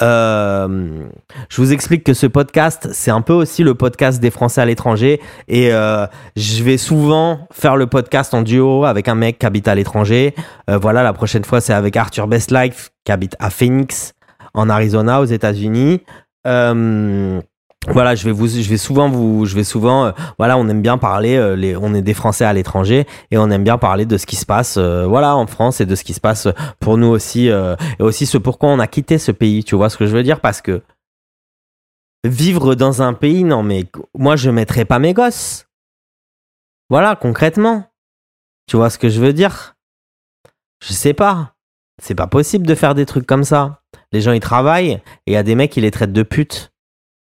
Euh, 0.00 1.06
je 1.48 1.60
vous 1.60 1.72
explique 1.72 2.04
que 2.04 2.14
ce 2.14 2.26
podcast, 2.26 2.88
c'est 2.92 3.10
un 3.10 3.20
peu 3.20 3.32
aussi 3.32 3.62
le 3.62 3.74
podcast 3.74 4.20
des 4.20 4.30
Français 4.30 4.60
à 4.60 4.64
l'étranger. 4.64 5.20
Et 5.48 5.72
euh, 5.72 6.06
je 6.36 6.62
vais 6.62 6.76
souvent 6.76 7.40
faire 7.52 7.76
le 7.76 7.86
podcast 7.86 8.34
en 8.34 8.42
duo 8.42 8.84
avec 8.84 9.08
un 9.08 9.14
mec 9.14 9.38
qui 9.38 9.46
habite 9.46 9.68
à 9.68 9.74
l'étranger. 9.74 10.34
Euh, 10.70 10.78
voilà, 10.78 11.02
la 11.02 11.12
prochaine 11.12 11.44
fois, 11.44 11.60
c'est 11.60 11.72
avec 11.72 11.96
Arthur 11.96 12.26
Bestlife 12.26 12.90
qui 13.04 13.12
habite 13.12 13.36
à 13.38 13.50
Phoenix, 13.50 14.12
en 14.58 14.68
Arizona, 14.68 15.20
aux 15.20 15.24
États-Unis. 15.24 16.02
Euh, 16.46 17.40
voilà, 17.86 18.14
je 18.16 18.24
vais 18.24 18.32
vous, 18.32 18.48
je 18.48 18.68
vais 18.68 18.76
souvent 18.76 19.08
vous, 19.08 19.46
je 19.46 19.54
vais 19.54 19.64
souvent, 19.64 20.06
euh, 20.06 20.12
voilà, 20.36 20.58
on 20.58 20.68
aime 20.68 20.82
bien 20.82 20.98
parler, 20.98 21.36
euh, 21.36 21.78
on 21.80 21.94
est 21.94 22.02
des 22.02 22.12
Français 22.12 22.44
à 22.44 22.52
l'étranger 22.52 23.06
et 23.30 23.38
on 23.38 23.50
aime 23.50 23.62
bien 23.62 23.78
parler 23.78 24.04
de 24.04 24.16
ce 24.18 24.26
qui 24.26 24.36
se 24.36 24.44
passe, 24.44 24.76
voilà, 24.76 25.36
en 25.36 25.46
France 25.46 25.80
et 25.80 25.86
de 25.86 25.94
ce 25.94 26.02
qui 26.02 26.12
se 26.12 26.20
passe 26.20 26.48
pour 26.80 26.98
nous 26.98 27.06
aussi 27.06 27.46
et 27.46 27.76
aussi 28.00 28.26
ce 28.26 28.36
pourquoi 28.36 28.70
on 28.70 28.80
a 28.80 28.86
quitté 28.88 29.18
ce 29.18 29.32
pays. 29.32 29.62
Tu 29.62 29.76
vois 29.76 29.90
ce 29.90 29.96
que 29.96 30.06
je 30.06 30.16
veux 30.16 30.24
dire? 30.24 30.40
Parce 30.40 30.60
que 30.60 30.82
vivre 32.24 32.74
dans 32.74 33.00
un 33.00 33.14
pays, 33.14 33.44
non 33.44 33.62
mais 33.62 33.86
moi 34.14 34.34
je 34.34 34.50
mettrais 34.50 34.84
pas 34.84 34.98
mes 34.98 35.14
gosses. 35.14 35.66
Voilà, 36.90 37.14
concrètement. 37.14 37.84
Tu 38.66 38.76
vois 38.76 38.90
ce 38.90 38.98
que 38.98 39.08
je 39.08 39.20
veux 39.20 39.32
dire? 39.32 39.76
Je 40.80 40.92
sais 40.92 41.14
pas. 41.14 41.54
C'est 42.00 42.14
pas 42.14 42.26
possible 42.26 42.66
de 42.66 42.74
faire 42.74 42.94
des 42.94 43.06
trucs 43.06 43.26
comme 43.26 43.44
ça. 43.44 43.82
Les 44.12 44.20
gens 44.20 44.32
ils 44.32 44.40
travaillent 44.40 44.92
et 44.92 45.02
il 45.28 45.32
y 45.32 45.36
a 45.36 45.42
des 45.42 45.54
mecs 45.54 45.72
qui 45.72 45.80
les 45.80 45.90
traitent 45.90 46.12
de 46.12 46.22
putes 46.22 46.72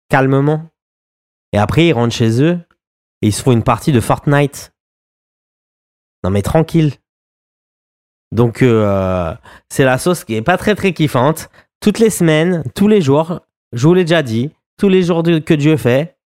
calmement. 0.08 0.70
Et 1.52 1.58
après, 1.58 1.86
ils 1.86 1.92
rentrent 1.92 2.14
chez 2.14 2.42
eux 2.42 2.58
et 3.22 3.28
ils 3.28 3.32
se 3.32 3.42
font 3.42 3.52
une 3.52 3.62
partie 3.62 3.92
de 3.92 4.00
Fortnite. 4.00 4.72
Non 6.24 6.30
mais 6.30 6.42
tranquille. 6.42 6.92
Donc 8.32 8.62
euh, 8.62 9.34
c'est 9.68 9.84
la 9.84 9.98
sauce 9.98 10.24
qui 10.24 10.34
est 10.34 10.42
pas 10.42 10.58
très 10.58 10.74
très 10.74 10.92
kiffante. 10.92 11.48
Toutes 11.80 11.98
les 11.98 12.10
semaines, 12.10 12.64
tous 12.74 12.88
les 12.88 13.00
jours, 13.00 13.40
je 13.72 13.86
vous 13.86 13.94
l'ai 13.94 14.04
déjà 14.04 14.22
dit, 14.22 14.50
tous 14.76 14.88
les 14.88 15.02
jours 15.02 15.22
que 15.22 15.54
Dieu 15.54 15.76
fait, 15.76 16.18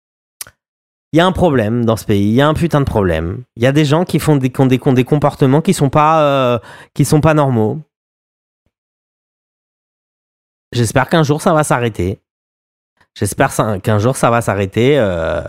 il 1.13 1.17
y 1.17 1.19
a 1.19 1.25
un 1.25 1.31
problème 1.33 1.83
dans 1.83 1.97
ce 1.97 2.05
pays. 2.05 2.29
Il 2.29 2.33
y 2.33 2.41
a 2.41 2.47
un 2.47 2.53
putain 2.53 2.79
de 2.79 2.85
problème. 2.85 3.43
Il 3.57 3.63
y 3.63 3.67
a 3.67 3.73
des 3.73 3.83
gens 3.83 4.05
qui 4.05 4.17
font 4.17 4.37
des, 4.37 4.49
qui 4.49 4.67
des, 4.67 4.77
des 4.77 5.03
comportements 5.03 5.61
qui 5.61 5.73
sont 5.73 5.91
euh, 5.95 6.57
qui 6.93 7.03
sont 7.03 7.21
pas 7.21 7.33
normaux. 7.33 7.79
J'espère 10.71 11.09
qu'un 11.09 11.23
jour 11.23 11.41
ça 11.41 11.53
va 11.53 11.63
s'arrêter. 11.63 12.19
J'espère 13.15 13.51
qu'un 13.81 13.99
jour 13.99 14.15
ça 14.15 14.29
va 14.29 14.41
s'arrêter. 14.41 14.97
Euh, 14.97 15.41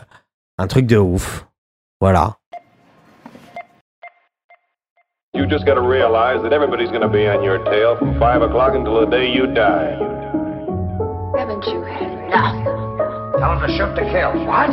un 0.59 0.67
truc 0.67 0.87
de 0.87 0.97
ouf. 0.97 1.47
Voilà. 2.01 2.37
You 5.35 5.47
just 5.49 5.65
gotta 5.65 5.81
realize 5.81 6.43
that 6.43 6.53
everybody's 6.53 6.91
gonna 6.91 7.09
be 7.09 7.27
on 7.27 7.43
your 7.43 7.59
tail 7.65 7.97
from 7.97 8.19
5 8.19 8.43
o'clock 8.43 8.75
until 8.75 9.01
the 9.01 9.07
day 9.07 9.33
you 9.33 9.47
die. 9.47 9.97
Haven't 11.39 11.65
you 11.67 11.81
had 11.83 12.13
enough? 12.29 12.63
Tell 13.39 13.57
them 13.57 13.61
to 13.61 13.73
shoot 13.73 13.95
to 13.97 14.05
kill. 14.13 14.45
What? 14.45 14.71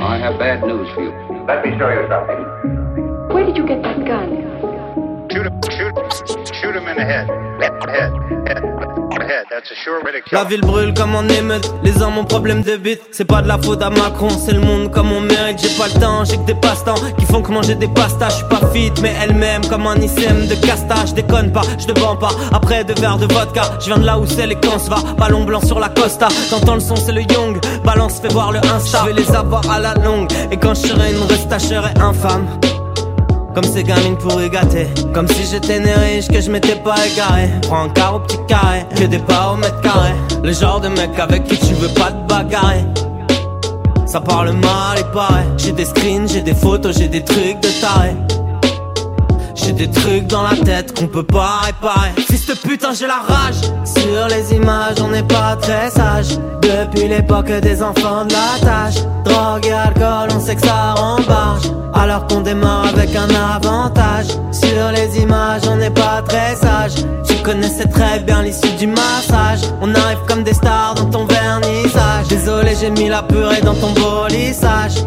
I 0.00 0.16
have 0.16 0.38
bad 0.38 0.62
news 0.64 0.88
for 0.94 1.02
you. 1.02 1.12
Let 1.46 1.62
me 1.62 1.76
show 1.76 1.90
you 1.90 2.08
something. 2.08 3.34
Where 3.34 3.44
did 3.44 3.56
you 3.56 3.66
get 3.66 3.82
that 3.82 3.98
gun? 4.06 5.28
Shoot 5.30 5.44
him, 5.46 5.60
shoot, 5.70 6.54
shoot 6.54 6.74
him 6.74 6.88
in 6.88 6.96
the 6.96 7.04
head. 7.04 7.28
Head, 7.60 8.48
head. 8.48 8.97
La 10.32 10.44
ville 10.44 10.62
brûle 10.62 10.94
comme 10.94 11.14
en 11.14 11.22
émeute, 11.28 11.70
les 11.82 12.00
hommes 12.00 12.16
ont 12.16 12.24
problème 12.24 12.62
de 12.62 12.76
but. 12.76 12.98
C'est 13.10 13.26
pas 13.26 13.42
de 13.42 13.48
la 13.48 13.58
faute 13.58 13.82
à 13.82 13.90
Macron, 13.90 14.30
c'est 14.30 14.52
le 14.52 14.60
monde 14.60 14.90
comme 14.90 15.12
on 15.12 15.20
mérite. 15.20 15.58
J'ai 15.60 15.76
pas 15.76 15.88
le 15.88 16.00
temps, 16.00 16.24
j'ai 16.24 16.36
que 16.36 16.46
des 16.46 16.54
passe-temps 16.54 16.94
qui 17.18 17.26
font 17.26 17.42
que 17.42 17.52
manger 17.52 17.74
des 17.74 17.88
pastas. 17.88 18.30
Je 18.30 18.34
suis 18.36 18.44
pas 18.46 18.60
fit, 18.72 18.92
mais 19.02 19.14
elle-même 19.22 19.66
comme 19.66 19.86
un 19.86 19.96
ICM 19.96 20.46
de 20.46 20.54
casta. 20.66 20.94
Je 21.06 21.12
déconne 21.12 21.52
pas, 21.52 21.62
je 21.78 21.86
te 21.86 22.00
vends 22.00 22.16
pas. 22.16 22.30
Après 22.52 22.84
deux 22.84 22.94
verres 22.94 23.18
de 23.18 23.32
vodka, 23.32 23.62
je 23.80 23.86
viens 23.86 23.98
de 23.98 24.06
là 24.06 24.18
où 24.18 24.26
c'est 24.26 24.46
les 24.46 24.56
cons 24.56 24.78
va. 24.88 24.96
Ballon 25.18 25.44
blanc 25.44 25.60
sur 25.60 25.78
la 25.78 25.90
costa, 25.90 26.28
t'entends 26.48 26.74
le 26.74 26.80
son, 26.80 26.96
c'est 26.96 27.12
le 27.12 27.22
Young. 27.22 27.58
Balance, 27.84 28.20
fais 28.20 28.28
voir 28.28 28.52
le 28.52 28.60
Insta. 28.60 29.00
Je 29.02 29.12
vais 29.12 29.20
les 29.20 29.30
avoir 29.36 29.70
à 29.70 29.78
la 29.78 29.94
longue, 29.94 30.30
et 30.50 30.56
quand 30.56 30.74
je 30.74 30.88
serai 30.88 31.12
une 31.12 31.22
resta, 31.24 31.58
je 31.58 31.66
serai 31.66 31.90
infâme. 32.00 32.46
Comme 33.60 33.72
ces 33.72 33.82
gamines 33.82 34.16
pourraient 34.16 34.50
gâter. 34.50 34.86
Comme 35.12 35.26
si 35.26 35.44
j'étais 35.44 35.80
né 35.80 35.92
riche 35.92 36.28
que 36.28 36.40
je 36.40 36.48
m'étais 36.48 36.76
pas 36.76 36.94
égaré. 37.04 37.48
Prends 37.62 37.86
un 37.86 37.88
car 37.88 38.14
au 38.14 38.20
petit 38.20 38.38
carré 38.46 38.86
Que 38.94 39.02
des 39.02 39.18
pas 39.18 39.52
au 39.52 39.56
mètre 39.56 39.80
carré. 39.80 40.12
Le 40.44 40.52
genre 40.52 40.80
de 40.80 40.86
mec 40.86 41.18
avec 41.18 41.42
qui 41.42 41.58
tu 41.58 41.74
veux 41.74 41.88
pas 41.88 42.12
te 42.12 42.32
bagarrer. 42.32 42.84
Ça 44.06 44.20
parle 44.20 44.52
mal 44.52 45.00
et 45.00 45.12
pareil 45.12 45.44
J'ai 45.56 45.72
des 45.72 45.86
screens, 45.86 46.28
j'ai 46.28 46.40
des 46.40 46.54
photos, 46.54 46.96
j'ai 46.96 47.08
des 47.08 47.24
trucs 47.24 47.58
de 47.58 47.80
taré 47.80 48.14
j'ai 49.68 49.86
des 49.86 49.90
trucs 49.90 50.26
dans 50.26 50.42
la 50.42 50.56
tête 50.56 50.98
qu'on 50.98 51.06
peut 51.06 51.22
pas 51.22 51.60
réparer. 51.66 52.10
Fils 52.16 52.46
de 52.46 52.54
putain, 52.54 52.92
j'ai 52.94 53.06
la 53.06 53.18
rage. 53.18 53.60
Sur 53.84 54.26
les 54.28 54.54
images, 54.54 54.96
on 55.02 55.08
n'est 55.08 55.22
pas 55.22 55.56
très 55.56 55.90
sage. 55.90 56.38
Depuis 56.62 57.08
l'époque 57.08 57.50
des 57.50 57.82
enfants 57.82 58.24
de 58.24 58.32
la 58.32 58.66
tâche. 58.66 59.02
Drogue 59.24 59.66
et 59.66 59.72
alcool, 59.72 60.28
on 60.34 60.40
sait 60.40 60.56
que 60.56 60.66
ça 60.66 60.94
rembarge. 60.94 61.70
Alors 61.94 62.26
qu'on 62.26 62.40
démarre 62.40 62.86
avec 62.86 63.14
un 63.14 63.28
avantage. 63.56 64.28
Sur 64.52 64.90
les 64.94 65.20
images, 65.20 65.62
on 65.68 65.76
n'est 65.76 65.90
pas 65.90 66.22
très 66.26 66.56
sage. 66.56 67.04
Tu 67.26 67.34
connaissais 67.42 67.88
très 67.88 68.20
bien 68.20 68.42
l'issue 68.42 68.72
du 68.78 68.86
massage. 68.86 69.60
On 69.82 69.94
arrive 69.94 70.20
comme 70.26 70.44
des 70.44 70.54
stars 70.54 70.94
dans 70.94 71.10
ton 71.10 71.26
vernissage. 71.26 72.28
Désolé, 72.28 72.74
j'ai 72.80 72.90
mis 72.90 73.08
la 73.08 73.22
purée 73.22 73.60
dans 73.60 73.74
ton 73.74 73.92
bolissage 73.92 75.04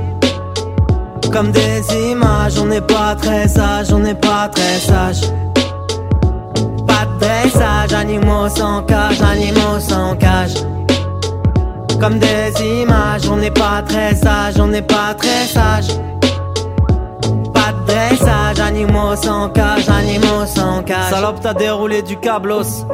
comme 1.31 1.51
des 1.51 1.81
images. 2.11 2.57
On 2.59 2.65
n'est 2.65 2.81
pas 2.81 3.15
très 3.15 3.47
sage, 3.47 3.91
on 3.91 3.99
n'est 3.99 4.15
pas 4.15 4.49
très 4.49 4.79
sage. 4.79 5.21
Pas 6.87 7.05
de 7.05 7.19
dressage, 7.19 7.93
animaux 7.93 8.49
sans 8.49 8.83
cage, 8.83 9.21
animaux 9.21 9.79
sans 9.79 10.15
cage. 10.15 10.55
Comme 11.99 12.19
des 12.19 12.53
images, 12.81 13.29
on 13.29 13.37
n'est 13.37 13.51
pas 13.51 13.81
très 13.87 14.15
sage, 14.15 14.59
on 14.59 14.67
n'est 14.67 14.81
pas 14.81 15.13
très 15.17 15.45
sage. 15.45 15.87
Animaux 19.11 19.23
sans 19.23 19.49
cage, 19.49 19.89
animaux 19.89 20.45
sans 20.45 20.83
cage. 20.83 21.09
Salope, 21.09 21.39
t'as 21.41 21.53
déroulé 21.53 22.01
du 22.01 22.17
cablos. 22.17 22.85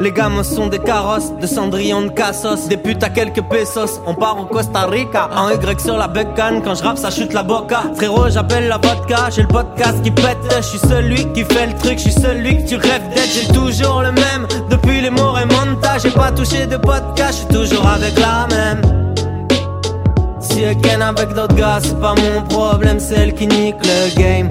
Les 0.00 0.12
gammes 0.12 0.42
sont 0.42 0.66
des 0.66 0.78
carrosses, 0.78 1.32
de 1.40 1.46
Cendrillon 1.46 2.02
de 2.02 2.08
Cassos, 2.08 2.68
des 2.68 2.76
putes 2.76 3.02
à 3.02 3.08
quelques 3.08 3.42
pesos. 3.42 4.00
On 4.06 4.14
part 4.14 4.38
au 4.38 4.44
Costa 4.46 4.86
Rica, 4.86 5.30
en 5.34 5.50
Y 5.50 5.80
sur 5.80 5.96
la 5.96 6.08
bécane. 6.08 6.62
Quand 6.62 6.74
je 6.74 6.82
rappe, 6.82 6.98
ça 6.98 7.10
chute 7.10 7.32
la 7.32 7.42
boca. 7.42 7.82
Frérot, 7.96 8.28
j'appelle 8.28 8.68
la 8.68 8.78
vodka, 8.78 9.30
j'ai 9.30 9.42
le 9.42 9.48
podcast 9.48 10.02
qui 10.02 10.10
pète. 10.10 10.38
Je 10.56 10.62
suis 10.62 10.78
celui 10.78 11.32
qui 11.32 11.44
fait 11.44 11.68
le 11.68 11.74
truc, 11.78 11.98
je 11.98 12.10
suis 12.10 12.12
celui 12.12 12.62
que 12.62 12.68
tu 12.68 12.76
rêves 12.76 13.08
d'être. 13.14 13.32
J'ai 13.32 13.52
toujours 13.52 14.02
le 14.02 14.12
même, 14.12 14.46
depuis 14.68 15.00
les 15.00 15.10
morts 15.10 15.38
et 15.38 15.46
montage. 15.46 16.02
J'ai 16.02 16.10
pas 16.10 16.32
touché 16.32 16.66
de 16.66 16.76
podcast, 16.76 17.32
je 17.32 17.54
suis 17.54 17.60
toujours 17.60 17.86
avec 17.86 18.18
la 18.18 18.46
même. 18.54 18.82
Si 20.40 20.62
elle 20.62 20.76
ken 20.78 21.00
avec 21.00 21.32
d'autres 21.32 21.54
gars, 21.54 21.78
c'est 21.80 21.98
pas 21.98 22.14
mon 22.14 22.42
problème, 22.42 22.98
c'est 22.98 23.14
elle 23.14 23.34
qui 23.34 23.46
nique 23.46 23.76
le 23.84 24.20
game. 24.20 24.48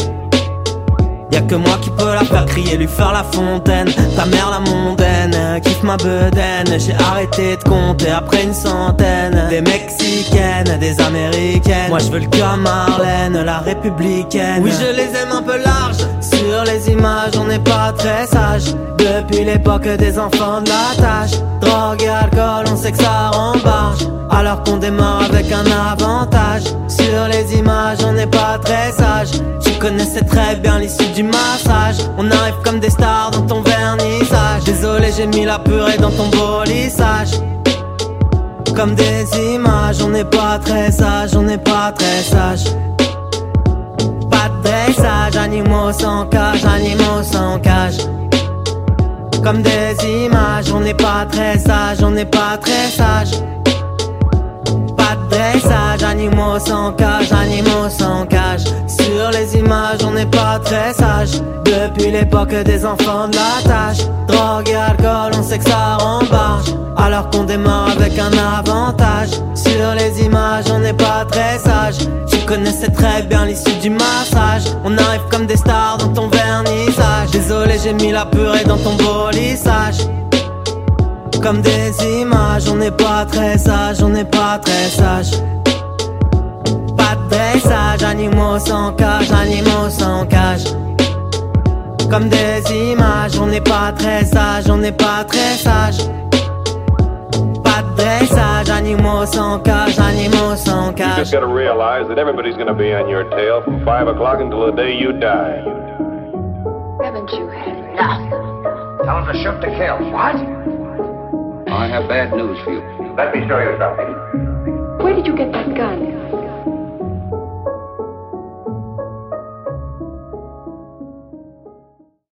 Y'a 1.32 1.42
que 1.42 1.56
moi 1.56 1.78
qui 1.82 1.90
peux 1.92 2.14
la 2.14 2.26
faire 2.26 2.46
crier, 2.46 2.78
lui 2.78 2.88
faire 2.88 3.14
la 3.14 3.24
fontaine. 3.24 3.88
Ta 4.16 4.26
mère 4.26 4.50
la 4.50 4.60
mondaine, 4.60 5.62
kiffe 5.64 5.84
ma 5.84 5.98
bedaine. 5.98 6.78
J'ai 6.78 6.94
arrêté 6.94 7.58
de 7.58 7.64
compter 7.64 8.10
après 8.10 8.44
une 8.44 8.54
centaine. 8.54 9.48
Des 9.50 9.62
mexicaines, 9.62 10.78
des 10.80 11.00
américaines. 11.00 11.90
Moi 11.90 12.00
je 12.00 12.12
veux 12.12 12.20
le 12.20 12.28
cœur 12.28 12.58
Marlène, 12.58 13.42
la 13.44 13.60
républicaine. 13.60 14.62
Oui, 14.62 14.72
je 14.72 14.94
les 14.96 15.10
aime 15.20 15.32
un 15.32 15.42
peu 15.42 15.58
large. 15.58 15.81
Sur 16.64 16.72
les 16.72 16.92
images, 16.92 17.34
on 17.40 17.46
n'est 17.46 17.58
pas 17.58 17.92
très 17.98 18.28
sage. 18.28 18.76
Depuis 19.00 19.44
l'époque 19.44 19.88
des 19.88 20.20
enfants 20.20 20.62
de 20.62 20.70
la 20.70 20.96
tâche. 20.96 21.40
Drogue 21.60 22.04
et 22.04 22.08
alcool, 22.08 22.66
on 22.72 22.76
sait 22.76 22.92
que 22.92 23.00
ça 23.00 23.32
rembarge. 23.32 24.08
Alors 24.30 24.62
qu'on 24.62 24.78
démarre 24.78 25.24
avec 25.24 25.52
un 25.52 25.66
avantage. 25.66 26.66
Sur 26.88 27.28
les 27.32 27.58
images, 27.58 27.98
on 28.06 28.14
n'est 28.14 28.28
pas 28.28 28.60
très 28.64 28.92
sage. 28.92 29.42
Tu 29.64 29.72
connaissais 29.80 30.22
très 30.22 30.56
bien 30.58 30.78
l'issue 30.78 31.10
du 31.16 31.24
massage. 31.24 31.98
On 32.20 32.30
arrive 32.30 32.62
comme 32.64 32.80
des 32.80 32.92
stars 32.92 33.32
dans 33.32 33.42
ton 33.42 33.62
vernissage. 33.62 34.64
Désolé, 34.64 35.12
j'ai 35.18 35.26
mis 35.26 35.46
la 35.46 35.58
purée 35.58 35.98
dans 35.98 36.12
ton 36.12 36.28
bolissage. 36.28 37.32
Comme 38.76 38.94
des 38.94 39.26
images, 39.56 40.04
on 40.04 40.10
n'est 40.10 40.26
pas 40.26 40.60
très 40.64 40.92
sage, 40.92 41.32
on 41.36 41.42
n'est 41.42 41.58
pas 41.58 41.92
très 41.92 42.22
sage. 42.22 42.66
De 44.62 44.68
dressage, 44.68 45.38
animaux 45.38 45.92
sans 45.92 46.26
cage, 46.28 46.64
animaux 46.66 47.24
sans 47.24 47.60
cage. 47.60 47.98
Comme 49.44 49.64
des 49.64 49.96
images, 50.26 50.72
on 50.72 50.82
n'est 50.82 50.94
pas 50.94 51.26
très 51.32 51.58
sage, 51.58 51.98
on 52.04 52.12
n'est 52.12 52.26
pas 52.26 52.58
très 52.62 52.90
sage. 52.90 53.32
Pas 54.98 55.16
de 55.16 55.30
dressage, 55.30 56.04
animaux 56.04 56.60
sans 56.60 56.92
cage, 56.94 57.32
animaux 57.32 57.90
sans 57.90 58.26
cage. 58.28 58.66
Sur 58.88 59.32
les 59.32 59.58
images, 59.58 60.04
on 60.06 60.12
n'est 60.12 60.28
pas 60.28 60.60
très 60.64 60.94
sage. 60.94 61.42
Depuis 61.66 62.12
l'époque 62.12 62.54
des 62.54 62.86
enfants 62.86 63.28
de 63.30 63.36
la 63.36 63.64
tâche. 63.64 64.06
Drogue 64.28 64.70
et 64.70 64.76
alcool, 64.76 65.32
on 65.40 65.44
sait 65.44 65.58
que 65.58 65.70
ça 65.70 65.98
rembarge. 65.98 66.76
Alors 66.98 67.30
qu'on 67.32 67.46
démarre 67.46 67.90
avec 67.92 68.14
un 68.20 68.32
avantage. 68.60 69.32
Sur 69.56 69.96
les 69.98 70.24
images, 70.24 70.66
on 70.72 70.80
n'est 70.80 70.94
pas 70.94 71.26
très 71.26 71.58
sage. 71.58 72.08
Connaissais 72.52 72.90
très 72.90 73.24
bien 73.24 73.46
l'issue 73.46 73.78
du 73.82 73.90
massage. 73.90 74.64
On 74.84 74.98
arrive 74.98 75.22
comme 75.32 75.46
des 75.46 75.56
stars 75.56 75.98
dans 76.00 76.10
ton 76.10 76.28
vernissage. 76.28 77.32
Désolé, 77.32 77.80
j'ai 77.82 77.94
mis 77.94 78.12
la 78.12 78.26
purée 78.26 78.66
dans 78.66 78.76
ton 78.76 78.96
bolissage 78.96 80.00
comme 81.42 81.62
des 81.62 81.94
images. 82.20 82.68
On 82.70 82.76
n'est 82.76 82.92
pas 82.92 83.26
très 83.26 83.58
sage, 83.58 84.04
on 84.04 84.10
n'est 84.10 84.26
pas 84.26 84.60
très 84.60 84.90
sage. 84.90 85.32
Pas 86.98 87.16
de 87.16 87.30
dressage, 87.30 88.04
animaux 88.04 88.60
sans 88.60 88.92
cage, 88.96 89.32
animaux 89.32 89.90
sans 89.90 90.26
cage. 90.26 90.66
Comme 92.10 92.28
des 92.28 92.62
images, 92.92 93.40
on 93.42 93.48
n'est 93.48 93.62
pas 93.62 93.94
très 93.98 94.26
sage, 94.26 94.66
on 94.70 94.78
n'est 94.78 94.92
pas 94.92 95.24
très 95.26 95.56
sage. 95.56 96.00
Pas 97.64 97.82
de 97.82 97.96
dressage, 97.96 98.51
animaux 98.92 99.26
sans 99.26 99.60
cage, 99.64 99.98
animaux 100.00 100.56
sans 100.56 100.94
cage. 100.94 101.18
You 101.18 101.24
just 101.24 101.32
gotta 101.32 101.48
realize 101.48 102.08
that 102.10 102.18
everybody's 102.18 102.58
gonna 102.58 102.74
be 102.74 102.94
on 102.94 103.08
your 103.08 103.24
tail 103.30 103.62
from 103.64 103.86
5 103.86 104.08
o'clock 104.08 104.40
until 104.42 104.66
the 104.66 104.74
day 104.74 104.94
you 104.98 105.14
die. 105.14 105.64
Haven't 107.02 107.32
you 107.32 107.48
had 107.48 107.78
enough? 107.78 108.30
Tell 109.06 109.18
him 109.20 109.26
to 109.32 109.36
shoot 109.42 109.62
to 109.62 109.70
kill. 109.80 109.98
What? 110.12 110.36
I 111.72 111.88
have 111.88 112.10
bad 112.10 112.34
news 112.34 112.60
for 112.64 112.74
you. 112.74 112.82
Let 113.16 113.34
me 113.34 113.48
show 113.48 113.60
you 113.60 113.78
something. 113.80 114.12
Where 115.04 115.16
did 115.16 115.26
you 115.26 115.38
get 115.38 115.52
that 115.54 115.74
gun? 115.74 116.41